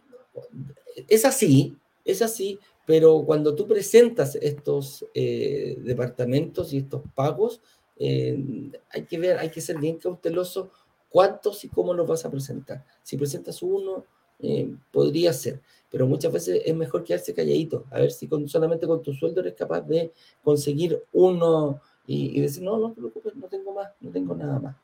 es 1.09 1.24
así, 1.24 1.76
es 2.05 2.22
así, 2.22 2.59
pero 2.86 3.22
cuando 3.26 3.55
tú 3.55 3.66
presentas 3.66 4.36
estos 4.36 5.05
eh, 5.12 5.76
departamentos 5.80 6.72
y 6.72 6.78
estos 6.78 7.03
pagos, 7.14 7.61
em, 7.99 8.72
hay 8.90 9.05
que 9.05 9.18
ver, 9.18 9.38
hay 9.38 9.51
que 9.51 9.61
ser 9.61 9.78
bien 9.78 9.99
cauteloso 9.99 10.70
cuántos 11.11 11.64
y 11.64 11.68
cómo 11.68 11.92
los 11.94 12.07
vas 12.07 12.24
a 12.24 12.30
presentar. 12.30 12.84
Si 13.03 13.16
presentas 13.16 13.62
uno, 13.62 14.05
eh, 14.41 14.70
podría 14.93 15.32
ser, 15.32 15.61
pero 15.91 16.07
muchas 16.07 16.32
veces 16.32 16.62
es 16.64 16.74
mejor 16.74 17.05
quedarse 17.05 17.34
calladito, 17.34 17.84
a 17.91 18.01
ver 18.01 18.11
si 18.11 18.28
solamente 18.47 18.87
con 18.87 19.03
tu 19.03 19.12
sueldo 19.12 19.41
eres 19.41 19.55
capaz 19.55 19.80
de 19.82 20.12
conseguir 20.43 21.03
uno 21.12 21.80
y, 22.07 22.41
decir, 22.41 22.62
no, 22.62 22.78
no 22.78 22.93
te 22.93 23.01
preocupes, 23.01 23.34
no 23.34 23.49
tengo 23.49 23.74
más, 23.74 23.89
no 24.01 24.11
tengo 24.11 24.34
nada 24.34 24.59
más. 24.61 24.76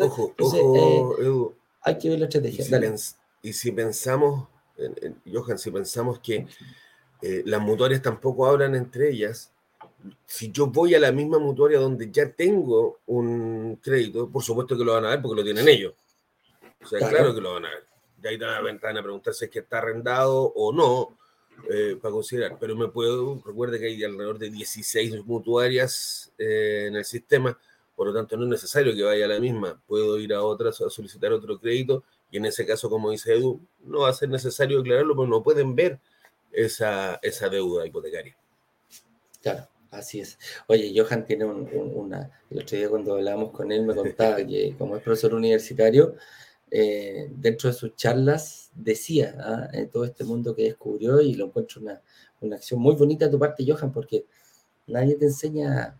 ojo, 0.00 0.34
ojo, 0.38 1.16
eh, 1.18 1.22
Edu, 1.22 1.54
hay 1.80 1.98
que 1.98 2.10
ver 2.10 2.18
la 2.18 2.26
estrategia. 2.26 2.64
Y 3.42 3.52
si, 3.52 3.72
pensamos, 3.72 4.48
Johan, 5.30 5.58
si 5.58 5.70
pensamos 5.70 6.18
que 6.18 6.46
eh, 7.22 7.42
las 7.46 7.60
mutuarias 7.60 8.02
tampoco 8.02 8.46
hablan 8.46 8.74
entre 8.74 9.10
ellas, 9.10 9.52
si 10.26 10.50
yo 10.50 10.66
voy 10.66 10.94
a 10.94 10.98
la 10.98 11.12
misma 11.12 11.38
mutuaria 11.38 11.78
donde 11.78 12.10
ya 12.10 12.30
tengo 12.30 12.98
un 13.06 13.78
crédito, 13.82 14.28
por 14.28 14.42
supuesto 14.42 14.76
que 14.76 14.84
lo 14.84 14.94
van 14.94 15.04
a 15.06 15.10
ver 15.10 15.22
porque 15.22 15.36
lo 15.36 15.44
tienen 15.44 15.68
ellos. 15.68 15.94
O 16.82 16.86
sea, 16.86 17.08
claro, 17.08 17.34
que 17.34 17.40
lo 17.40 17.54
van 17.54 17.66
a 17.66 17.70
ver. 17.70 17.93
Ya 18.24 18.30
ahí 18.30 18.38
van 18.38 18.96
a 18.96 19.02
preguntar 19.02 19.34
si 19.34 19.44
es 19.44 19.50
que 19.50 19.58
está 19.58 19.78
arrendado 19.78 20.50
o 20.56 20.72
no, 20.72 21.18
eh, 21.70 21.98
para 22.00 22.10
considerar. 22.10 22.56
Pero 22.58 22.74
me 22.74 22.88
puedo, 22.88 23.42
recuerde 23.44 23.78
que 23.78 23.86
hay 23.86 24.02
alrededor 24.02 24.38
de 24.38 24.48
16 24.48 25.26
mutuarias 25.26 26.32
eh, 26.38 26.86
en 26.88 26.96
el 26.96 27.04
sistema, 27.04 27.58
por 27.94 28.06
lo 28.06 28.14
tanto 28.14 28.34
no 28.38 28.44
es 28.44 28.48
necesario 28.48 28.94
que 28.94 29.02
vaya 29.02 29.26
a 29.26 29.28
la 29.28 29.38
misma. 29.38 29.78
Puedo 29.86 30.18
ir 30.18 30.32
a 30.32 30.42
otras 30.42 30.80
a 30.80 30.88
solicitar 30.88 31.32
otro 31.32 31.60
crédito 31.60 32.02
y 32.30 32.38
en 32.38 32.46
ese 32.46 32.64
caso, 32.64 32.88
como 32.88 33.10
dice 33.10 33.34
Edu, 33.34 33.60
no 33.80 34.00
va 34.00 34.08
a 34.08 34.14
ser 34.14 34.30
necesario 34.30 34.78
declararlo 34.78 35.14
porque 35.14 35.30
no 35.30 35.42
pueden 35.42 35.74
ver 35.74 36.00
esa, 36.50 37.20
esa 37.22 37.50
deuda 37.50 37.86
hipotecaria. 37.86 38.34
Claro. 39.42 39.68
Así 39.90 40.18
es. 40.18 40.38
Oye, 40.66 40.92
Johan 40.96 41.24
tiene 41.24 41.44
una. 41.44 42.28
El 42.50 42.62
otro 42.62 42.76
día 42.76 42.88
cuando 42.88 43.14
hablábamos 43.14 43.52
con 43.52 43.70
él 43.70 43.82
me 43.82 43.94
contaba 43.94 44.38
que, 44.38 44.74
como 44.76 44.96
es 44.96 45.02
profesor 45.02 45.34
universitario, 45.34 46.16
eh, 46.76 47.30
dentro 47.30 47.70
de 47.70 47.76
sus 47.76 47.94
charlas 47.94 48.72
decía 48.74 49.36
¿ah? 49.38 49.68
todo 49.92 50.04
este 50.04 50.24
mundo 50.24 50.56
que 50.56 50.64
descubrió 50.64 51.20
y 51.20 51.34
lo 51.34 51.46
encuentro 51.46 51.80
una, 51.80 52.02
una 52.40 52.56
acción 52.56 52.80
muy 52.80 52.96
bonita 52.96 53.26
de 53.26 53.30
tu 53.30 53.38
parte, 53.38 53.64
Johan, 53.64 53.92
porque 53.92 54.26
nadie 54.88 55.14
te 55.14 55.26
enseña. 55.26 55.96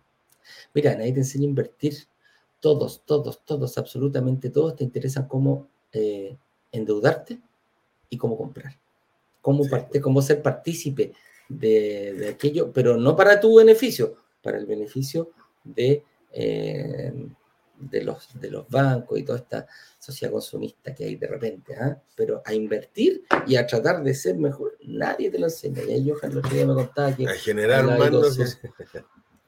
Mira, 0.73 0.93
nadie 0.95 1.13
te 1.13 1.19
enseña 1.19 1.45
a 1.45 1.47
invertir. 1.47 1.93
Todos, 2.59 3.03
todos, 3.05 3.45
todos, 3.45 3.77
absolutamente 3.77 4.49
todos 4.49 4.75
te 4.75 4.83
interesan 4.83 5.29
cómo 5.29 5.69
eh, 5.93 6.35
endeudarte 6.73 7.39
y 8.09 8.17
cómo 8.17 8.37
comprar. 8.37 8.77
Cómo, 9.39 9.69
parte, 9.69 10.01
cómo 10.01 10.21
ser 10.21 10.41
partícipe 10.41 11.13
de, 11.47 12.27
aquello, 12.33 12.73
pero 12.73 12.97
no 12.97 13.15
para 13.15 13.39
tu 13.39 13.55
beneficio, 13.55 14.17
para 14.41 14.57
el 14.57 14.65
beneficio 14.65 15.31
de, 15.63 16.03
eh, 16.33 17.13
de, 17.79 18.03
los, 18.03 18.29
de 18.39 18.49
los 18.49 18.69
bancos 18.69 19.19
y 19.19 19.23
toda 19.23 19.39
esta 19.39 19.67
sociedad 19.99 20.31
consumista 20.31 20.93
que 20.93 21.05
hay 21.05 21.15
de 21.15 21.27
repente. 21.27 21.75
¿ah? 21.75 21.97
Pero 22.15 22.41
a 22.45 22.53
invertir 22.53 23.23
y 23.47 23.55
a 23.55 23.65
tratar 23.65 24.03
de 24.03 24.13
ser 24.13 24.37
mejor, 24.37 24.77
nadie 24.83 25.29
te 25.29 25.39
lo 25.39 25.45
enseña. 25.47 25.81
Y 25.83 26.09
Johan 26.09 26.31
el 26.31 26.37
otro 26.37 26.51
día 26.51 26.65
me 26.65 26.73
contaba 26.73 27.15
que... 27.15 27.27
A 27.27 27.33
generar 27.33 27.85
más 27.85 28.59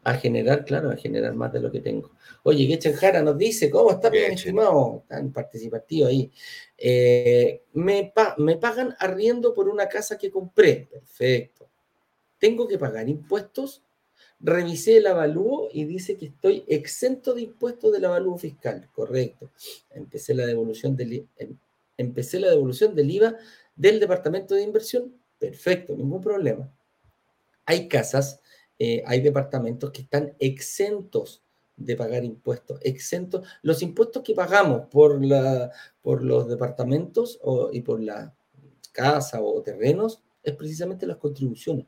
A 0.03 0.13
generar, 0.15 0.65
claro, 0.65 0.91
a 0.91 0.95
generar 0.95 1.33
más 1.33 1.51
de 1.53 1.59
lo 1.59 1.71
que 1.71 1.81
tengo. 1.81 2.11
Oye, 2.43 2.65
Gechen 2.65 2.93
Jara 2.93 3.21
nos 3.21 3.37
dice, 3.37 3.69
¿cómo 3.69 3.91
está 3.91 4.09
bien 4.09 4.33
estimado? 4.33 5.03
Tan 5.07 5.31
participativo 5.31 6.07
ahí. 6.07 6.31
Eh, 6.77 7.63
me, 7.73 8.13
me 8.37 8.57
pagan 8.57 8.95
arriendo 8.99 9.53
por 9.53 9.67
una 9.67 9.87
casa 9.87 10.17
que 10.17 10.31
compré. 10.31 10.87
Perfecto 10.89 11.67
tengo 12.39 12.67
que 12.67 12.77
pagar 12.77 13.09
impuestos, 13.09 13.83
revisé 14.39 14.97
el 14.97 15.07
avalúo 15.07 15.69
y 15.71 15.85
dice 15.85 16.17
que 16.17 16.27
estoy 16.27 16.63
exento 16.67 17.33
de 17.33 17.43
impuestos 17.43 17.91
del 17.91 18.05
avalúo 18.05 18.37
fiscal. 18.37 18.89
Correcto. 18.93 19.51
Empecé 19.91 20.33
la 20.33 20.45
devolución 20.45 20.95
del, 20.95 21.27
em, 21.37 21.57
empecé 21.97 22.39
la 22.39 22.49
devolución 22.49 22.95
del 22.95 23.11
IVA 23.11 23.35
del 23.75 23.99
departamento 23.99 24.55
de 24.55 24.63
inversión. 24.63 25.13
Perfecto, 25.39 25.95
ningún 25.95 26.21
problema. 26.21 26.71
Hay 27.65 27.87
casas, 27.87 28.39
eh, 28.79 29.03
hay 29.05 29.21
departamentos 29.21 29.91
que 29.91 30.01
están 30.01 30.33
exentos 30.39 31.43
de 31.75 31.95
pagar 31.95 32.23
impuestos, 32.23 32.79
exentos. 32.81 33.47
Los 33.61 33.81
impuestos 33.81 34.23
que 34.23 34.33
pagamos 34.33 34.87
por, 34.89 35.23
la, 35.23 35.71
por 36.01 36.23
los 36.23 36.47
departamentos 36.47 37.39
y 37.71 37.81
por 37.81 38.01
la 38.01 38.33
casa 38.91 39.41
o 39.41 39.61
terrenos 39.61 40.23
es 40.41 40.55
precisamente 40.55 41.05
las 41.05 41.17
contribuciones. 41.17 41.85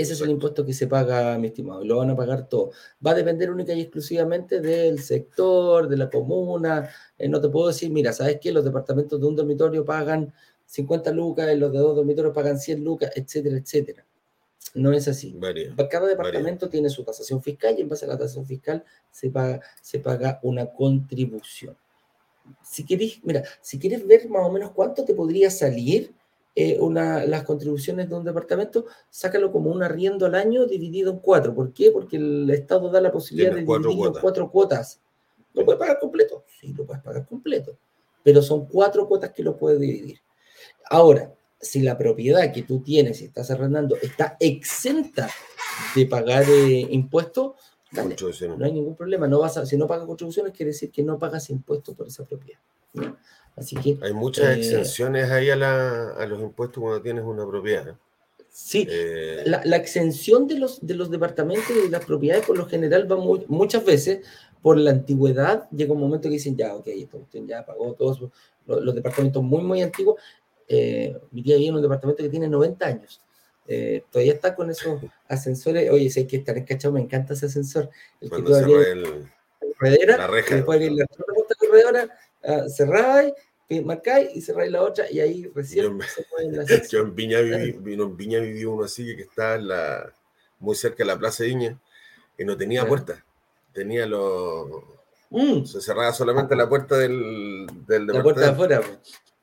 Ese 0.00 0.14
es 0.14 0.20
el 0.22 0.30
impuesto 0.30 0.64
que 0.64 0.72
se 0.72 0.86
paga, 0.86 1.36
mi 1.36 1.48
estimado, 1.48 1.84
lo 1.84 1.98
van 1.98 2.08
a 2.08 2.16
pagar 2.16 2.48
todo. 2.48 2.70
Va 3.06 3.10
a 3.10 3.14
depender 3.14 3.50
única 3.50 3.74
y 3.74 3.82
exclusivamente 3.82 4.58
del 4.62 4.98
sector, 4.98 5.88
de 5.88 5.98
la 5.98 6.08
comuna. 6.08 6.88
Eh, 7.18 7.28
no 7.28 7.38
te 7.38 7.50
puedo 7.50 7.68
decir, 7.68 7.90
mira, 7.90 8.14
¿sabes 8.14 8.38
qué? 8.40 8.50
Los 8.50 8.64
departamentos 8.64 9.20
de 9.20 9.26
un 9.26 9.36
dormitorio 9.36 9.84
pagan 9.84 10.32
50 10.64 11.10
lucas, 11.10 11.54
los 11.54 11.70
de 11.70 11.78
dos 11.78 11.96
dormitorios 11.96 12.32
pagan 12.32 12.58
100 12.58 12.82
lucas, 12.82 13.10
etcétera, 13.14 13.58
etcétera. 13.58 14.06
No 14.72 14.90
es 14.90 15.06
así. 15.06 15.38
Cada 15.90 16.06
departamento 16.06 16.70
tiene 16.70 16.88
su 16.88 17.04
tasación 17.04 17.42
fiscal 17.42 17.74
y 17.76 17.82
en 17.82 17.90
base 17.90 18.06
a 18.06 18.08
la 18.08 18.16
tasación 18.16 18.46
fiscal 18.46 18.82
se 19.10 19.28
paga, 19.28 19.60
se 19.82 19.98
paga 19.98 20.40
una 20.42 20.64
contribución. 20.72 21.76
Si 22.62 22.86
querés, 22.86 23.20
mira, 23.22 23.42
si 23.60 23.78
quieres 23.78 24.06
ver 24.06 24.30
más 24.30 24.46
o 24.46 24.50
menos 24.50 24.70
cuánto 24.70 25.04
te 25.04 25.12
podría 25.12 25.50
salir 25.50 26.14
eh, 26.54 26.78
una, 26.80 27.24
las 27.24 27.44
contribuciones 27.44 28.08
de 28.08 28.14
un 28.16 28.24
departamento, 28.24 28.86
sácalo 29.08 29.52
como 29.52 29.70
un 29.70 29.82
arriendo 29.82 30.26
al 30.26 30.34
año 30.34 30.66
dividido 30.66 31.12
en 31.12 31.18
cuatro. 31.18 31.54
¿Por 31.54 31.72
qué? 31.72 31.90
Porque 31.90 32.16
el 32.16 32.50
Estado 32.50 32.90
da 32.90 33.00
la 33.00 33.12
posibilidad 33.12 33.54
de 33.54 33.60
dividirlo 33.60 34.06
en 34.08 34.20
cuatro 34.20 34.50
cuotas. 34.50 35.00
¿Lo 35.54 35.64
puedes 35.64 35.78
pagar 35.78 35.98
completo? 35.98 36.44
Sí, 36.60 36.72
lo 36.72 36.84
puedes 36.84 37.02
pagar 37.02 37.26
completo. 37.26 37.78
Pero 38.22 38.42
son 38.42 38.66
cuatro 38.66 39.06
cuotas 39.06 39.32
que 39.32 39.42
lo 39.42 39.56
puedes 39.56 39.80
dividir. 39.80 40.20
Ahora, 40.90 41.32
si 41.60 41.80
la 41.80 41.96
propiedad 41.96 42.52
que 42.52 42.62
tú 42.62 42.80
tienes 42.80 43.20
y 43.20 43.26
estás 43.26 43.50
arrendando 43.50 43.96
está 44.00 44.36
exenta 44.40 45.30
de 45.94 46.06
pagar 46.06 46.44
eh, 46.48 46.86
impuestos, 46.90 47.52
no 47.92 48.64
hay 48.64 48.72
ningún 48.72 48.96
problema. 48.96 49.26
No 49.26 49.40
vas 49.40 49.68
si 49.68 49.76
no 49.76 49.86
pagas 49.86 50.06
contribuciones, 50.06 50.52
quiere 50.52 50.72
decir 50.72 50.90
que 50.90 51.02
no 51.02 51.18
pagas 51.18 51.50
impuestos 51.50 51.94
por 51.94 52.06
esa 52.06 52.24
propiedad. 52.24 52.60
Así 53.60 53.76
que, 53.76 53.98
Hay 54.02 54.14
muchas 54.14 54.56
eh, 54.56 54.60
exenciones 54.60 55.30
ahí 55.30 55.50
a, 55.50 55.56
los 56.26 56.40
impuestos 56.40 56.80
cuando 56.80 57.02
tienes 57.02 57.22
una 57.24 57.46
propiedad. 57.46 57.94
Sí, 58.48 58.86
eh, 58.90 59.44
la, 59.44 59.76
exención 59.76 60.48
de 60.48 60.58
los, 60.58 60.84
de 60.84 60.94
los 60.94 61.10
departamentos 61.10 61.70
y 61.70 61.82
de 61.82 61.90
las 61.90 62.04
propiedades 62.04 62.44
por 62.46 62.56
lo 62.56 62.66
general 62.66 63.10
va 63.10 63.16
muchas 63.16 63.84
veces 63.84 64.26
por 64.62 64.78
la 64.78 64.92
antigüedad. 64.92 65.68
Llega 65.70 65.92
un 65.92 66.00
momento 66.00 66.28
que 66.28 66.34
dicen, 66.34 66.56
ya, 66.56 66.74
ok, 66.74 66.88
usted 67.12 67.40
ya 67.46 67.64
pagó 67.66 67.92
todos 67.92 68.30
los, 68.66 68.94
departamentos 68.94 69.42
muy, 69.42 69.62
muy 69.62 69.82
antiguos. 69.82 70.20
Eh, 70.66 71.14
tía 71.34 71.56
vive 71.56 71.66
en 71.66 71.74
un 71.74 71.82
departamento 71.82 72.22
que 72.22 72.30
tiene 72.30 72.48
90 72.48 72.86
años. 72.86 73.20
todavía 74.10 74.32
está 74.32 74.54
con 74.54 74.70
esos 74.70 75.02
ascensores. 75.28 75.90
Oye, 75.90 76.08
sé 76.08 76.26
que 76.26 76.38
estar 76.38 76.56
encachado, 76.56 76.94
me 76.94 77.02
encanta 77.02 77.34
ese 77.34 77.44
ascensor. 77.44 77.90
El 78.22 78.30
que 78.30 78.42
todavía 78.42 78.78
el, 78.90 79.28
la 80.06 80.26
reja. 80.26 80.56
Después 80.56 80.80
la, 80.80 81.06
la, 81.92 82.64
uh, 82.64 82.68
cerráis, 82.68 83.32
marcáis 83.78 84.30
y 84.34 84.40
cerráis 84.40 84.72
la 84.72 84.82
otra 84.82 85.10
y 85.10 85.20
ahí 85.20 85.50
recién 85.54 85.84
yo, 85.84 86.06
se 86.06 86.24
pueden 86.24 86.66
Yo 86.90 87.00
en 87.00 87.14
Viña 87.14 87.40
viví, 87.40 87.92
en 87.92 88.16
Viña 88.16 88.40
viví 88.40 88.64
uno 88.64 88.84
así 88.84 89.14
que 89.14 89.22
está 89.22 89.56
la, 89.58 90.12
muy 90.58 90.74
cerca 90.74 90.98
de 90.98 91.04
la 91.04 91.18
Plaza 91.18 91.44
de 91.44 91.50
Viña 91.50 91.80
y 92.36 92.44
no 92.44 92.56
tenía 92.56 92.86
puerta. 92.86 93.24
Tenía 93.72 94.06
los... 94.06 94.66
Mm. 95.30 95.64
Se 95.64 95.80
cerraba 95.80 96.12
solamente 96.12 96.56
la 96.56 96.68
puerta 96.68 96.96
del, 96.96 97.66
del 97.86 98.06
La 98.06 98.22
puerta 98.22 98.40
de 98.40 98.46
afuera. 98.48 98.80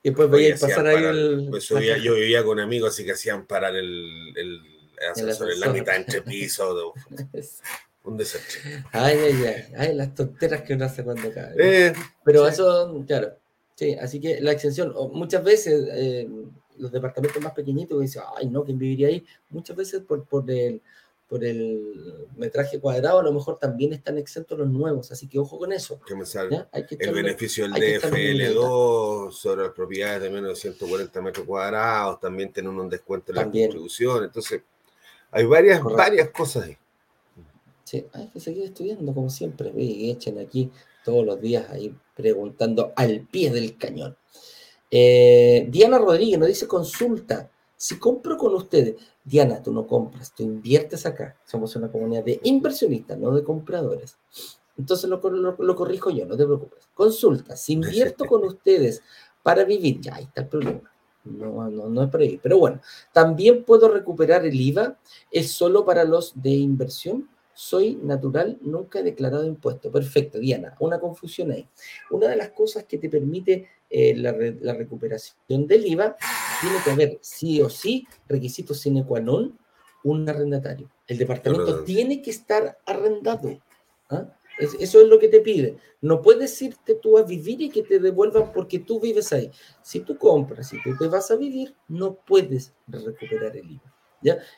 Y 0.04 0.10
después 0.10 0.30
veía 0.30 0.58
pasar 0.58 0.88
ahí 0.88 1.04
el... 1.04 1.48
Pues 1.50 1.70
yo 1.70 1.78
vivía 1.78 2.44
con 2.44 2.60
amigos 2.60 2.94
así 2.94 3.06
que 3.06 3.14
hacían 3.14 3.46
parar 3.46 3.76
el, 3.76 4.34
el, 4.36 4.62
ascensor 5.10 5.52
en 5.52 5.60
la 5.60 5.70
mitad 5.70 5.96
entre 5.96 6.22
pisos. 6.22 6.94
un 8.04 8.18
desastre. 8.18 8.84
Ay, 8.92 9.18
ay, 9.18 9.46
ay, 9.46 9.74
ay, 9.78 9.96
las 9.96 10.16
tonteras 10.16 10.62
que 10.62 10.74
uno 10.74 10.86
hace 10.86 11.04
cuando 11.04 11.32
cae. 11.32 11.54
Eh, 11.60 11.94
Pero 12.24 12.48
eso, 12.48 13.04
claro, 13.06 13.38
sí, 13.78 13.94
así 13.94 14.20
que 14.20 14.42
la 14.42 14.52
exención, 14.52 14.94
muchas 15.14 15.44
veces 15.44 15.88
eh, 15.92 16.28
los 16.78 16.92
departamentos 16.92 17.42
más 17.42 17.54
pequeñitos 17.54 18.02
dicen, 18.02 18.24
ay, 18.36 18.50
no, 18.50 18.64
¿quién 18.64 18.80
viviría 18.80 19.10
ahí? 19.10 19.24
Muchas 19.52 19.76
veces 19.76 20.02
por, 20.02 20.26
por, 20.26 20.50
el, 20.50 20.82
por 21.30 21.46
el 21.46 22.28
metraje 22.36 22.80
cuadrado, 22.80 23.20
a 23.20 23.24
lo 23.24 23.32
mejor 23.32 23.60
también 23.60 23.94
están 23.94 24.18
exentos 24.18 24.58
los 24.58 24.68
nuevos, 24.68 25.12
así 25.12 25.28
que 25.28 25.38
ojo 25.38 25.60
con 25.60 25.72
eso. 25.72 26.00
el 26.10 27.14
beneficio 27.14 27.70
del 27.70 28.02
DFL2 28.02 29.32
sobre 29.32 29.64
las 29.64 29.72
propiedades 29.74 30.24
de 30.24 30.30
menos 30.32 30.50
de 30.50 30.56
140 30.56 31.22
metros 31.22 31.46
cuadrados, 31.46 32.20
también 32.20 32.52
tienen 32.52 32.78
un 32.78 32.90
descuento 32.90 33.32
en 33.32 33.36
la 33.36 33.46
distribución, 33.46 34.24
entonces 34.24 34.62
hay 35.30 35.46
varias, 35.46 35.84
varias 35.84 36.30
cosas 36.32 36.64
ahí. 36.64 36.78
Sí, 37.84 38.06
hay 38.12 38.28
que 38.28 38.40
seguir 38.40 38.66
estudiando 38.66 39.14
como 39.14 39.30
siempre, 39.30 39.72
echen 39.78 40.40
aquí 40.40 40.72
todos 41.08 41.26
los 41.26 41.40
días 41.40 41.70
ahí 41.70 41.96
preguntando 42.14 42.92
al 42.98 43.22
pie 43.22 43.50
del 43.50 43.78
cañón. 43.78 44.18
Eh, 44.92 45.66
Diana 45.70 46.00
Rodríguez 46.00 46.38
nos 46.38 46.50
dice 46.50 46.68
consulta. 46.68 47.50
Si 47.78 47.98
compro 47.98 48.36
con 48.36 48.54
ustedes, 48.54 48.96
Diana, 49.24 49.64
tú 49.64 49.72
no 49.72 49.88
compras, 49.88 50.34
tú 50.36 50.44
inviertes 50.44 51.06
acá. 51.06 51.38
Somos 51.46 51.74
una 51.78 51.90
comunidad 51.90 52.26
de 52.26 52.42
inversionistas, 52.44 53.18
no 53.18 53.34
de 53.34 53.42
compradores. 53.42 54.18
Entonces 54.78 55.10
lo, 55.10 55.22
corrijo 55.78 56.10
yo, 56.10 56.26
no 56.26 56.36
te 56.36 56.44
preocupes. 56.44 56.90
Consulta, 56.94 57.56
si 57.56 57.74
invierto 57.74 58.26
con 58.26 58.44
ustedes 58.44 59.02
para 59.42 59.64
vivir, 59.64 60.02
ya 60.02 60.16
ahí 60.16 60.26
está 60.26 60.42
el 60.42 60.48
problema. 60.50 60.92
No, 61.24 61.70
no, 61.70 61.88
no 61.88 62.04
es 62.04 62.10
para 62.10 62.24
vivir. 62.24 62.42
Pero 62.44 62.58
bueno, 62.58 62.82
también 63.14 63.64
puedo 63.64 63.88
recuperar 63.88 64.46
el 64.46 64.60
IVA. 64.60 64.98
¿Es 65.32 65.52
solo 65.52 65.86
para 65.86 66.04
los 66.04 66.34
de 66.36 66.50
inversión? 66.50 67.30
Soy 67.58 67.96
natural, 67.96 68.60
nunca 68.62 69.00
he 69.00 69.04
declarado 69.04 69.44
impuesto. 69.44 69.92
Perfecto, 69.92 70.38
Diana, 70.38 70.76
una 70.80 71.00
confusión 71.00 71.52
ahí. 71.52 71.68
Una 72.12 72.28
de 72.28 72.36
las 72.36 72.50
cosas 72.52 72.84
que 72.84 73.00
te 73.00 73.10
permite 73.10 73.68
eh, 73.90 74.16
la, 74.16 74.74
recuperación 74.74 75.66
del 75.66 75.88
IVA 75.88 76.16
tiene 76.62 76.76
que 76.84 76.92
haber 76.92 77.18
sí 77.22 77.60
o 77.62 77.70
sí 77.70 78.06
requisitos 78.28 78.80
sine 78.80 79.04
qua 79.04 79.20
non 79.20 79.58
un 80.04 80.30
arrendatario. 80.30 80.88
El 81.08 81.18
departamento 81.18 81.84
tiene 81.84 82.22
que 82.22 82.30
estar 82.30 82.78
arrendado. 82.86 83.60
¿ah? 84.12 84.30
eso 84.60 85.02
es 85.02 85.08
lo 85.08 85.18
que 85.18 85.28
te 85.28 85.40
pide. 85.40 85.78
No 86.00 86.22
puedes 86.22 86.62
irte 86.62 86.94
tú 86.94 87.18
a 87.18 87.24
vivir 87.24 87.60
y 87.62 87.70
que 87.72 87.82
te 87.82 87.98
devuelvan 87.98 88.54
porque 88.54 88.78
tú 88.78 89.00
vives 89.00 89.34
ahí. 89.34 89.50
Si 89.82 90.02
tú 90.02 90.16
compras 90.16 90.72
y 90.74 90.84
tú 90.84 90.96
te 90.96 91.08
vas 91.08 91.32
a 91.32 91.36
vivir, 91.36 91.74
no 91.88 92.14
puedes 92.14 92.72
recuperar 92.86 93.58
el 93.58 93.72
IVA. 93.72 93.97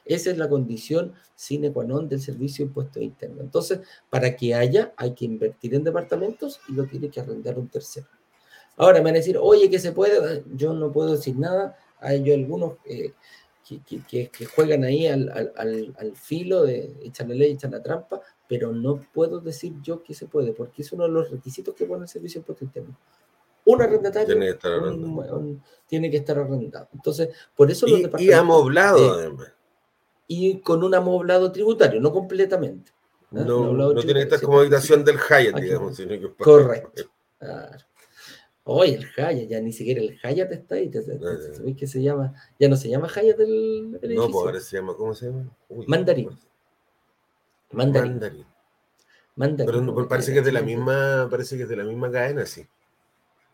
Esa 0.05 0.31
es 0.31 0.37
la 0.37 0.47
condición 0.47 1.13
sine 1.35 1.71
qua 1.71 1.83
non 1.83 2.07
del 2.07 2.21
servicio 2.21 2.63
de 2.63 2.69
impuesto 2.69 2.99
interno. 2.99 3.41
Entonces, 3.41 3.79
para 4.09 4.35
que 4.35 4.53
haya, 4.55 4.93
hay 4.95 5.13
que 5.13 5.25
invertir 5.25 5.75
en 5.75 5.83
departamentos 5.83 6.61
y 6.69 6.73
lo 6.73 6.85
tiene 6.85 7.09
que 7.09 7.19
arrendar 7.19 7.57
un 7.59 7.67
tercero. 7.67 8.07
Ahora 8.77 8.99
me 8.99 9.05
van 9.05 9.15
a 9.15 9.17
decir, 9.17 9.37
oye, 9.37 9.69
que 9.69 9.79
se 9.79 9.91
puede, 9.91 10.43
yo 10.55 10.73
no 10.73 10.91
puedo 10.91 11.15
decir 11.15 11.37
nada, 11.37 11.77
hay 11.99 12.31
algunos 12.31 12.77
eh, 12.85 13.11
que, 13.67 14.47
juegan 14.55 14.83
ahí 14.85 15.05
al, 15.07 16.13
filo 16.15 16.63
de 16.63 16.95
echar 17.03 17.27
la 17.27 17.35
ley, 17.35 17.51
echar 17.51 17.71
la 17.71 17.83
trampa, 17.83 18.21
pero 18.47 18.71
no 18.71 19.01
puedo 19.13 19.39
decir 19.41 19.73
yo 19.83 20.01
que 20.01 20.13
se 20.13 20.27
puede, 20.27 20.53
porque 20.53 20.81
es 20.81 20.91
uno 20.93 21.03
de 21.03 21.09
los 21.11 21.29
requisitos 21.29 21.75
que 21.75 21.85
pone 21.85 22.03
el 22.03 22.09
servicio 22.09 22.39
de 22.39 22.43
impuesto 22.43 22.65
interno 22.65 22.97
un 23.73 23.81
arrendatario 23.81 24.35
tiene 25.87 26.11
que 26.11 26.17
estar 26.17 26.37
arrendado. 26.37 26.87
Entonces, 26.93 27.29
por 27.55 27.69
eso 27.69 27.87
los 27.87 27.99
y, 28.19 28.25
Y 28.25 28.31
amoblado, 28.31 29.13
además. 29.13 29.53
Y 30.27 30.59
con 30.61 30.83
un 30.83 30.93
amoblado 30.93 31.51
tributario, 31.51 31.99
no 31.99 32.11
completamente. 32.11 32.91
No, 33.31 33.73
no, 33.73 33.95
tiene 33.95 34.21
que 34.21 34.21
estar 34.21 34.41
como 34.41 34.59
habitación 34.59 35.03
del 35.03 35.17
Hyatt, 35.17 35.55
digamos. 35.59 35.95
Sino 35.95 36.09
que 36.09 36.33
Correcto. 36.43 37.03
Claro. 37.39 37.85
Oye, 38.63 38.95
el 38.95 39.05
Hyatt, 39.05 39.49
ya 39.49 39.59
ni 39.59 39.71
siquiera 39.71 40.01
el 40.01 40.19
Hyatt 40.19 40.51
está 40.51 40.75
ahí. 40.75 40.91
¿Sabéis 41.53 41.77
que 41.77 41.87
se 41.87 42.01
llama? 42.01 42.33
Ya 42.59 42.69
no 42.69 42.75
se 42.75 42.89
llama 42.89 43.07
Hyatt 43.07 43.39
el, 43.39 43.99
edificio. 44.01 44.27
No, 44.27 44.31
pues 44.31 44.45
ahora 44.45 44.59
se 44.59 44.77
llama, 44.77 44.93
¿cómo 44.95 45.13
se 45.15 45.27
llama? 45.27 45.49
Mandarín. 45.87 46.29
Mandarín. 47.71 48.11
Mandarín. 48.11 48.45
Mandarín. 49.35 49.85
Pero 49.95 50.07
parece 50.07 50.33
que 50.33 50.39
es 50.39 50.45
de 50.45 50.51
la 50.51 50.61
misma, 50.61 51.27
parece 51.29 51.57
que 51.57 51.63
es 51.63 51.69
de 51.69 51.77
la 51.77 51.83
misma 51.83 52.11
cadena, 52.11 52.45
sí. 52.45 52.67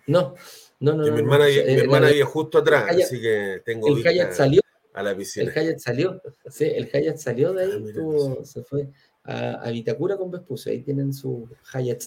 No, 0.08 0.36
no, 0.80 0.94
no. 0.94 1.04
mi 1.12 1.20
hermana, 1.20 1.46
mi 1.46 1.74
hermana 1.74 2.10
vive 2.10 2.24
justo 2.24 2.60
atrás, 2.60 2.96
así 2.96 3.20
que 3.20 3.62
tengo 3.66 3.88
el 3.96 4.06
Hayat 4.06 4.34
salió 4.34 4.62
a 4.94 5.04
la 5.04 5.16
piscina. 5.16 5.52
El 5.52 5.58
Hayat 5.58 5.80
salió, 5.80 6.22
sí, 6.50 6.66
el 6.66 6.90
Hayat 6.94 7.18
salió 7.18 7.54
de 7.54 7.64
ahí, 7.64 7.94
ah, 7.98 8.46
se 8.46 8.64
fue 8.64 8.90
a, 9.24 9.70
Vitacura 9.72 10.18
con 10.18 10.32
Vespucio, 10.32 10.72
ahí 10.72 10.82
tienen 10.82 11.14
su 11.14 11.50
Hayat. 11.74 12.04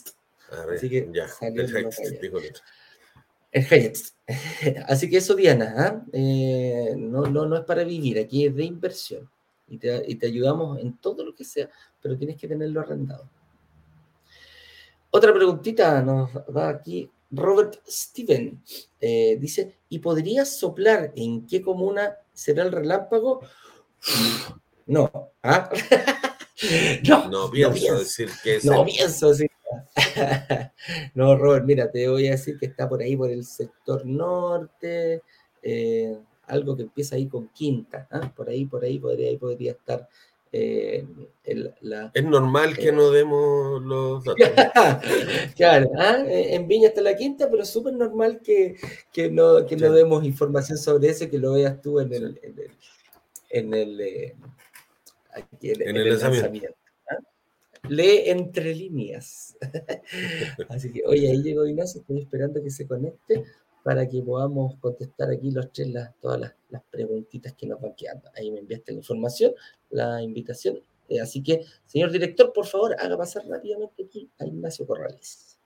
así 0.74 0.88
que 0.88 1.08
ya, 1.12 1.28
salió 1.28 1.62
el 1.62 1.76
Hayat, 1.76 1.92
el 3.52 3.66
Hayat. 3.70 3.96
Así 4.86 5.08
que 5.08 5.16
eso, 5.16 5.34
Diana, 5.34 5.74
¿ah? 5.78 6.04
eh, 6.12 6.94
no, 6.98 7.22
no, 7.22 7.46
no 7.46 7.56
es 7.56 7.64
para 7.64 7.82
vivir, 7.82 8.18
aquí 8.18 8.44
es 8.44 8.54
de 8.54 8.64
inversión. 8.64 9.28
Y 9.68 9.78
te, 9.78 10.02
y 10.06 10.16
te 10.16 10.26
ayudamos 10.26 10.78
en 10.80 10.98
todo 10.98 11.24
lo 11.24 11.34
que 11.34 11.44
sea, 11.44 11.68
pero 12.00 12.16
tienes 12.16 12.36
que 12.36 12.46
tenerlo 12.46 12.80
arrendado. 12.80 13.28
Otra 15.10 15.32
preguntita 15.32 16.02
nos 16.02 16.30
da 16.48 16.68
aquí 16.68 17.10
Robert 17.30 17.80
Steven 17.86 18.62
eh, 19.00 19.36
dice, 19.40 19.78
¿y 19.88 19.98
podrías 19.98 20.58
soplar 20.58 21.12
en 21.14 21.46
qué 21.46 21.62
comuna 21.62 22.16
será 22.32 22.62
el 22.64 22.72
relámpago? 22.72 23.40
No. 24.88 25.10
¿ah? 25.42 25.68
no, 27.06 27.28
no, 27.28 27.50
pienso 27.50 27.98
decir 27.98 28.30
que 28.42 28.56
es. 28.56 28.64
No 28.64 28.86
pienso 28.86 29.28
decir. 29.28 29.50
no, 31.14 31.36
Robert, 31.36 31.64
mira, 31.66 31.90
te 31.90 32.08
voy 32.08 32.26
a 32.26 32.32
decir 32.32 32.58
que 32.58 32.66
está 32.66 32.88
por 32.88 33.02
ahí, 33.02 33.16
por 33.16 33.30
el 33.30 33.44
sector 33.44 34.06
norte, 34.06 35.22
eh, 35.62 36.18
algo 36.46 36.76
que 36.76 36.84
empieza 36.84 37.16
ahí 37.16 37.28
con 37.28 37.48
quinta, 37.48 38.08
¿ah? 38.10 38.32
por 38.34 38.48
ahí, 38.48 38.64
por 38.64 38.82
ahí 38.82 38.98
podría, 38.98 39.28
ahí 39.28 39.36
podría 39.36 39.72
estar 39.72 40.08
eh, 40.52 41.06
es 41.44 42.24
normal 42.24 42.76
que 42.76 42.88
eh, 42.88 42.92
no 42.92 43.10
demos 43.10 43.82
los 43.82 44.24
datos. 44.24 44.44
claro, 45.56 45.90
¿ah? 45.98 46.24
eh, 46.26 46.54
en 46.54 46.68
Viña 46.68 46.88
está 46.88 47.00
la 47.00 47.16
quinta, 47.16 47.50
pero 47.50 47.62
es 47.62 47.68
súper 47.68 47.94
normal 47.94 48.40
que, 48.42 48.76
que, 49.12 49.30
no, 49.30 49.64
que 49.66 49.76
no 49.76 49.92
demos 49.92 50.24
información 50.24 50.78
sobre 50.78 51.08
eso, 51.08 51.28
que 51.28 51.38
lo 51.38 51.52
veas 51.52 51.80
tú 51.80 52.00
en 52.00 52.12
el, 52.12 52.40
en 52.42 52.58
el, 52.58 52.70
en 53.50 53.74
el, 55.96 56.08
lanzamiento. 56.08 56.74
¿ah? 57.10 57.16
Lee 57.88 58.24
entre 58.26 58.74
líneas. 58.74 59.56
Así 60.68 60.92
que, 60.92 61.02
oye, 61.06 61.30
ahí 61.30 61.42
llegó 61.42 61.66
Ignacio, 61.66 62.00
estoy 62.00 62.20
esperando 62.20 62.62
que 62.62 62.70
se 62.70 62.86
conecte 62.86 63.44
para 63.82 64.08
que 64.08 64.22
podamos 64.22 64.76
contestar 64.80 65.30
aquí 65.30 65.50
los 65.50 65.72
tres 65.72 65.88
todas 66.20 66.40
las, 66.40 66.82
preguntitas 66.90 67.54
que 67.54 67.66
nos 67.66 67.80
van 67.80 67.94
quedando. 67.94 68.28
Ahí 68.36 68.50
me 68.50 68.60
enviaste 68.60 68.92
la 68.92 68.98
información, 68.98 69.52
la 69.90 70.22
invitación. 70.22 70.82
Eh, 71.08 71.20
así 71.20 71.42
que, 71.42 71.64
señor 71.86 72.10
director, 72.10 72.52
por 72.52 72.66
favor, 72.66 72.94
haga 72.98 73.16
pasar 73.16 73.46
rápidamente 73.46 74.04
aquí 74.04 74.28
a 74.38 74.44
Ignacio 74.44 74.86
Corrales. 74.86 75.58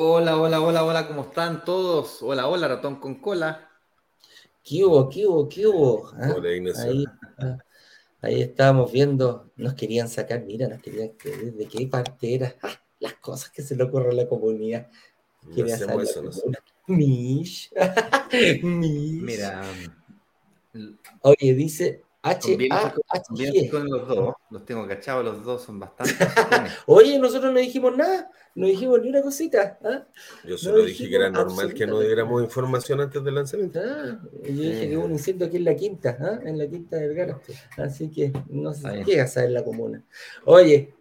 Hola, 0.00 0.36
hola, 0.36 0.60
hola, 0.60 0.84
hola, 0.84 1.08
¿cómo 1.08 1.22
están 1.22 1.64
todos? 1.64 2.22
Hola, 2.22 2.46
hola, 2.46 2.68
ratón 2.68 3.00
con 3.00 3.16
cola. 3.16 3.67
¿Qué 4.68 4.84
hubo? 4.84 5.08
¿Qué 5.08 5.26
hubo? 5.26 5.48
¿Qué 5.48 5.66
hubo? 5.66 6.10
¿Ah? 6.14 6.34
Ahí, 6.76 7.04
ahí, 8.20 8.42
estábamos 8.42 8.92
viendo, 8.92 9.50
nos 9.56 9.74
querían 9.74 10.08
sacar, 10.08 10.44
mira, 10.44 10.68
nos 10.68 10.82
querían 10.82 11.10
que 11.10 11.30
de 11.30 11.66
qué 11.66 11.86
parte 11.86 12.34
era. 12.34 12.54
¡Ah! 12.62 12.78
las 13.00 13.14
cosas 13.14 13.50
que 13.50 13.62
se 13.62 13.76
le 13.76 13.84
ocurre 13.84 14.10
a 14.10 14.14
la 14.14 14.28
comunidad. 14.28 14.88
No 15.42 15.64
eso, 15.64 16.22
no 16.22 16.30
Mish. 16.88 17.70
Mish. 18.62 19.22
Mira. 19.22 19.62
Oye, 21.22 21.54
dice 21.54 22.02
H 22.22 22.58
A 22.70 22.94
H 23.10 23.70
con 23.70 23.88
los 23.88 24.08
dos, 24.08 24.34
los 24.50 24.64
tengo 24.64 24.86
cachados, 24.88 25.24
los 25.24 25.44
dos 25.44 25.62
son 25.62 25.78
bastante. 25.78 26.14
Oye, 26.86 27.18
nosotros 27.18 27.52
no 27.52 27.60
dijimos 27.60 27.96
nada, 27.96 28.28
no 28.56 28.66
dijimos 28.66 29.00
ni 29.00 29.10
una 29.10 29.22
cosita. 29.22 29.78
¿ah? 29.84 30.04
Yo 30.44 30.58
solo 30.58 30.84
dije 30.84 31.08
que 31.08 31.14
era 31.14 31.30
normal 31.30 31.72
que 31.74 31.86
no 31.86 32.00
diéramos 32.00 32.42
información 32.42 33.00
antes 33.00 33.22
del 33.22 33.36
lanzamiento. 33.36 33.80
Ah, 33.80 34.20
yo 34.42 34.52
dije 34.52 34.88
que 34.88 34.96
hubo 34.96 35.04
un 35.04 35.12
incendio 35.12 35.46
aquí 35.46 35.58
en 35.58 35.64
la 35.64 35.76
quinta, 35.76 36.18
¿ah? 36.20 36.40
en 36.44 36.58
la 36.58 36.66
quinta 36.68 36.96
del 36.96 37.14
Gara. 37.14 37.40
Así 37.76 38.10
que 38.10 38.32
no 38.48 38.72
sé 38.72 39.04
qué 39.06 39.20
hacer 39.20 39.44
en 39.44 39.54
la 39.54 39.64
comuna. 39.64 40.04
Oye, 40.44 40.94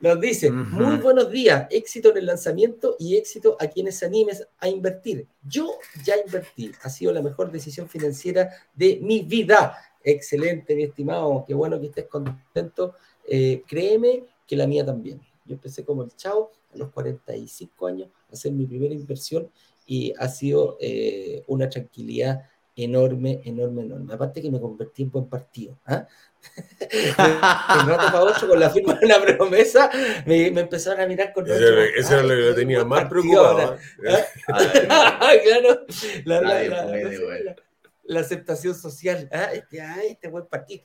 nos 0.00 0.18
dice, 0.18 0.50
muy 0.50 0.96
buenos 0.96 1.30
días, 1.30 1.66
éxito 1.70 2.10
en 2.10 2.16
el 2.16 2.26
lanzamiento 2.26 2.96
y 2.98 3.16
éxito 3.16 3.58
a 3.60 3.66
quienes 3.66 3.98
se 3.98 4.06
animen 4.06 4.34
a 4.58 4.66
invertir. 4.66 5.26
Yo 5.42 5.74
ya 6.04 6.14
invertí, 6.24 6.72
ha 6.82 6.88
sido 6.88 7.12
la 7.12 7.20
mejor 7.20 7.52
decisión 7.52 7.86
financiera 7.86 8.48
de 8.72 8.98
mi 9.02 9.20
vida. 9.20 9.76
Excelente, 10.02 10.74
mi 10.74 10.84
estimado, 10.84 11.44
qué 11.46 11.54
bueno 11.54 11.80
que 11.80 11.86
estés 11.86 12.06
contento. 12.06 12.94
Eh, 13.26 13.62
créeme 13.66 14.24
que 14.46 14.56
la 14.56 14.66
mía 14.66 14.84
también. 14.84 15.20
Yo 15.44 15.54
empecé 15.54 15.84
como 15.84 16.02
el 16.02 16.14
chao 16.16 16.50
a 16.72 16.76
los 16.76 16.90
45 16.90 17.86
años 17.86 18.08
a 18.28 18.32
hacer 18.32 18.52
mi 18.52 18.66
primera 18.66 18.94
inversión 18.94 19.50
y 19.86 20.12
ha 20.18 20.28
sido 20.28 20.76
eh, 20.80 21.42
una 21.48 21.68
tranquilidad 21.68 22.42
enorme, 22.76 23.40
enorme, 23.44 23.82
enorme. 23.82 24.14
Aparte 24.14 24.40
que 24.40 24.50
me 24.50 24.60
convertí 24.60 25.02
en 25.02 25.10
buen 25.10 25.28
partido. 25.28 25.78
¿ah? 25.86 26.06
el 26.80 27.86
rato 27.86 28.46
con 28.48 28.60
la 28.60 28.70
firma 28.70 28.94
de 28.94 29.06
una 29.06 29.20
promesa, 29.20 29.90
me, 30.24 30.46
empezaron 30.46 31.00
a 31.00 31.06
mirar 31.06 31.32
con 31.32 31.46
Eso, 31.46 31.56
eso 31.56 32.14
era 32.14 32.22
lo 32.22 32.28
que 32.28 32.34
lo 32.40 32.54
tenía 32.54 32.84
más 32.84 33.08
preocupado. 33.08 33.76
¿ah? 34.48 35.30
claro, 35.44 35.86
la, 36.24 37.56
aceptación 38.18 38.74
social. 38.74 39.28
¿ah? 39.32 39.50
Este, 39.52 39.80
este 40.08 40.26
buen 40.28 40.46
partido. 40.46 40.84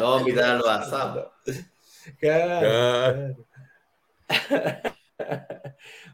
no, 0.00 0.24
mira 0.24 0.54
lo 0.54 0.66
asado. 0.68 1.32
Claro, 2.18 3.46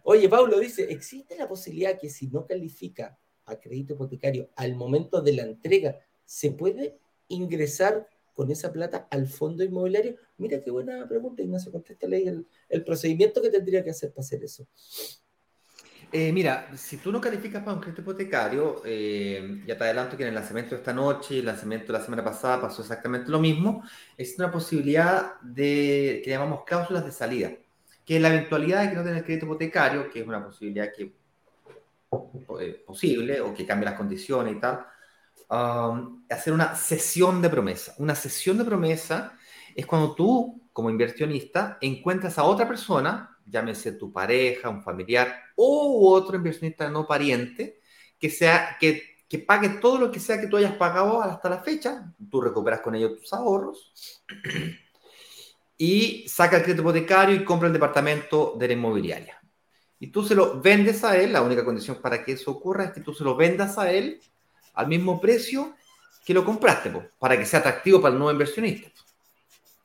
Oye, 0.04 0.28
Pablo 0.28 0.58
dice, 0.58 0.90
¿existe 0.90 1.36
la 1.36 1.48
posibilidad 1.48 1.98
que 1.98 2.10
si 2.10 2.26
no 2.26 2.46
califica 2.46 3.18
a 3.44 3.58
crédito 3.60 3.94
hipotecario 3.94 4.50
al 4.56 4.74
momento 4.74 5.20
de 5.20 5.32
la 5.34 5.42
entrega, 5.42 6.00
se 6.24 6.50
puede 6.50 6.98
ingresar 7.28 8.08
con 8.34 8.50
esa 8.50 8.72
plata 8.72 9.06
al 9.10 9.26
fondo 9.26 9.62
inmobiliario? 9.62 10.16
Mira 10.38 10.60
qué 10.60 10.70
buena 10.70 11.06
pregunta, 11.08 11.42
Ignacio, 11.42 11.70
contéstale 11.70 12.26
el, 12.26 12.46
el 12.68 12.84
procedimiento 12.84 13.40
que 13.40 13.50
tendría 13.50 13.84
que 13.84 13.90
hacer 13.90 14.10
para 14.10 14.24
hacer 14.24 14.42
eso. 14.42 14.66
Eh, 16.14 16.30
mira, 16.30 16.68
si 16.76 16.98
tú 16.98 17.10
no 17.10 17.22
calificas 17.22 17.62
para 17.62 17.74
un 17.74 17.80
crédito 17.80 18.02
hipotecario, 18.02 18.82
eh, 18.84 19.62
ya 19.66 19.78
te 19.78 19.84
adelanto 19.84 20.14
que 20.14 20.24
en 20.24 20.28
el 20.28 20.34
lanzamiento 20.34 20.74
de 20.74 20.80
esta 20.82 20.92
noche 20.92 21.36
y 21.36 21.38
el 21.38 21.46
lanzamiento 21.46 21.86
de 21.86 21.98
la 21.98 22.04
semana 22.04 22.22
pasada 22.22 22.60
pasó 22.60 22.82
exactamente 22.82 23.30
lo 23.30 23.38
mismo, 23.40 23.82
es 24.18 24.38
una 24.38 24.52
posibilidad 24.52 25.40
de 25.40 26.20
que 26.22 26.30
llamamos 26.30 26.64
cláusulas 26.66 27.06
de 27.06 27.12
salida, 27.12 27.50
que 28.04 28.16
es 28.16 28.22
la 28.22 28.28
eventualidad 28.28 28.82
de 28.82 28.90
que 28.90 28.96
no 28.96 29.04
tengas 29.04 29.22
crédito 29.22 29.46
hipotecario, 29.46 30.10
que 30.10 30.20
es 30.20 30.26
una 30.26 30.44
posibilidad 30.44 30.92
que 30.94 31.14
eh, 32.60 32.84
posible 32.86 33.40
o 33.40 33.54
que 33.54 33.64
cambie 33.64 33.86
las 33.86 33.96
condiciones 33.96 34.54
y 34.54 34.60
tal, 34.60 34.84
um, 35.48 36.24
hacer 36.28 36.52
una 36.52 36.74
sesión 36.74 37.40
de 37.40 37.48
promesa. 37.48 37.94
Una 37.96 38.14
sesión 38.14 38.58
de 38.58 38.64
promesa 38.64 39.38
es 39.74 39.86
cuando 39.86 40.14
tú, 40.14 40.60
como 40.74 40.90
inversionista, 40.90 41.78
encuentras 41.80 42.38
a 42.38 42.44
otra 42.44 42.68
persona 42.68 43.31
llámese 43.46 43.92
tu 43.92 44.12
pareja, 44.12 44.68
un 44.68 44.82
familiar 44.82 45.34
u 45.56 46.06
otro 46.08 46.36
inversionista 46.36 46.88
no 46.88 47.06
pariente, 47.06 47.80
que, 48.18 48.30
sea, 48.30 48.76
que, 48.78 49.24
que 49.28 49.38
pague 49.38 49.68
todo 49.68 49.98
lo 49.98 50.10
que 50.10 50.20
sea 50.20 50.40
que 50.40 50.46
tú 50.46 50.56
hayas 50.56 50.74
pagado 50.74 51.22
hasta 51.22 51.48
la 51.48 51.58
fecha, 51.58 52.12
tú 52.30 52.40
recuperas 52.40 52.80
con 52.80 52.94
ello 52.94 53.16
tus 53.16 53.32
ahorros 53.32 53.92
y 55.76 56.28
saca 56.28 56.58
el 56.58 56.62
crédito 56.62 56.82
hipotecario 56.82 57.34
y 57.34 57.44
compra 57.44 57.66
el 57.66 57.72
departamento 57.72 58.54
de 58.58 58.68
la 58.68 58.74
inmobiliaria. 58.74 59.42
Y 59.98 60.08
tú 60.08 60.24
se 60.24 60.34
lo 60.34 60.60
vendes 60.60 61.04
a 61.04 61.16
él, 61.16 61.32
la 61.32 61.42
única 61.42 61.64
condición 61.64 61.98
para 62.00 62.24
que 62.24 62.32
eso 62.32 62.50
ocurra 62.50 62.84
es 62.84 62.92
que 62.92 63.00
tú 63.00 63.14
se 63.14 63.24
lo 63.24 63.36
vendas 63.36 63.78
a 63.78 63.90
él 63.90 64.20
al 64.74 64.88
mismo 64.88 65.20
precio 65.20 65.74
que 66.24 66.34
lo 66.34 66.44
compraste, 66.44 66.90
para 67.18 67.36
que 67.38 67.46
sea 67.46 67.60
atractivo 67.60 68.00
para 68.00 68.12
el 68.12 68.18
nuevo 68.18 68.32
inversionista. 68.32 68.90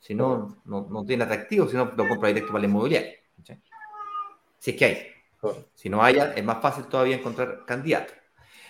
Si 0.00 0.14
no, 0.14 0.62
no, 0.64 0.86
no 0.88 1.04
tiene 1.04 1.24
atractivo, 1.24 1.68
si 1.68 1.76
no 1.76 1.92
lo 1.96 2.08
compra 2.08 2.28
directo 2.28 2.52
para 2.52 2.62
la 2.62 2.68
inmobiliaria. 2.68 3.17
Si 4.58 4.70
es 4.70 4.76
que 4.76 4.84
hay. 4.84 5.06
Si 5.74 5.88
no 5.88 6.02
hay, 6.02 6.18
es 6.18 6.44
más 6.44 6.60
fácil 6.60 6.86
todavía 6.86 7.16
encontrar 7.16 7.64
candidatos. 7.64 8.16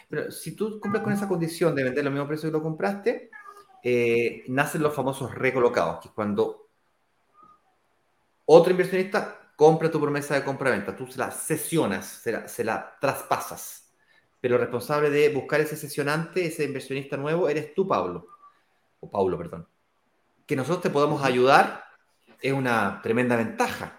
Pero 0.08 0.30
si 0.30 0.54
tú 0.54 0.80
cumples 0.80 1.02
con 1.02 1.12
esa 1.12 1.28
condición 1.28 1.74
de 1.74 1.84
vender 1.84 2.06
al 2.06 2.12
mismo 2.12 2.26
precio 2.26 2.48
que 2.48 2.52
lo 2.52 2.62
compraste, 2.62 3.30
eh, 3.82 4.44
nacen 4.48 4.82
los 4.82 4.94
famosos 4.94 5.34
recolocados, 5.34 6.00
que 6.00 6.08
es 6.08 6.14
cuando 6.14 6.70
otro 8.46 8.70
inversionista 8.70 9.52
compra 9.56 9.90
tu 9.90 10.00
promesa 10.00 10.34
de 10.34 10.44
compra-venta, 10.44 10.96
tú 10.96 11.06
se 11.06 11.18
la 11.18 11.30
sesionas, 11.30 12.06
se 12.06 12.32
la, 12.32 12.48
se 12.48 12.64
la 12.64 12.96
traspasas. 13.00 13.92
Pero 14.40 14.54
el 14.54 14.60
responsable 14.60 15.10
de 15.10 15.28
buscar 15.30 15.60
ese 15.60 15.76
sesionante, 15.76 16.46
ese 16.46 16.64
inversionista 16.64 17.16
nuevo, 17.16 17.48
eres 17.48 17.74
tú, 17.74 17.86
Pablo. 17.86 18.28
O 19.00 19.10
Paulo, 19.10 19.36
perdón. 19.36 19.68
Que 20.46 20.56
nosotros 20.56 20.82
te 20.82 20.90
podemos 20.90 21.22
ayudar 21.24 21.84
es 22.40 22.52
una 22.52 23.00
tremenda 23.02 23.36
ventaja 23.36 23.97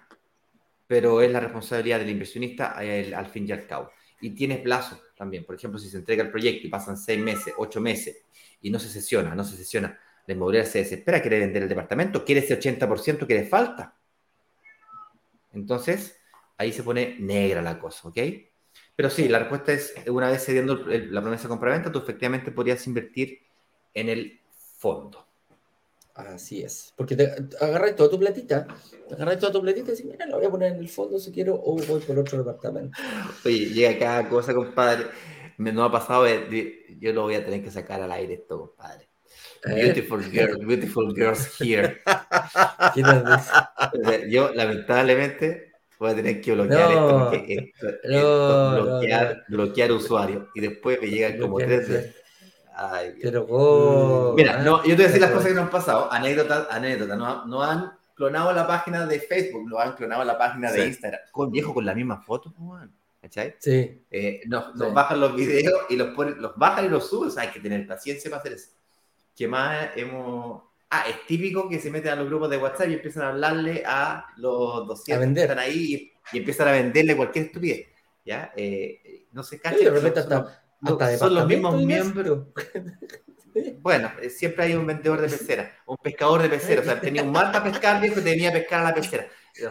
pero 0.90 1.22
es 1.22 1.32
la 1.32 1.40
responsabilidad 1.40 2.00
del 2.00 2.10
inversionista 2.10 2.72
al 2.72 3.28
fin 3.28 3.48
y 3.48 3.52
al 3.52 3.68
cabo. 3.68 3.92
Y 4.22 4.32
tienes 4.32 4.58
plazo 4.58 5.00
también. 5.16 5.46
Por 5.46 5.54
ejemplo, 5.54 5.78
si 5.78 5.88
se 5.88 5.98
entrega 5.98 6.24
el 6.24 6.32
proyecto 6.32 6.66
y 6.66 6.70
pasan 6.72 6.98
seis 6.98 7.20
meses, 7.22 7.54
ocho 7.58 7.80
meses 7.80 8.26
y 8.60 8.72
no 8.72 8.80
se 8.80 8.90
sesiona, 8.90 9.36
no 9.36 9.44
se 9.44 9.56
sesiona, 9.56 10.00
la 10.26 10.34
inmobiliaria 10.34 10.68
se 10.68 10.80
desespera, 10.80 11.22
quiere 11.22 11.42
vender 11.42 11.62
el 11.62 11.70
departamento, 11.70 12.26
quiere 12.26 12.42
ese 12.42 12.60
80% 12.60 13.28
que 13.28 13.36
le 13.36 13.46
falta. 13.46 13.96
Entonces, 15.54 16.20
ahí 16.58 16.74
se 16.74 16.82
pone 16.82 17.18
negra 17.20 17.62
la 17.62 17.78
cosa, 17.78 18.08
¿ok? 18.08 18.18
Pero 18.96 19.12
sí, 19.12 19.30
la 19.30 19.38
respuesta 19.38 19.72
es, 19.72 19.94
una 20.08 20.32
vez 20.32 20.44
cediendo 20.44 20.76
la 20.88 21.22
promesa 21.22 21.44
de 21.44 21.50
compra-venta, 21.50 21.92
tú 21.92 22.00
efectivamente 22.00 22.52
podrías 22.52 22.88
invertir 22.88 23.44
en 23.94 24.10
el 24.10 24.42
fondo. 24.80 25.29
Así 26.28 26.62
es. 26.62 26.94
Porque 26.96 27.16
te 27.16 27.32
agarras 27.62 27.96
toda 27.96 28.10
tu 28.10 28.20
platita, 28.20 28.68
agarras 29.12 29.40
toda 29.40 29.54
tu 29.54 29.62
platita 29.62 29.88
y 29.88 29.92
dices, 29.92 30.06
mira, 30.06 30.26
la 30.26 30.36
voy 30.36 30.46
a 30.46 30.50
poner 30.50 30.74
en 30.74 30.80
el 30.80 30.90
fondo 30.90 31.20
si 31.20 31.32
quiero 31.32 31.56
o 31.56 31.76
voy 31.76 32.00
por 32.02 32.20
otro 32.20 32.38
departamento. 32.38 32.98
Oye, 33.46 33.70
llega 33.70 33.98
cada 33.98 34.30
cosa, 34.30 34.54
compadre. 34.54 35.06
Me 35.58 35.72
no 35.72 35.84
ha 35.84 35.92
pasado, 35.92 36.26
yo 36.28 37.14
lo 37.14 37.24
voy 37.24 37.36
a 37.36 37.44
tener 37.44 37.64
que 37.64 37.72
sacar 37.72 38.02
al 38.02 38.12
aire 38.12 38.36
esto, 38.36 38.60
compadre. 38.60 39.10
Beautiful 39.66 40.24
girls, 40.24 40.66
beautiful 40.66 41.14
girls 41.14 41.60
here. 41.60 42.02
yo, 44.30 44.54
lamentablemente, 44.54 45.74
voy 46.00 46.12
a 46.12 46.16
tener 46.16 46.40
que 46.40 46.54
bloquear 46.54 46.92
esto, 47.46 47.88
esto, 48.04 48.82
bloquear, 48.82 49.44
bloquear 49.50 49.92
usuario. 49.92 50.48
Y 50.56 50.62
después 50.62 51.02
me 51.02 51.08
llegan 51.08 51.40
como 51.40 51.58
tres 51.58 51.90
veces 52.88 53.20
pero 53.22 53.46
mm, 53.48 54.36
Mira, 54.36 54.58
no, 54.64 54.84
yo 54.84 54.90
te 54.90 54.96
voy 54.96 55.04
a 55.04 55.08
decir 55.08 55.22
las 55.22 55.32
cosas 55.32 55.48
que 55.48 55.54
nos 55.54 55.64
han 55.64 55.70
pasado. 55.70 56.12
Anécdota, 56.12 56.68
anécdota. 56.70 57.16
No, 57.16 57.46
no 57.46 57.64
han 57.64 57.92
clonado 58.16 58.52
la 58.54 58.68
página 58.68 59.06
de 59.06 59.20
Facebook, 59.20 59.70
lo 59.70 59.80
han 59.80 59.94
clonado 59.96 60.24
la 60.24 60.38
página 60.38 60.72
de 60.72 60.88
Instagram. 60.88 61.22
Con 61.32 61.52
viejo 61.52 61.74
con 61.74 61.86
la 61.86 61.96
misma 61.96 62.22
foto, 62.22 62.54
¿cachai? 63.22 63.56
Sí. 63.60 64.04
Eh, 64.12 64.42
nos, 64.48 64.94
bajan 64.94 65.20
los 65.20 65.36
videos 65.36 65.82
y 65.90 65.96
los, 65.96 66.10
ponen, 66.10 66.42
los 66.42 66.56
bajan 66.56 66.86
y 66.86 66.90
los 66.90 67.10
suben. 67.10 67.30
O 67.30 67.32
sea, 67.32 67.44
hay 67.44 67.50
que 67.50 67.60
tener 67.60 67.88
paciencia 67.88 68.30
para 68.30 68.42
hacer 68.42 68.54
eso. 68.54 68.72
¿Qué 69.36 69.48
más 69.48 69.90
hemos.? 69.96 70.64
Ah, 70.90 71.06
es 71.08 71.26
típico 71.28 71.70
que 71.70 71.80
se 71.80 71.92
meten 71.92 72.12
a 72.12 72.16
los 72.16 72.28
grupos 72.28 72.50
de 72.50 72.58
WhatsApp 72.58 72.90
y 72.90 72.94
empiezan 72.94 73.24
a 73.24 73.30
hablarle 73.30 73.84
a 73.86 74.26
los 74.38 74.88
200 74.88 75.34
que 75.34 75.42
están 75.42 75.60
ahí 75.60 76.14
y, 76.32 76.38
empiezan 76.38 76.68
a 76.68 76.72
venderle 76.72 77.16
cualquier 77.16 77.46
estupidez. 77.46 77.88
¿Ya? 78.26 78.52
Eh, 78.56 79.28
no 79.32 79.44
se 79.44 79.60
cacha. 79.60 79.78
de 79.78 79.90
repente 79.92 80.20
hasta 80.20 80.62
son 81.18 81.34
los 81.36 81.48
mismos 81.48 81.82
miembros. 81.84 82.48
Bueno, 83.82 84.12
eh, 84.22 84.30
siempre 84.30 84.66
hay 84.66 84.76
un 84.76 84.86
vendedor 84.86 85.22
de 85.22 85.28
pecera, 85.28 85.76
un 85.88 85.98
pescador 85.98 86.42
de 86.44 86.50
pecera. 86.50 86.82
O 86.82 86.84
sea, 86.86 87.02
tenía 87.02 87.24
un 87.24 87.32
mar 87.32 87.52
para 87.52 87.64
pescar, 87.64 88.00
viejo, 88.00 88.22
tenía 88.22 88.54
que 88.54 88.60
pescar 88.60 88.82
a 88.82 88.84
la 88.90 88.94
pecera. 88.94 89.28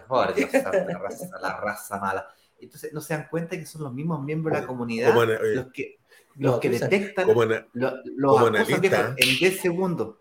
Oh, 0.09 0.27
Dios, 0.33 0.53
la, 0.53 0.99
raza, 0.99 1.29
la 1.41 1.61
raza 1.61 1.99
mala. 1.99 2.29
Entonces, 2.61 2.93
no 2.93 3.01
se 3.01 3.15
dan 3.15 3.29
cuenta 3.31 3.57
que 3.57 3.65
son 3.65 3.85
los 3.85 3.95
mismos 3.95 4.23
miembros 4.23 4.55
de 4.55 4.61
la 4.61 4.67
comunidad 4.67 5.15
los 5.15 5.73
que, 5.73 6.01
los 6.37 6.59
que 6.59 6.71
detectan 6.71 7.27
como 7.27 7.45
los 7.45 8.43
analista, 8.43 9.15
en 9.17 9.39
10 9.39 9.61
segundos. 9.61 10.17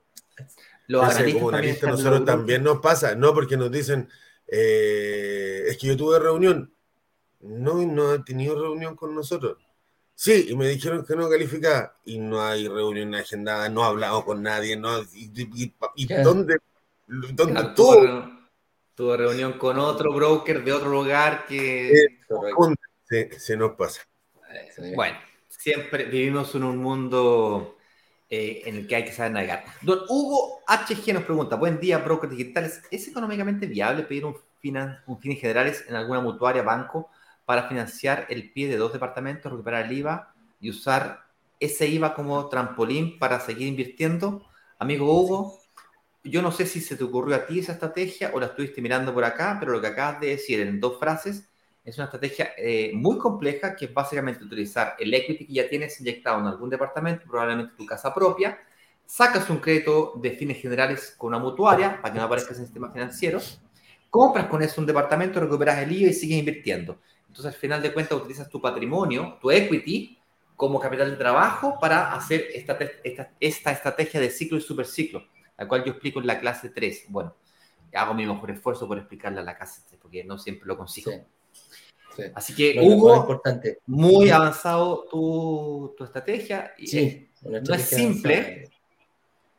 Los 0.88 1.04
analistas 1.04 1.42
como 1.42 1.50
analista 1.50 1.88
nosotros 1.88 2.26
también 2.26 2.64
nos 2.64 2.80
pasa, 2.80 3.16
no 3.16 3.34
porque 3.34 3.58
nos 3.58 3.72
dicen, 3.72 4.08
eh, 4.48 5.64
es 5.68 5.78
que 5.78 5.88
yo 5.88 5.98
tuve 5.98 6.20
reunión. 6.20 6.74
No, 7.42 7.86
no 7.86 8.12
ha 8.12 8.24
tenido 8.24 8.60
reunión 8.60 8.96
con 8.96 9.14
nosotros. 9.14 9.58
Sí, 10.20 10.48
y 10.50 10.56
me 10.56 10.68
dijeron 10.68 11.06
que 11.06 11.16
no 11.16 11.30
calificaba 11.30 11.96
y 12.04 12.18
no 12.18 12.42
hay 12.42 12.68
reunión 12.68 13.14
agendada, 13.14 13.70
no 13.70 13.84
he 13.84 13.86
hablado 13.86 14.26
con 14.26 14.42
nadie, 14.42 14.76
no, 14.76 15.00
y, 15.14 15.72
dónde, 16.24 16.58
dónde 17.06 17.64
tuvo, 17.76 19.16
reunión 19.16 19.60
con 19.60 19.78
otro 19.78 20.12
broker 20.12 20.64
de 20.64 20.74
otro 20.74 20.90
lugar 20.90 21.46
que 21.46 22.18
se, 23.38 23.56
nos 23.56 23.74
pasa. 23.74 24.02
Bueno, 24.96 25.20
siempre 25.50 26.06
vivimos 26.06 26.56
en 26.56 26.64
un 26.64 26.78
mundo 26.80 27.78
eh, 28.28 28.64
en 28.66 28.78
el 28.78 28.88
que 28.88 28.96
hay 28.96 29.06
que 29.06 29.14
saber 29.14 29.34
navegar. 29.34 29.66
Don 29.84 30.00
Hugo 30.10 30.64
HG 30.68 31.14
nos 31.14 31.26
pregunta, 31.26 31.58
buen 31.58 31.80
día, 31.80 32.00
brokers 32.00 32.32
digitales, 32.32 32.82
¿es 32.90 33.08
económicamente 33.08 33.68
viable 33.68 34.02
pedir 34.02 34.26
un, 34.26 34.36
finan, 34.62 35.00
un 35.06 35.20
fin 35.20 35.38
generales 35.38 35.86
en 35.88 35.96
alguna 35.96 36.22
mutuaria, 36.22 36.64
banco? 36.64 37.12
Para 37.48 37.70
financiar 37.70 38.26
el 38.28 38.52
pie 38.52 38.68
de 38.68 38.76
dos 38.76 38.92
departamentos, 38.92 39.50
recuperar 39.50 39.86
el 39.86 39.94
IVA 39.94 40.36
y 40.60 40.70
usar 40.70 41.22
ese 41.62 41.88
IVA 41.88 42.14
como 42.14 42.50
trampolín 42.50 43.18
para 43.20 43.40
seguir 43.40 43.70
invirtiendo. 43.70 44.46
Amigo 44.78 45.10
Hugo, 45.18 45.58
yo 46.26 46.42
no 46.42 46.52
sé 46.52 46.66
si 46.66 46.82
se 46.82 46.98
te 46.98 47.06
ocurrió 47.06 47.38
a 47.38 47.46
ti 47.46 47.60
esa 47.60 47.72
estrategia 47.72 48.32
o 48.34 48.42
la 48.42 48.48
estuviste 48.48 48.82
mirando 48.82 49.14
por 49.14 49.24
acá, 49.24 49.56
pero 49.62 49.72
lo 49.72 49.80
que 49.80 49.88
acabas 49.88 50.20
de 50.20 50.28
decir 50.28 50.60
en 50.60 50.82
dos 50.82 51.00
frases 51.00 51.50
es 51.86 51.98
una 51.98 52.08
estrategia 52.08 52.52
eh, 52.58 52.92
muy 52.94 53.18
compleja 53.18 53.78
que 53.78 53.86
es 53.86 53.94
básicamente 53.94 54.44
utilizar 54.44 54.98
el 55.00 55.14
equity 55.14 55.48
que 55.48 55.54
ya 55.54 55.70
tienes 55.70 56.02
inyectado 56.02 56.42
en 56.42 56.48
algún 56.48 56.70
departamento, 56.70 57.26
probablemente 57.30 57.76
tu 57.78 57.86
casa 57.86 58.14
propia, 58.14 58.60
sacas 59.06 59.50
un 59.50 59.60
crédito 59.60 60.12
de 60.22 60.32
fines 60.32 60.62
generales 60.62 61.16
con 61.18 61.30
una 61.30 61.40
mutuaria 61.40 62.02
para 62.02 62.14
que 62.14 62.20
no 62.20 62.26
aparezca 62.26 62.54
en 62.54 62.60
el 62.60 62.66
sistema 62.66 62.92
financiero, 62.92 63.40
compras 64.10 64.48
con 64.48 64.62
eso 64.62 64.82
un 64.82 64.88
departamento, 64.88 65.40
recuperas 65.40 65.78
el 65.78 65.94
IVA 65.94 66.10
y 66.10 66.14
sigues 66.14 66.40
invirtiendo. 66.40 67.00
Entonces, 67.28 67.54
al 67.54 67.60
final 67.60 67.82
de 67.82 67.94
cuentas, 67.94 68.18
utilizas 68.18 68.50
tu 68.50 68.62
patrimonio, 68.62 69.38
tu 69.42 69.52
equity, 69.52 70.18
como 70.56 70.80
capital 70.80 71.12
de 71.12 71.18
trabajo 71.18 71.78
para 71.80 72.14
hacer 72.14 72.48
esta, 72.54 72.78
esta, 73.04 73.32
esta 73.40 73.72
estrategia 73.72 74.20
de 74.20 74.32
ciclo 74.32 74.58
y 74.58 74.62
superciclo, 74.62 75.28
la 75.56 75.68
cual 75.68 75.84
yo 75.84 75.92
explico 75.92 76.20
en 76.20 76.28
la 76.28 76.40
clase 76.40 76.70
3. 76.70 77.06
Bueno, 77.10 77.36
hago 77.94 78.14
mi 78.14 78.26
mejor 78.26 78.52
esfuerzo 78.52 78.88
por 78.88 78.98
explicarla 78.98 79.42
en 79.42 79.46
la 79.46 79.56
clase 79.56 79.82
3, 79.88 80.00
porque 80.02 80.24
no 80.24 80.38
siempre 80.38 80.68
lo 80.68 80.76
consigo. 80.76 81.12
Así 82.34 82.56
que, 82.56 82.80
Hugo, 82.82 83.16
importante. 83.16 83.80
muy 83.86 84.32
avanzado 84.32 85.06
tu, 85.10 85.94
tu 85.96 86.04
estrategia. 86.04 86.74
Sí, 86.78 87.30
no 87.44 87.76
es 87.76 87.84
simple, 87.84 88.72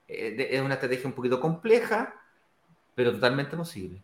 eh, 0.09 0.49
es 0.51 0.61
una 0.61 0.75
estrategia 0.75 1.07
un 1.07 1.13
poquito 1.13 1.39
compleja, 1.41 2.15
pero 2.95 3.13
totalmente 3.13 3.57
posible. 3.57 4.03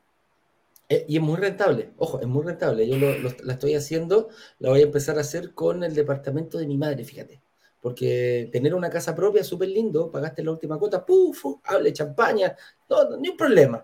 Eh, 0.95 1.05
y 1.09 1.17
es 1.17 1.23
muy 1.23 1.37
rentable, 1.37 1.91
ojo, 1.97 2.21
es 2.21 2.27
muy 2.29 2.45
rentable. 2.45 2.87
Yo 2.87 2.97
la 3.43 3.53
estoy 3.53 3.75
haciendo, 3.75 4.29
la 4.61 4.71
voy 4.71 4.81
a 4.81 4.85
empezar 4.85 5.19
a 5.19 5.23
hacer 5.23 5.53
con 5.53 5.83
el 5.83 5.93
departamento 5.93 6.57
de 6.57 6.69
mi 6.69 6.79
madre, 6.79 7.03
fíjate. 7.05 7.43
Porque 7.81 8.49
tener 8.53 8.75
una 8.75 8.89
casa 8.91 9.15
propia 9.15 9.41
es 9.41 9.47
súper 9.49 9.71
lindo, 9.71 10.11
pagaste 10.11 10.45
la 10.45 10.53
última 10.53 10.79
cuota, 10.79 11.05
puf, 11.05 11.45
hable 11.65 11.93
champaña, 11.93 12.57
no, 12.89 13.17
ni 13.17 13.31
un 13.31 13.37
problema. 13.37 13.83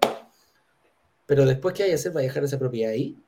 Pero 1.27 1.45
después 1.45 1.75
que 1.75 1.83
hay 1.83 1.89
que 1.89 1.97
hacer 1.97 2.13
para 2.13 2.23
dejar 2.23 2.45
esa 2.45 2.59
propiedad 2.61 2.93
ahí, 2.93 3.19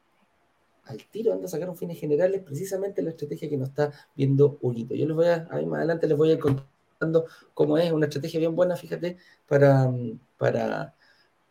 al 0.85 1.05
tiro 1.11 1.33
anda 1.33 1.47
a 1.47 1.49
sacar 1.49 1.68
un 1.68 1.76
fines 1.76 1.99
generales, 1.99 2.41
precisamente 2.43 3.03
la 3.03 3.11
estrategia 3.11 3.49
que 3.49 3.57
nos 3.57 3.70
está 3.70 3.91
viendo 4.14 4.59
Huguito. 4.61 4.95
Yo 4.95 5.07
les 5.07 5.16
voy 5.16 5.26
a, 5.26 5.49
ahí 5.51 5.66
más 5.66 5.78
adelante 5.78 6.07
les 6.07 6.16
voy 6.16 6.30
a 6.30 6.33
ir 6.35 6.39
contando 6.39 7.26
cómo 7.53 7.78
es 7.78 7.91
una 7.91 8.07
estrategia 8.07 8.39
bien 8.39 8.55
buena, 8.55 8.76
fíjate, 8.76 9.16
para, 9.49 9.93
para 10.39 10.95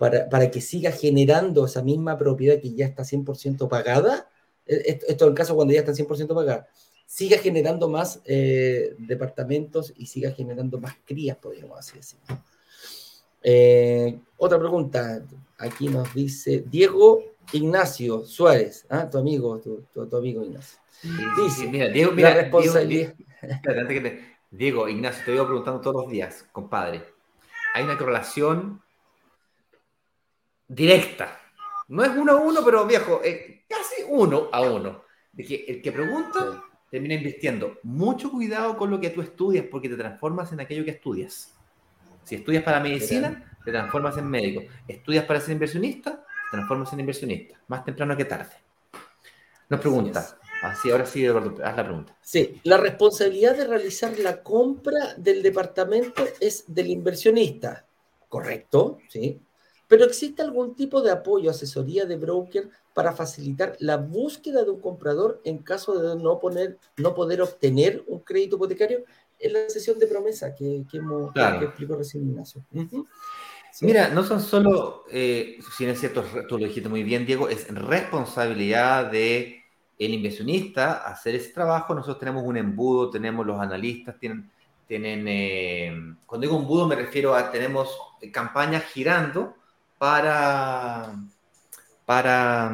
para, 0.02 0.50
que 0.50 0.62
siga 0.62 0.92
generando 0.92 1.66
esa 1.66 1.84
misma 1.84 2.18
propiedad 2.18 2.60
que 2.60 2.74
ya 2.74 2.88
está 2.88 3.04
100% 3.04 3.68
pagada, 3.68 4.28
e, 4.66 4.98
esto, 5.08 5.26
en 5.26 5.30
el 5.30 5.38
caso 5.38 5.54
cuando 5.54 5.76
ya 5.76 5.82
está 5.82 5.92
100% 5.92 6.34
pagada, 6.34 6.68
siga 7.06 7.38
generando 7.38 7.88
más 7.88 8.20
eh, 8.26 8.96
departamentos 8.98 9.94
y 9.96 10.08
siga 10.08 10.32
generando 10.32 10.80
más 10.80 10.96
crías, 11.06 11.38
podríamos 11.38 11.78
así 11.78 11.98
decirlo. 11.98 12.44
Eh, 13.44 14.20
otra 14.38 14.58
pregunta, 14.58 15.24
aquí 15.60 15.88
nos 15.88 16.12
dice 16.16 16.64
Diego 16.68 17.22
Ignacio 17.52 18.26
Suárez, 18.26 18.88
¿ah? 18.90 19.08
tu 19.08 19.20
amigo, 19.20 19.60
tu, 19.60 20.18
amigo 20.18 20.44
Ignacio. 20.44 20.80
Dice, 21.44 21.68
mira, 21.68 21.90
Diego, 21.90 22.12
mira, 22.12 22.34
responsabilidad. 22.34 23.14
Diego, 24.50 24.90
Ignacio, 24.90 25.24
te 25.26 25.36
voy 25.36 25.46
preguntando 25.46 25.80
todos 25.80 26.04
los 26.04 26.12
días, 26.12 26.44
compadre. 26.52 27.04
Hay 27.76 27.84
una 27.84 28.00
correlación 28.00 28.82
directa. 30.72 31.38
No 31.90 32.04
es 32.04 32.12
uno 32.16 32.32
a 32.32 32.36
uno, 32.36 32.64
pero 32.64 32.86
viejo, 32.86 33.22
es 33.24 33.62
casi 33.68 34.04
uno 34.08 34.50
a 34.52 34.62
uno. 34.62 35.04
De 35.34 35.44
que 35.44 35.66
el 35.68 35.82
que 35.82 35.92
pregunta 35.92 36.64
termina 36.90 37.16
invirtiendo. 37.16 37.78
Mucho 37.84 38.32
cuidado 38.32 38.78
con 38.78 38.90
lo 38.90 39.00
que 39.00 39.10
tú 39.10 39.22
estudias 39.22 39.66
porque 39.70 39.90
te 39.90 39.96
transformas 39.96 40.52
en 40.52 40.62
aquello 40.62 40.86
que 40.86 40.92
estudias. 40.92 41.54
Si 42.24 42.36
estudias 42.36 42.64
para 42.64 42.80
medicina, 42.80 43.58
te 43.64 43.72
transformas 43.72 44.18
en 44.18 44.28
médico. 44.28 44.64
Estudias 44.88 45.26
para 45.26 45.40
ser 45.40 45.54
inversionista, 45.54 46.12
te 46.12 46.52
transformas 46.58 46.94
en 46.94 47.00
inversionista. 47.02 47.60
Más 47.68 47.84
temprano 47.84 48.16
que 48.16 48.26
tarde. 48.26 48.54
Nos 49.70 49.80
pregunta. 49.80 50.38
Así, 50.64 50.92
ahora 50.92 51.06
sí, 51.06 51.26
Eduardo, 51.26 51.56
haz 51.64 51.76
la 51.76 51.84
pregunta. 51.84 52.16
Sí, 52.22 52.62
la 52.64 52.78
responsabilidad 52.78 53.56
de 53.56 53.66
realizar 53.66 54.18
la 54.20 54.44
compra 54.44 55.16
del 55.18 55.42
departamento 55.42 56.24
es 56.40 56.66
del 56.68 56.88
inversionista. 56.88 57.86
Correcto, 58.30 59.00
sí. 59.10 59.42
Pero 59.92 60.06
¿existe 60.06 60.42
algún 60.42 60.74
tipo 60.74 61.02
de 61.02 61.12
apoyo, 61.12 61.52
asesoría 61.52 62.06
de 62.06 62.16
broker 62.16 62.70
para 62.94 63.12
facilitar 63.12 63.76
la 63.80 63.98
búsqueda 63.98 64.64
de 64.64 64.70
un 64.70 64.80
comprador 64.80 65.42
en 65.44 65.58
caso 65.58 66.00
de 66.00 66.16
no, 66.16 66.40
poner, 66.40 66.80
no 66.96 67.14
poder 67.14 67.42
obtener 67.42 68.02
un 68.08 68.20
crédito 68.20 68.56
hipotecario? 68.56 69.04
En 69.38 69.52
la 69.52 69.68
sesión 69.68 70.00
de 70.00 70.08
promesa 70.08 70.56
que, 70.56 70.86
que, 70.90 71.02
explicó 71.66 71.98
recién 71.98 72.24
Ignacio. 72.24 72.64
Mira, 73.82 74.08
no 74.08 74.24
son 74.24 74.40
solo, 74.40 75.04
eh, 75.12 75.60
si 75.76 75.86
no 75.86 75.92
es 75.92 76.00
cierto, 76.00 76.24
tú 76.48 76.58
lo 76.58 76.68
dijiste 76.68 76.88
muy 76.88 77.04
bien, 77.04 77.26
Diego, 77.26 77.50
es 77.50 77.68
responsabilidad 77.68 79.12
de 79.12 79.62
el 80.00 80.14
inversionista 80.14 81.06
hacer 81.06 81.36
ese 81.36 81.52
trabajo. 81.52 81.94
Nosotros 81.94 82.20
tenemos 82.20 82.44
un 82.46 82.56
embudo, 82.56 83.10
tenemos 83.10 83.46
los 83.46 83.60
analistas, 83.60 84.18
tienen, 84.18 84.50
tienen 84.88 85.28
eh, 85.28 86.16
cuando 86.26 86.48
digo 86.48 86.58
embudo 86.58 86.88
me 86.88 86.96
refiero 86.96 87.36
a 87.36 87.52
tenemos 87.52 87.98
campañas 88.32 88.86
girando 88.86 89.58
para, 90.02 91.14
para, 92.08 92.70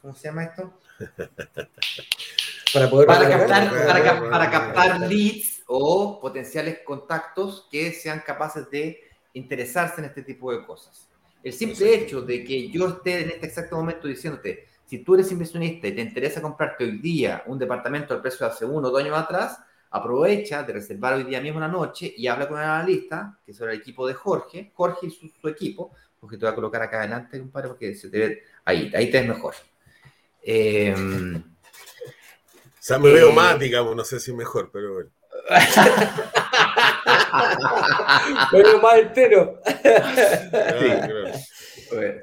¿cómo 0.00 0.14
se 0.14 0.28
llama 0.28 0.44
esto? 0.44 0.72
para, 2.72 2.88
poder 2.88 3.08
para, 3.08 3.28
captar, 3.28 4.30
para, 4.30 4.50
captar 4.52 5.00
leads 5.00 5.64
o 5.66 6.20
potenciales 6.20 6.78
contactos 6.84 7.66
que 7.72 7.90
sean 7.92 8.22
capaces 8.24 8.70
de 8.70 9.00
interesarse 9.32 10.00
en 10.00 10.04
este 10.04 10.22
tipo 10.22 10.52
de 10.52 10.64
cosas. 10.64 11.08
El 11.42 11.52
simple 11.52 11.92
hecho 11.92 12.22
de 12.22 12.44
que 12.44 12.70
yo 12.70 12.90
esté 12.90 13.22
en 13.24 13.30
este 13.30 13.46
exacto 13.46 13.74
momento 13.74 14.06
diciéndote, 14.06 14.68
si 14.86 14.98
tú 14.98 15.16
eres 15.16 15.32
inversionista 15.32 15.88
y 15.88 15.92
te 15.96 16.02
interesa 16.02 16.40
comprarte 16.40 16.84
hoy 16.84 16.98
día 16.98 17.42
un 17.46 17.58
departamento 17.58 18.14
al 18.14 18.22
precio 18.22 18.46
de 18.46 18.52
hace 18.52 18.64
uno 18.64 18.86
o 18.86 18.90
dos 18.92 19.02
años 19.02 19.18
atrás, 19.18 19.58
aprovecha 19.94 20.62
de 20.64 20.72
reservar 20.72 21.14
hoy 21.14 21.22
día 21.22 21.40
mismo 21.40 21.58
una 21.58 21.68
noche 21.68 22.12
y 22.16 22.26
habla 22.26 22.48
con 22.48 22.58
el 22.58 22.64
analista, 22.64 23.38
que 23.46 23.52
es 23.52 23.60
el 23.60 23.70
equipo 23.70 24.08
de 24.08 24.14
Jorge, 24.14 24.72
Jorge 24.74 25.06
y 25.06 25.10
su, 25.10 25.48
equipo, 25.48 25.92
porque 26.18 26.36
te 26.36 26.44
voy 26.44 26.52
a 26.52 26.56
colocar 26.56 26.82
acá 26.82 26.98
adelante, 26.98 27.38
compadre, 27.38 27.68
porque 27.68 27.94
se 27.94 28.10
te 28.10 28.18
ve 28.18 28.42
ahí, 28.64 28.90
ahí 28.92 29.08
te 29.08 29.20
ves 29.20 29.28
mejor. 29.28 29.54
Eh, 30.42 30.92
o 30.96 31.42
sea, 32.80 32.98
me 32.98 33.12
veo 33.12 33.30
eh, 33.30 33.34
más, 33.34 33.56
digamos, 33.56 33.94
no 33.94 34.02
sé 34.02 34.18
si 34.18 34.32
mejor, 34.32 34.68
pero 34.72 34.94
bueno. 34.94 35.10
me 38.52 38.62
veo 38.62 38.80
más 38.80 38.96
entero. 38.96 39.60
Bueno, 41.92 42.14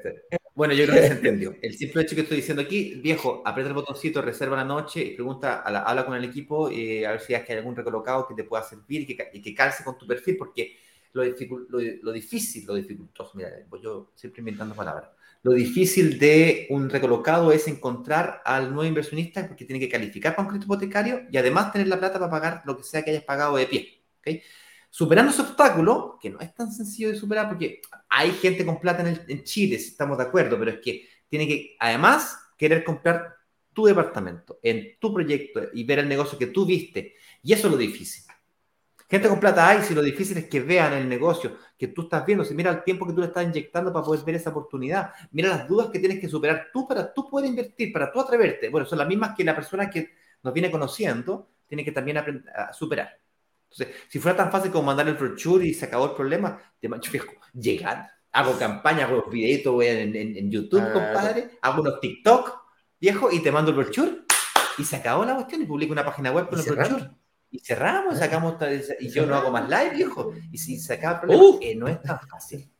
yo 0.54 0.84
creo 0.86 0.86
que 0.86 1.06
se 1.06 1.12
entendió. 1.12 1.54
El 1.62 1.74
simple 1.74 2.02
hecho 2.02 2.14
que 2.14 2.22
estoy 2.22 2.38
diciendo 2.38 2.62
aquí, 2.62 3.00
viejo, 3.02 3.42
aprieta 3.44 3.68
el 3.68 3.74
botoncito, 3.74 4.20
reserva 4.22 4.56
la 4.56 4.64
noche 4.64 5.02
y 5.02 5.14
pregunta, 5.14 5.62
habla 5.62 6.04
con 6.04 6.14
el 6.16 6.24
equipo 6.24 6.70
eh, 6.70 7.06
a 7.06 7.12
ver 7.12 7.20
si 7.20 7.34
hay 7.34 7.44
algún 7.56 7.74
recolocado 7.74 8.26
que 8.26 8.34
te 8.34 8.44
pueda 8.44 8.62
servir 8.62 9.02
y 9.02 9.06
que, 9.06 9.30
y 9.32 9.40
que 9.40 9.54
calce 9.54 9.82
con 9.82 9.96
tu 9.96 10.06
perfil, 10.06 10.36
porque 10.36 10.76
lo, 11.12 11.24
lo, 11.24 12.12
difícil, 12.12 12.66
lo 12.66 12.74
dificultoso, 12.74 13.32
mira, 13.34 13.50
pues 13.68 13.82
yo 13.82 14.12
siempre 14.14 14.40
inventando 14.40 14.74
palabras, 14.74 15.10
lo 15.42 15.52
difícil 15.52 16.18
de 16.18 16.68
un 16.70 16.88
recolocado 16.88 17.50
es 17.50 17.66
encontrar 17.66 18.42
al 18.44 18.72
nuevo 18.72 18.84
inversionista 18.84 19.46
porque 19.48 19.64
tiene 19.64 19.80
que 19.80 19.88
calificar 19.88 20.36
para 20.36 20.46
un 20.46 20.50
crédito 20.50 20.66
hipotecario 20.66 21.22
y 21.30 21.36
además 21.36 21.72
tener 21.72 21.88
la 21.88 21.98
plata 21.98 22.18
para 22.18 22.30
pagar 22.30 22.62
lo 22.64 22.76
que 22.76 22.84
sea 22.84 23.02
que 23.02 23.10
hayas 23.10 23.24
pagado 23.24 23.56
de 23.56 23.66
pie. 23.66 24.02
¿okay? 24.20 24.42
Superando 24.94 25.32
ese 25.32 25.40
obstáculo, 25.40 26.18
que 26.20 26.28
no 26.28 26.38
es 26.40 26.54
tan 26.54 26.70
sencillo 26.70 27.08
de 27.08 27.16
superar 27.16 27.48
porque 27.48 27.80
hay 28.10 28.30
gente 28.32 28.62
con 28.62 28.78
plata 28.78 29.02
en, 29.26 29.42
Chile, 29.42 29.78
si 29.78 29.88
estamos 29.88 30.18
de 30.18 30.24
acuerdo, 30.24 30.58
pero 30.58 30.70
es 30.70 30.80
que 30.80 31.08
tiene 31.30 31.48
que 31.48 31.76
además 31.80 32.38
querer 32.58 32.84
comprar 32.84 33.36
tu 33.72 33.86
departamento, 33.86 34.60
en 34.62 34.98
tu 35.00 35.14
proyecto 35.14 35.62
y 35.72 35.84
ver 35.84 36.00
el 36.00 36.08
negocio 36.10 36.36
que 36.36 36.48
tú 36.48 36.66
viste. 36.66 37.14
Y 37.42 37.54
eso 37.54 37.68
es 37.68 37.72
lo 37.72 37.78
difícil. 37.78 38.24
Gente 39.08 39.30
con 39.30 39.40
plata 39.40 39.66
hay, 39.66 39.82
si 39.82 39.94
lo 39.94 40.02
difícil 40.02 40.36
es 40.36 40.46
que 40.46 40.60
vean 40.60 40.92
el 40.92 41.08
negocio 41.08 41.56
que 41.78 41.88
tú 41.88 42.02
estás 42.02 42.26
viendo, 42.26 42.44
si 42.44 42.52
mira 42.52 42.70
el 42.70 42.84
tiempo 42.84 43.06
que 43.06 43.14
tú 43.14 43.22
le 43.22 43.28
estás 43.28 43.46
inyectando 43.46 43.94
para 43.94 44.04
poder 44.04 44.22
ver 44.26 44.34
esa 44.34 44.50
oportunidad, 44.50 45.12
mira 45.30 45.48
las 45.48 45.66
dudas 45.66 45.88
que 45.88 46.00
tienes 46.00 46.20
que 46.20 46.28
superar 46.28 46.68
tú 46.70 46.86
para 46.86 47.14
tú 47.14 47.30
poder 47.30 47.48
invertir, 47.48 47.94
para 47.94 48.12
tú 48.12 48.20
atreverte. 48.20 48.68
Bueno, 48.68 48.86
son 48.86 48.98
las 48.98 49.08
mismas 49.08 49.34
que 49.34 49.42
la 49.42 49.56
persona 49.56 49.88
que 49.88 50.10
nos 50.42 50.52
viene 50.52 50.70
conociendo 50.70 51.48
tiene 51.66 51.82
que 51.82 51.92
también 51.92 52.18
aprender 52.18 52.54
a 52.54 52.74
superar. 52.74 53.21
Entonces, 53.72 53.96
si 54.08 54.18
fuera 54.18 54.36
tan 54.36 54.52
fácil 54.52 54.70
como 54.70 54.84
mandar 54.84 55.08
el 55.08 55.14
brochure 55.14 55.66
y 55.66 55.74
se 55.74 55.86
acabó 55.86 56.06
el 56.06 56.12
problema, 56.12 56.60
te 56.78 56.88
mancho 56.88 57.10
viejo, 57.10 57.32
llegar, 57.54 58.10
hago 58.30 58.58
campaña, 58.58 59.06
hago 59.06 59.24
videitos 59.30 59.82
en, 59.82 60.14
en, 60.14 60.36
en, 60.36 60.50
YouTube, 60.50 60.82
ah, 60.82 60.92
compadre, 60.92 61.58
hago 61.62 61.80
unos 61.80 62.00
TikTok, 62.00 62.58
viejo, 63.00 63.30
y 63.30 63.40
te 63.40 63.50
mando 63.50 63.70
el 63.70 63.78
brochure 63.78 64.24
y 64.78 64.84
se 64.84 64.96
acabó 64.96 65.24
la 65.24 65.34
cuestión 65.34 65.62
y 65.62 65.66
publico 65.66 65.92
una 65.92 66.04
página 66.04 66.32
web 66.32 66.48
con 66.48 66.58
el 66.58 66.66
brochure. 66.66 67.10
Y 67.50 67.58
cerramos, 67.60 68.14
ah. 68.16 68.18
sacamos, 68.18 68.56
y 69.00 69.08
yo 69.08 69.26
no 69.26 69.36
hago 69.36 69.50
más 69.50 69.68
live, 69.68 69.96
viejo. 69.96 70.32
Y 70.50 70.58
si 70.58 70.78
se 70.78 70.94
acaba 70.94 71.14
el 71.14 71.20
problema, 71.20 71.58
que 71.60 71.74
no 71.74 71.88
es 71.88 72.02
tan 72.02 72.20
fácil. 72.20 72.70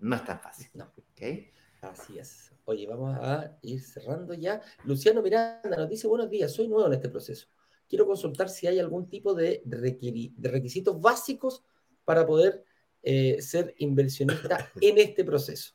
No 0.00 0.16
es 0.16 0.24
tan 0.24 0.40
fácil. 0.40 0.68
No. 0.74 0.92
¿Okay? 1.12 1.50
Así 1.80 2.18
es. 2.18 2.52
Oye, 2.64 2.86
vamos 2.86 3.16
a 3.20 3.56
ir 3.62 3.80
cerrando 3.82 4.34
ya. 4.34 4.60
Luciano 4.84 5.22
Miranda 5.22 5.76
nos 5.76 5.88
dice, 5.88 6.06
buenos 6.06 6.30
días, 6.30 6.52
soy 6.52 6.68
nuevo 6.68 6.86
en 6.86 6.92
este 6.94 7.08
proceso 7.08 7.48
quiero 7.92 8.06
consultar 8.06 8.48
si 8.48 8.66
hay 8.66 8.78
algún 8.78 9.06
tipo 9.06 9.34
de, 9.34 9.60
de 9.66 10.48
requisitos 10.48 10.98
básicos 10.98 11.62
para 12.06 12.26
poder 12.26 12.64
eh, 13.02 13.42
ser 13.42 13.74
inversionista 13.76 14.72
en 14.80 14.96
este 14.96 15.22
proceso. 15.22 15.74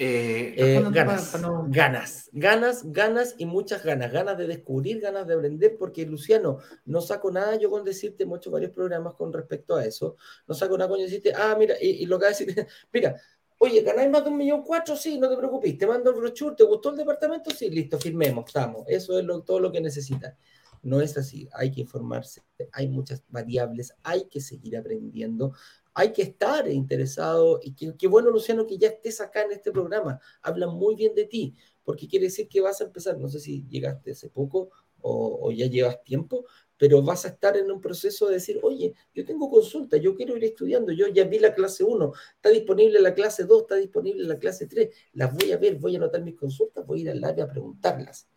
Eh, 0.00 0.54
eh, 0.56 0.84
ganas, 0.90 1.32
ganas, 1.68 2.30
ganas, 2.32 2.92
ganas 2.92 3.34
y 3.38 3.46
muchas 3.46 3.84
ganas, 3.84 4.10
ganas 4.10 4.36
de 4.36 4.48
descubrir, 4.48 5.00
ganas 5.00 5.28
de 5.28 5.34
aprender, 5.34 5.76
porque 5.78 6.04
Luciano, 6.06 6.58
no 6.84 7.00
saco 7.00 7.30
nada 7.30 7.54
yo 7.54 7.70
con 7.70 7.84
decirte, 7.84 8.26
muchos 8.26 8.52
varios 8.52 8.72
programas 8.72 9.14
con 9.14 9.32
respecto 9.32 9.76
a 9.76 9.84
eso, 9.84 10.16
no 10.48 10.56
saco 10.56 10.76
nada 10.76 10.90
con 10.90 10.98
decirte, 10.98 11.32
ah, 11.36 11.54
mira, 11.56 11.76
y, 11.80 12.04
lo 12.06 12.18
que 12.18 12.24
va 12.24 12.26
a 12.26 12.30
decir, 12.30 12.48
mira, 12.92 13.14
Oye, 13.60 13.82
¿ganáis 13.82 14.08
más 14.08 14.22
de 14.22 14.30
un 14.30 14.36
millón 14.36 14.62
cuatro? 14.62 14.96
Sí, 14.96 15.18
no 15.18 15.28
te 15.28 15.36
preocupes. 15.36 15.76
Te 15.76 15.86
mando 15.86 16.10
el 16.10 16.16
brochure. 16.16 16.54
¿Te 16.54 16.62
gustó 16.62 16.90
el 16.90 16.96
departamento? 16.96 17.50
Sí, 17.50 17.68
listo, 17.68 17.98
firmemos, 17.98 18.44
estamos. 18.46 18.84
Eso 18.86 19.18
es 19.18 19.26
todo 19.44 19.58
lo 19.58 19.72
que 19.72 19.80
necesitas. 19.80 20.36
No 20.82 21.00
es 21.00 21.18
así. 21.18 21.48
Hay 21.52 21.72
que 21.72 21.80
informarse. 21.80 22.42
Hay 22.72 22.86
muchas 22.88 23.24
variables. 23.28 23.92
Hay 24.04 24.28
que 24.28 24.40
seguir 24.40 24.76
aprendiendo. 24.76 25.54
Hay 25.92 26.12
que 26.12 26.22
estar 26.22 26.68
interesado. 26.68 27.58
Y 27.60 27.74
qué, 27.74 28.06
bueno, 28.06 28.30
Luciano, 28.30 28.64
que 28.64 28.78
ya 28.78 28.88
estés 28.88 29.20
acá 29.20 29.42
en 29.42 29.50
este 29.50 29.72
programa. 29.72 30.20
Habla 30.40 30.68
muy 30.68 30.94
bien 30.94 31.16
de 31.16 31.24
ti, 31.24 31.56
porque 31.82 32.06
quiere 32.06 32.26
decir 32.26 32.48
que 32.48 32.60
vas 32.60 32.80
a 32.80 32.84
empezar. 32.84 33.18
No 33.18 33.28
sé 33.28 33.40
si 33.40 33.66
llegaste 33.68 34.12
hace 34.12 34.30
poco 34.30 34.70
o 35.00 35.50
ya 35.52 35.66
llevas 35.66 36.02
tiempo, 36.02 36.44
pero 36.78 37.02
vas 37.02 37.24
a 37.24 37.28
estar 37.28 37.56
en 37.56 37.70
un 37.70 37.80
proceso 37.80 38.28
de 38.28 38.34
decir, 38.34 38.60
oye, 38.62 38.94
yo 39.14 39.24
tengo 39.24 39.50
consulta, 39.50 39.96
yo 39.96 40.14
quiero 40.14 40.36
ir 40.36 40.44
estudiando, 40.44 40.92
yo 40.92 41.08
ya 41.08 41.24
vi 41.24 41.38
la 41.38 41.54
clase 41.54 41.84
1, 41.84 42.12
está 42.36 42.50
disponible 42.50 43.00
la 43.00 43.14
clase 43.14 43.44
2, 43.44 43.62
está 43.62 43.74
disponible 43.74 44.24
la 44.24 44.38
clase 44.38 44.66
3, 44.66 44.88
las 45.14 45.34
voy 45.34 45.52
a 45.52 45.58
ver, 45.58 45.76
voy 45.76 45.96
a 45.96 45.98
anotar 45.98 46.22
mis 46.22 46.36
consultas, 46.36 46.86
voy 46.86 47.00
a 47.00 47.02
ir 47.02 47.10
al 47.10 47.24
área 47.24 47.44
a 47.44 47.48
preguntarlas. 47.48 48.28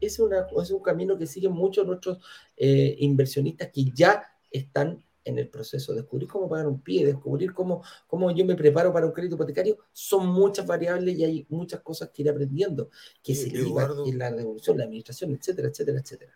Es, 0.00 0.18
una, 0.18 0.46
es 0.62 0.70
un 0.70 0.82
camino 0.82 1.18
que 1.18 1.26
siguen 1.26 1.52
muchos 1.52 1.86
nuestros 1.86 2.18
eh, 2.56 2.96
inversionistas 3.00 3.70
que 3.70 3.84
ya 3.94 4.24
están 4.50 5.02
en 5.24 5.38
el 5.38 5.48
proceso. 5.48 5.92
de 5.92 6.00
Descubrir 6.00 6.28
cómo 6.28 6.48
pagar 6.48 6.66
un 6.66 6.80
pie, 6.80 7.04
descubrir 7.04 7.52
cómo, 7.52 7.82
cómo 8.06 8.30
yo 8.30 8.44
me 8.44 8.54
preparo 8.54 8.92
para 8.92 9.06
un 9.06 9.12
crédito 9.12 9.34
hipotecario, 9.34 9.78
son 9.92 10.26
muchas 10.26 10.66
variables 10.66 11.18
y 11.18 11.24
hay 11.24 11.46
muchas 11.48 11.80
cosas 11.80 12.10
que 12.10 12.22
ir 12.22 12.30
aprendiendo, 12.30 12.90
que 13.22 13.34
se 13.34 13.48
en 13.48 14.18
la 14.18 14.30
devolución, 14.32 14.78
la 14.78 14.84
administración, 14.84 15.32
etcétera, 15.32 15.68
etcétera, 15.68 16.00
etcétera. 16.00 16.32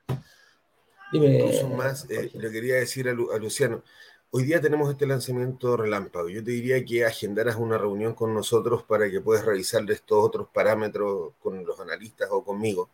Incluso 1.14 1.68
más, 1.68 2.10
eh, 2.10 2.30
le 2.34 2.50
quería 2.50 2.76
decir 2.76 3.08
a, 3.08 3.12
Luciano, 3.12 3.82
hoy 4.30 4.44
día 4.44 4.60
tenemos 4.60 4.90
este 4.90 5.06
lanzamiento 5.06 5.76
relámpago. 5.76 6.28
Yo 6.28 6.42
te 6.42 6.50
diría 6.50 6.84
que 6.84 7.04
agendaras 7.04 7.56
una 7.56 7.78
reunión 7.78 8.14
con 8.14 8.34
nosotros 8.34 8.82
para 8.82 9.08
que 9.10 9.20
puedas 9.20 9.44
revisar 9.44 9.88
estos 9.90 10.18
otros 10.18 10.48
parámetros 10.52 11.34
con 11.40 11.64
los 11.64 11.78
analistas 11.78 12.28
o 12.32 12.44
conmigo. 12.44 12.90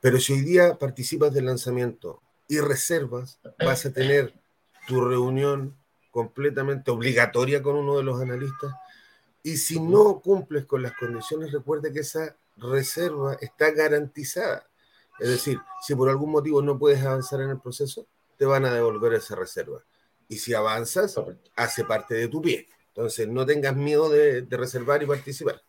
Pero 0.00 0.18
si 0.18 0.32
hoy 0.32 0.40
día 0.40 0.76
participas 0.76 1.32
del 1.32 1.46
lanzamiento 1.46 2.20
y 2.48 2.58
reservas, 2.60 3.38
vas 3.64 3.86
a 3.86 3.92
tener 3.92 4.34
tu 4.86 5.04
reunión 5.04 5.76
completamente 6.10 6.90
obligatoria 6.90 7.62
con 7.62 7.76
uno 7.76 7.96
de 7.96 8.02
los 8.02 8.20
analistas. 8.20 8.72
Y 9.42 9.56
si 9.58 9.78
no 9.78 10.20
cumples 10.20 10.64
con 10.64 10.82
las 10.82 10.94
condiciones, 10.96 11.52
recuerda 11.52 11.92
que 11.92 12.00
esa 12.00 12.36
reserva 12.56 13.36
está 13.40 13.70
garantizada. 13.70 14.65
Es 15.18 15.28
decir, 15.28 15.58
si 15.80 15.94
por 15.94 16.08
algún 16.08 16.30
motivo 16.30 16.62
no 16.62 16.78
puedes 16.78 17.02
avanzar 17.04 17.40
en 17.40 17.50
el 17.50 17.60
proceso, 17.60 18.06
te 18.36 18.44
van 18.44 18.64
a 18.64 18.72
devolver 18.72 19.14
esa 19.14 19.34
reserva. 19.34 19.82
Y 20.28 20.36
si 20.36 20.54
avanzas, 20.54 21.18
hace 21.54 21.84
parte 21.84 22.14
de 22.14 22.28
tu 22.28 22.42
pie. 22.42 22.68
Entonces, 22.88 23.28
no 23.28 23.46
tengas 23.46 23.76
miedo 23.76 24.08
de, 24.08 24.46
reservar 24.50 25.02
y 25.02 25.06
participar. 25.06 25.62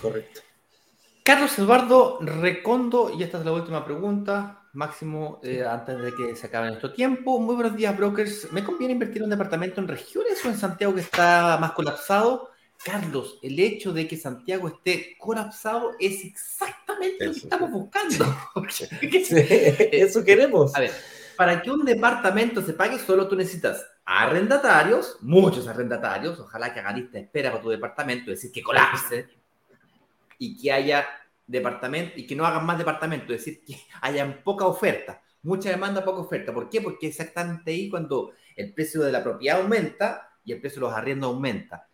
Correcto. 0.00 0.40
Carlos 1.24 1.56
Eduardo 1.58 2.18
Recondo, 2.20 3.12
y 3.16 3.22
esta 3.22 3.38
es 3.38 3.44
la 3.44 3.52
última 3.52 3.84
pregunta, 3.84 4.68
máximo 4.72 5.40
eh, 5.42 5.64
antes 5.64 6.00
de 6.00 6.14
que 6.14 6.34
se 6.34 6.46
acabe 6.46 6.68
nuestro 6.68 6.92
tiempo. 6.92 7.38
Muy 7.38 7.54
buenos 7.54 7.76
días, 7.76 7.96
brokers. 7.96 8.52
¿Me 8.52 8.64
conviene 8.64 8.94
invertir 8.94 9.18
en 9.18 9.24
un 9.24 9.30
departamento 9.30 9.80
en 9.80 9.88
regiones 9.88 10.44
o 10.44 10.48
en 10.48 10.58
Santiago 10.58 10.94
que 10.94 11.02
está 11.02 11.58
más 11.60 11.72
colapsado? 11.72 12.50
Carlos, 12.84 13.38
el 13.42 13.60
hecho 13.60 13.92
de 13.92 14.08
que 14.08 14.16
Santiago 14.16 14.66
esté 14.66 15.16
colapsado 15.18 15.92
es 16.00 16.24
exactamente 17.02 17.26
lo 17.26 17.32
que 17.32 17.38
estamos 17.38 17.70
buscando. 17.70 18.36
eso 19.92 20.24
queremos. 20.24 20.74
A 20.74 20.80
ver, 20.80 20.92
para 21.36 21.62
que 21.62 21.70
un 21.70 21.84
departamento 21.84 22.62
se 22.62 22.72
pague, 22.72 22.98
solo 22.98 23.28
tú 23.28 23.36
necesitas 23.36 23.84
arrendatarios, 24.04 25.18
muchos 25.20 25.68
arrendatarios, 25.68 26.38
ojalá 26.40 26.72
que 26.72 26.80
hagan 26.80 26.96
lista 26.96 27.18
espera 27.18 27.50
para 27.50 27.62
tu 27.62 27.70
departamento, 27.70 28.30
es 28.30 28.38
decir, 28.38 28.52
que 28.52 28.62
colapse 28.62 29.28
y 30.38 30.60
que 30.60 30.72
haya 30.72 31.06
departamento 31.46 32.18
y 32.18 32.26
que 32.26 32.34
no 32.34 32.46
hagan 32.46 32.66
más 32.66 32.78
departamentos, 32.78 33.30
es 33.36 33.44
decir, 33.44 33.64
que 33.64 33.76
haya 34.00 34.42
poca 34.42 34.66
oferta, 34.66 35.22
mucha 35.42 35.70
demanda, 35.70 36.04
poca 36.04 36.20
oferta. 36.20 36.52
¿Por 36.52 36.68
qué? 36.68 36.80
Porque 36.80 37.06
exactamente 37.06 37.70
ahí 37.70 37.88
cuando 37.88 38.32
el 38.56 38.72
precio 38.74 39.02
de 39.02 39.12
la 39.12 39.22
propiedad 39.22 39.60
aumenta 39.60 40.30
y 40.44 40.52
el 40.52 40.60
precio 40.60 40.80
de 40.80 40.88
los 40.88 40.96
arriendos 40.96 41.32
aumenta 41.32 41.86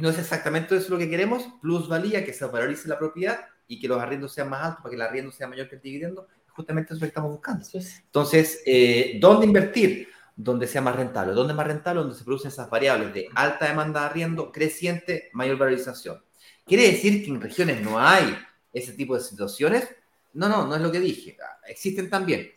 no 0.00 0.08
es 0.08 0.18
exactamente 0.18 0.76
eso 0.76 0.92
lo 0.92 0.98
que 0.98 1.08
queremos, 1.08 1.44
plusvalía, 1.60 2.24
que 2.24 2.32
se 2.32 2.44
valorice 2.46 2.88
la 2.88 2.98
propiedad 2.98 3.46
y 3.66 3.80
que 3.80 3.88
los 3.88 4.00
arriendos 4.00 4.32
sean 4.32 4.50
más 4.50 4.62
altos 4.62 4.82
para 4.82 4.90
que 4.90 4.96
el 4.96 5.02
arriendo 5.02 5.32
sea 5.32 5.48
mayor 5.48 5.68
que 5.68 5.76
el 5.76 5.82
dividendo, 5.82 6.28
justamente 6.48 6.92
eso 6.92 7.00
que 7.00 7.06
estamos 7.06 7.30
buscando. 7.30 7.66
Entonces, 7.72 8.62
eh, 8.66 9.18
¿dónde 9.20 9.46
invertir? 9.46 10.08
Donde 10.36 10.66
sea 10.66 10.80
más 10.80 10.96
rentable. 10.96 11.32
¿Dónde 11.32 11.54
más 11.54 11.66
rentable? 11.66 12.00
Donde 12.00 12.16
se 12.16 12.24
producen 12.24 12.50
esas 12.50 12.68
variables 12.68 13.12
de 13.14 13.28
alta 13.34 13.68
demanda 13.68 14.00
de 14.00 14.06
arriendo, 14.06 14.52
creciente, 14.52 15.30
mayor 15.32 15.58
valorización. 15.58 16.22
¿Quiere 16.66 16.84
decir 16.90 17.24
que 17.24 17.30
en 17.30 17.40
regiones 17.40 17.82
no 17.82 17.98
hay 17.98 18.36
ese 18.72 18.92
tipo 18.92 19.14
de 19.14 19.22
situaciones? 19.22 19.88
No, 20.32 20.48
no, 20.48 20.66
no 20.66 20.74
es 20.74 20.82
lo 20.82 20.90
que 20.90 21.00
dije. 21.00 21.36
Existen 21.66 22.10
también. 22.10 22.50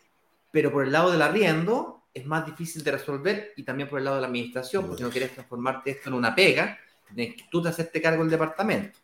Pero 0.50 0.72
por 0.72 0.84
el 0.84 0.92
lado 0.92 1.12
del 1.12 1.22
arriendo 1.22 2.04
es 2.12 2.26
más 2.26 2.44
difícil 2.46 2.82
de 2.82 2.92
resolver 2.92 3.52
y 3.56 3.62
también 3.62 3.88
por 3.88 3.98
el 3.98 4.04
lado 4.04 4.16
de 4.16 4.22
la 4.22 4.28
administración, 4.28 4.86
porque 4.86 5.02
no 5.02 5.10
quieres 5.10 5.32
transformarte 5.32 5.90
esto 5.90 6.08
en 6.08 6.14
una 6.14 6.34
pega 6.34 6.78
tú 7.50 7.62
te 7.62 7.68
hacerte 7.68 8.02
cargo 8.02 8.22
del 8.22 8.30
departamento. 8.30 8.98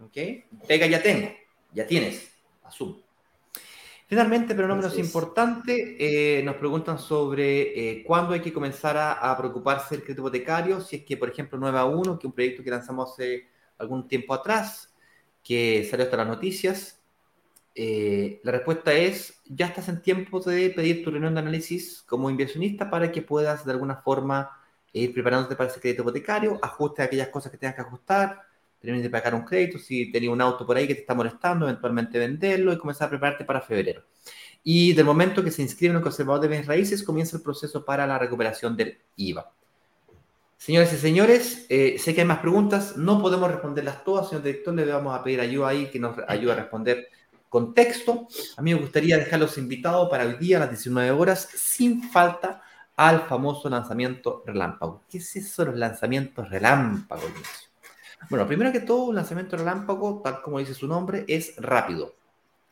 ¿Ok? 0.00 0.16
Pega 0.66 0.86
ya 0.86 1.02
tengo, 1.02 1.28
ya 1.72 1.86
tienes, 1.86 2.30
asumo. 2.62 3.06
Finalmente, 4.08 4.54
pero 4.54 4.68
no 4.68 4.76
menos 4.76 4.96
importante, 4.98 5.96
eh, 5.98 6.42
nos 6.44 6.56
preguntan 6.56 6.96
sobre 6.96 7.90
eh, 7.90 8.04
cuándo 8.04 8.34
hay 8.34 8.40
que 8.40 8.52
comenzar 8.52 8.96
a, 8.96 9.36
preocuparse 9.36 9.96
del 9.96 10.04
crédito 10.04 10.22
hipotecario, 10.22 10.80
si 10.80 10.96
es 10.96 11.04
que, 11.04 11.16
por 11.16 11.28
ejemplo, 11.28 11.58
9 11.58 11.76
a 11.76 11.86
1, 11.86 12.16
que 12.16 12.20
es 12.20 12.24
un 12.26 12.32
proyecto 12.32 12.62
que 12.62 12.70
lanzamos 12.70 13.12
hace 13.12 13.48
algún 13.78 14.06
tiempo 14.06 14.32
atrás, 14.32 14.94
que 15.42 15.84
salió 15.90 16.04
hasta 16.04 16.18
las 16.18 16.28
noticias, 16.28 17.02
eh, 17.74 18.40
la 18.44 18.52
respuesta 18.52 18.92
es, 18.92 19.42
ya 19.44 19.66
estás 19.66 19.88
en 19.88 20.00
tiempo 20.00 20.40
de 20.40 20.70
pedir 20.70 21.02
tu 21.02 21.10
reunión 21.10 21.34
de 21.34 21.40
análisis 21.40 22.02
como 22.02 22.30
inversionista 22.30 22.88
para 22.88 23.10
que 23.10 23.22
puedas 23.22 23.66
de 23.66 23.72
alguna 23.72 23.96
forma 23.96 24.50
ir 24.92 25.12
preparándote 25.12 25.56
para 25.56 25.68
ese 25.68 25.80
crédito 25.80 26.02
hipotecario, 26.02 26.58
ajuste 26.62 27.02
aquellas 27.02 27.28
cosas 27.28 27.50
que 27.50 27.58
tengas 27.58 27.74
que 27.74 27.82
ajustar, 27.82 28.45
termines 28.86 29.04
de 29.04 29.10
pagar 29.10 29.34
un 29.34 29.42
crédito, 29.42 29.78
si 29.78 30.10
tenías 30.10 30.32
un 30.32 30.40
auto 30.40 30.64
por 30.64 30.76
ahí 30.76 30.86
que 30.86 30.94
te 30.94 31.00
está 31.02 31.14
molestando, 31.14 31.66
eventualmente 31.66 32.18
venderlo 32.18 32.72
y 32.72 32.78
comenzar 32.78 33.06
a 33.06 33.10
prepararte 33.10 33.44
para 33.44 33.60
febrero. 33.60 34.02
Y 34.64 34.94
del 34.94 35.04
momento 35.04 35.44
que 35.44 35.50
se 35.50 35.62
inscribe 35.62 35.90
en 35.90 35.96
el 35.98 36.02
conservador 36.02 36.40
de 36.42 36.48
bienes 36.48 36.66
raíces, 36.66 37.02
comienza 37.02 37.36
el 37.36 37.42
proceso 37.42 37.84
para 37.84 38.06
la 38.06 38.18
recuperación 38.18 38.76
del 38.76 38.98
IVA. 39.16 39.52
Señores 40.56 40.92
y 40.92 40.96
señores, 40.96 41.66
eh, 41.68 41.96
sé 41.98 42.14
que 42.14 42.22
hay 42.22 42.26
más 42.26 42.38
preguntas, 42.38 42.96
no 42.96 43.20
podemos 43.20 43.50
responderlas 43.50 44.02
todas, 44.02 44.28
señor 44.28 44.42
director, 44.42 44.74
le 44.74 44.86
vamos 44.86 45.16
a 45.16 45.22
pedir 45.22 45.40
ayuda 45.40 45.68
ahí 45.68 45.90
que 45.90 46.00
nos 46.00 46.16
ayude 46.26 46.52
a 46.52 46.56
responder 46.56 47.08
con 47.48 47.74
texto. 47.74 48.26
A 48.56 48.62
mí 48.62 48.74
me 48.74 48.80
gustaría 48.80 49.18
dejarlos 49.18 49.58
invitados 49.58 50.08
para 50.08 50.24
hoy 50.24 50.34
día 50.34 50.56
a 50.56 50.60
las 50.60 50.70
19 50.70 51.10
horas, 51.10 51.48
sin 51.54 52.02
falta, 52.10 52.62
al 52.96 53.22
famoso 53.22 53.68
lanzamiento 53.68 54.42
relámpago. 54.46 55.02
¿Qué 55.08 55.18
es 55.18 55.36
eso 55.36 55.64
de 55.64 55.70
los 55.70 55.78
lanzamientos 55.78 56.48
relámpago, 56.48 57.22
Bueno, 58.28 58.46
primero 58.46 58.72
que 58.72 58.80
todo, 58.80 59.04
un 59.04 59.14
lanzamiento 59.14 59.56
relámpago, 59.56 60.20
tal 60.22 60.42
como 60.42 60.58
dice 60.58 60.74
su 60.74 60.88
nombre, 60.88 61.24
es 61.28 61.54
rápido. 61.56 62.14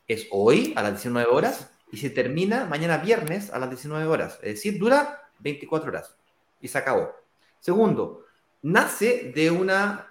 Es 0.09 0.27
hoy 0.31 0.73
a 0.77 0.83
las 0.83 0.93
19 0.93 1.31
horas 1.31 1.71
y 1.93 1.97
se 1.97 2.11
termina 2.11 2.65
mañana 2.65 2.99
viernes 2.99 3.53
a 3.53 3.59
las 3.59 3.71
19 3.71 4.07
horas. 4.07 4.35
Es 4.43 4.55
decir, 4.55 4.79
dura 4.79 5.23
24 5.39 5.91
horas 5.91 6.17
y 6.61 6.69
se 6.69 6.79
acabó. 6.79 7.13
Segundo, 7.61 8.25
nace 8.63 9.33
de 9.35 9.51
una, 9.51 10.09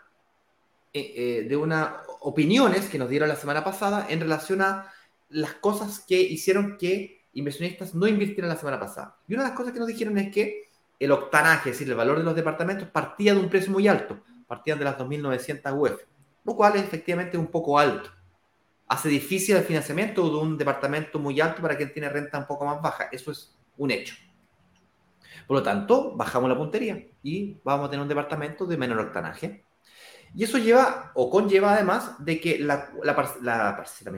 eh, 0.94 1.14
eh, 1.16 1.46
de 1.48 1.58
una 1.58 2.04
opiniones 2.22 2.88
que 2.88 2.98
nos 2.98 3.10
dieron 3.10 3.28
la 3.28 3.36
semana 3.36 3.64
pasada 3.64 4.08
en 4.10 4.22
relación 4.22 4.62
a 4.62 4.92
las 5.30 5.56
cosas 5.56 6.00
que 6.08 6.22
hicieron 6.22 6.78
que 6.78 7.24
inversionistas 7.34 7.96
no 7.96 8.08
invirtieron 8.08 8.50
la 8.50 8.56
semana 8.56 8.80
pasada. 8.80 9.18
Y 9.28 9.34
una 9.34 9.44
de 9.44 9.50
las 9.50 9.58
cosas 9.58 9.74
que 9.74 9.80
nos 9.80 9.88
dijeron 9.88 10.18
es 10.18 10.32
que 10.32 10.70
el 11.00 11.12
octanaje, 11.12 11.72
es 11.72 11.76
decir, 11.76 11.90
el 11.90 11.98
valor 11.98 12.20
de 12.20 12.24
los 12.24 12.36
departamentos, 12.36 12.88
partía 12.88 13.34
de 13.34 13.40
un 13.40 13.50
precio 13.50 13.72
muy 13.72 13.88
alto, 13.88 14.20
partían 14.54 14.78
de 14.78 14.86
las 14.86 14.98
2.900 14.98 15.74
UF, 15.74 16.02
lo 16.44 16.56
cual 16.56 16.76
es 16.76 16.84
efectivamente 16.84 17.38
un 17.38 17.48
poco 17.48 17.80
alto. 17.80 18.10
Hace 18.88 19.10
difícil 19.10 19.56
el 19.56 19.64
financiamiento 19.64 20.30
de 20.30 20.38
un 20.38 20.58
departamento 20.58 21.18
muy 21.18 21.42
alto 21.42 21.62
para 21.62 21.76
quien 21.76 21.92
tiene 21.92 22.10
renta 22.10 22.38
un 22.38 22.46
poco 22.46 22.66
más 22.66 22.80
baja. 22.82 23.10
Eso 23.12 23.32
es 23.32 23.58
un 23.78 23.90
hecho. 23.90 24.16
Por 25.48 25.58
lo 25.58 25.64
tanto, 25.64 26.16
bajamos 26.16 26.50
la 26.50 26.58
puntería 26.58 27.04
y 27.24 27.58
vamos 27.64 27.88
a 27.88 27.90
tener 27.90 28.04
un 28.04 28.10
departamento 28.10 28.66
de 28.66 28.78
menor 28.78 29.00
octanaje. 29.00 29.66
Y 30.36 30.44
eso 30.44 30.58
lleva 30.58 31.12
o 31.16 31.30
conlleva 31.30 31.74
además 31.74 32.24
de 32.24 32.40
que 32.40 32.60
la, 32.60 32.92
la, 33.04 33.36
la, 33.42 33.86
se 33.86 34.10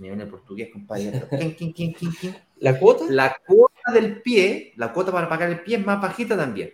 me 0.00 0.08
viene 0.08 0.22
el 0.22 0.30
portugués, 0.30 0.70
compadre. 0.72 1.28
¿La 2.58 2.78
cuota? 2.78 3.04
La 3.08 3.36
cuota 3.44 3.92
del 3.92 4.22
pie, 4.22 4.72
la 4.76 4.92
cuota 4.92 5.10
para 5.10 5.28
pagar 5.28 5.50
el 5.50 5.60
pie 5.62 5.78
es 5.78 5.84
más 5.84 6.00
bajita 6.00 6.36
también. 6.36 6.72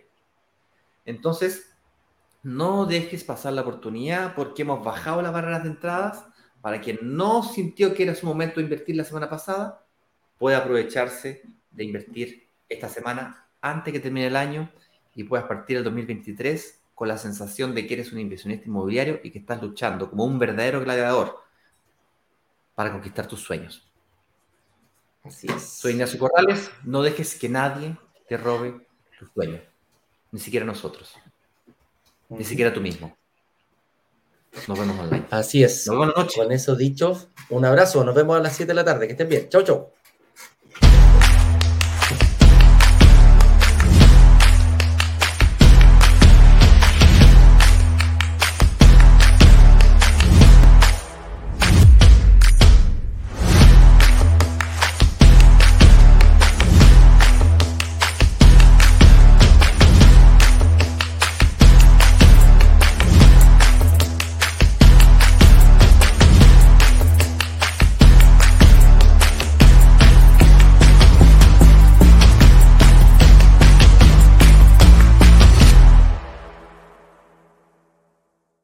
Entonces, 1.05 1.69
no 2.43 2.85
dejes 2.85 3.23
pasar 3.23 3.53
la 3.53 3.61
oportunidad 3.61 4.33
porque 4.35 4.61
hemos 4.61 4.83
bajado 4.83 5.21
las 5.21 5.33
barreras 5.33 5.63
de 5.63 5.69
entradas 5.69 6.25
para 6.61 6.81
quien 6.81 6.99
no 7.01 7.43
sintió 7.43 7.93
que 7.93 8.03
era 8.03 8.15
su 8.15 8.25
momento 8.25 8.55
de 8.55 8.63
invertir 8.63 8.95
la 8.95 9.03
semana 9.03 9.29
pasada, 9.29 9.85
pueda 10.37 10.57
aprovecharse 10.57 11.43
de 11.71 11.83
invertir 11.83 12.49
esta 12.67 12.89
semana 12.89 13.47
antes 13.61 13.93
que 13.93 13.99
termine 13.99 14.27
el 14.27 14.35
año 14.35 14.69
y 15.15 15.23
puedas 15.23 15.45
partir 15.47 15.77
el 15.77 15.83
2023 15.83 16.81
con 16.95 17.07
la 17.07 17.17
sensación 17.17 17.73
de 17.73 17.87
que 17.87 17.93
eres 17.93 18.11
un 18.11 18.19
inversionista 18.19 18.67
inmobiliario 18.67 19.21
y 19.23 19.31
que 19.31 19.39
estás 19.39 19.61
luchando 19.61 20.09
como 20.09 20.25
un 20.25 20.37
verdadero 20.37 20.81
gladiador 20.81 21.37
para 22.75 22.91
conquistar 22.91 23.27
tus 23.27 23.41
sueños. 23.41 23.89
Así 25.23 25.47
es. 25.47 25.61
Soy 25.61 25.93
Ignacio 25.93 26.19
Corrales. 26.19 26.71
No 26.83 27.01
dejes 27.01 27.37
que 27.37 27.49
nadie 27.49 27.97
te 28.27 28.37
robe 28.37 28.85
tus 29.17 29.29
sueños. 29.31 29.61
Ni 30.31 30.39
siquiera 30.39 30.65
nosotros. 30.65 31.15
Ni 32.29 32.43
siquiera 32.43 32.73
tú 32.73 32.81
mismo. 32.81 33.15
Nos 34.67 34.79
vemos 34.79 34.99
online. 34.99 35.25
Así 35.29 35.63
es. 35.63 35.87
Nos 35.87 35.99
vemos 35.99 36.35
Con 36.35 36.51
eso 36.51 36.75
dicho, 36.75 37.29
un 37.49 37.65
abrazo. 37.65 38.03
Nos 38.03 38.15
vemos 38.15 38.37
a 38.37 38.41
las 38.41 38.55
7 38.55 38.71
de 38.71 38.73
la 38.75 38.85
tarde. 38.85 39.07
Que 39.07 39.13
estén 39.13 39.29
bien. 39.29 39.49
Chau, 39.49 39.63
chau. 39.63 39.91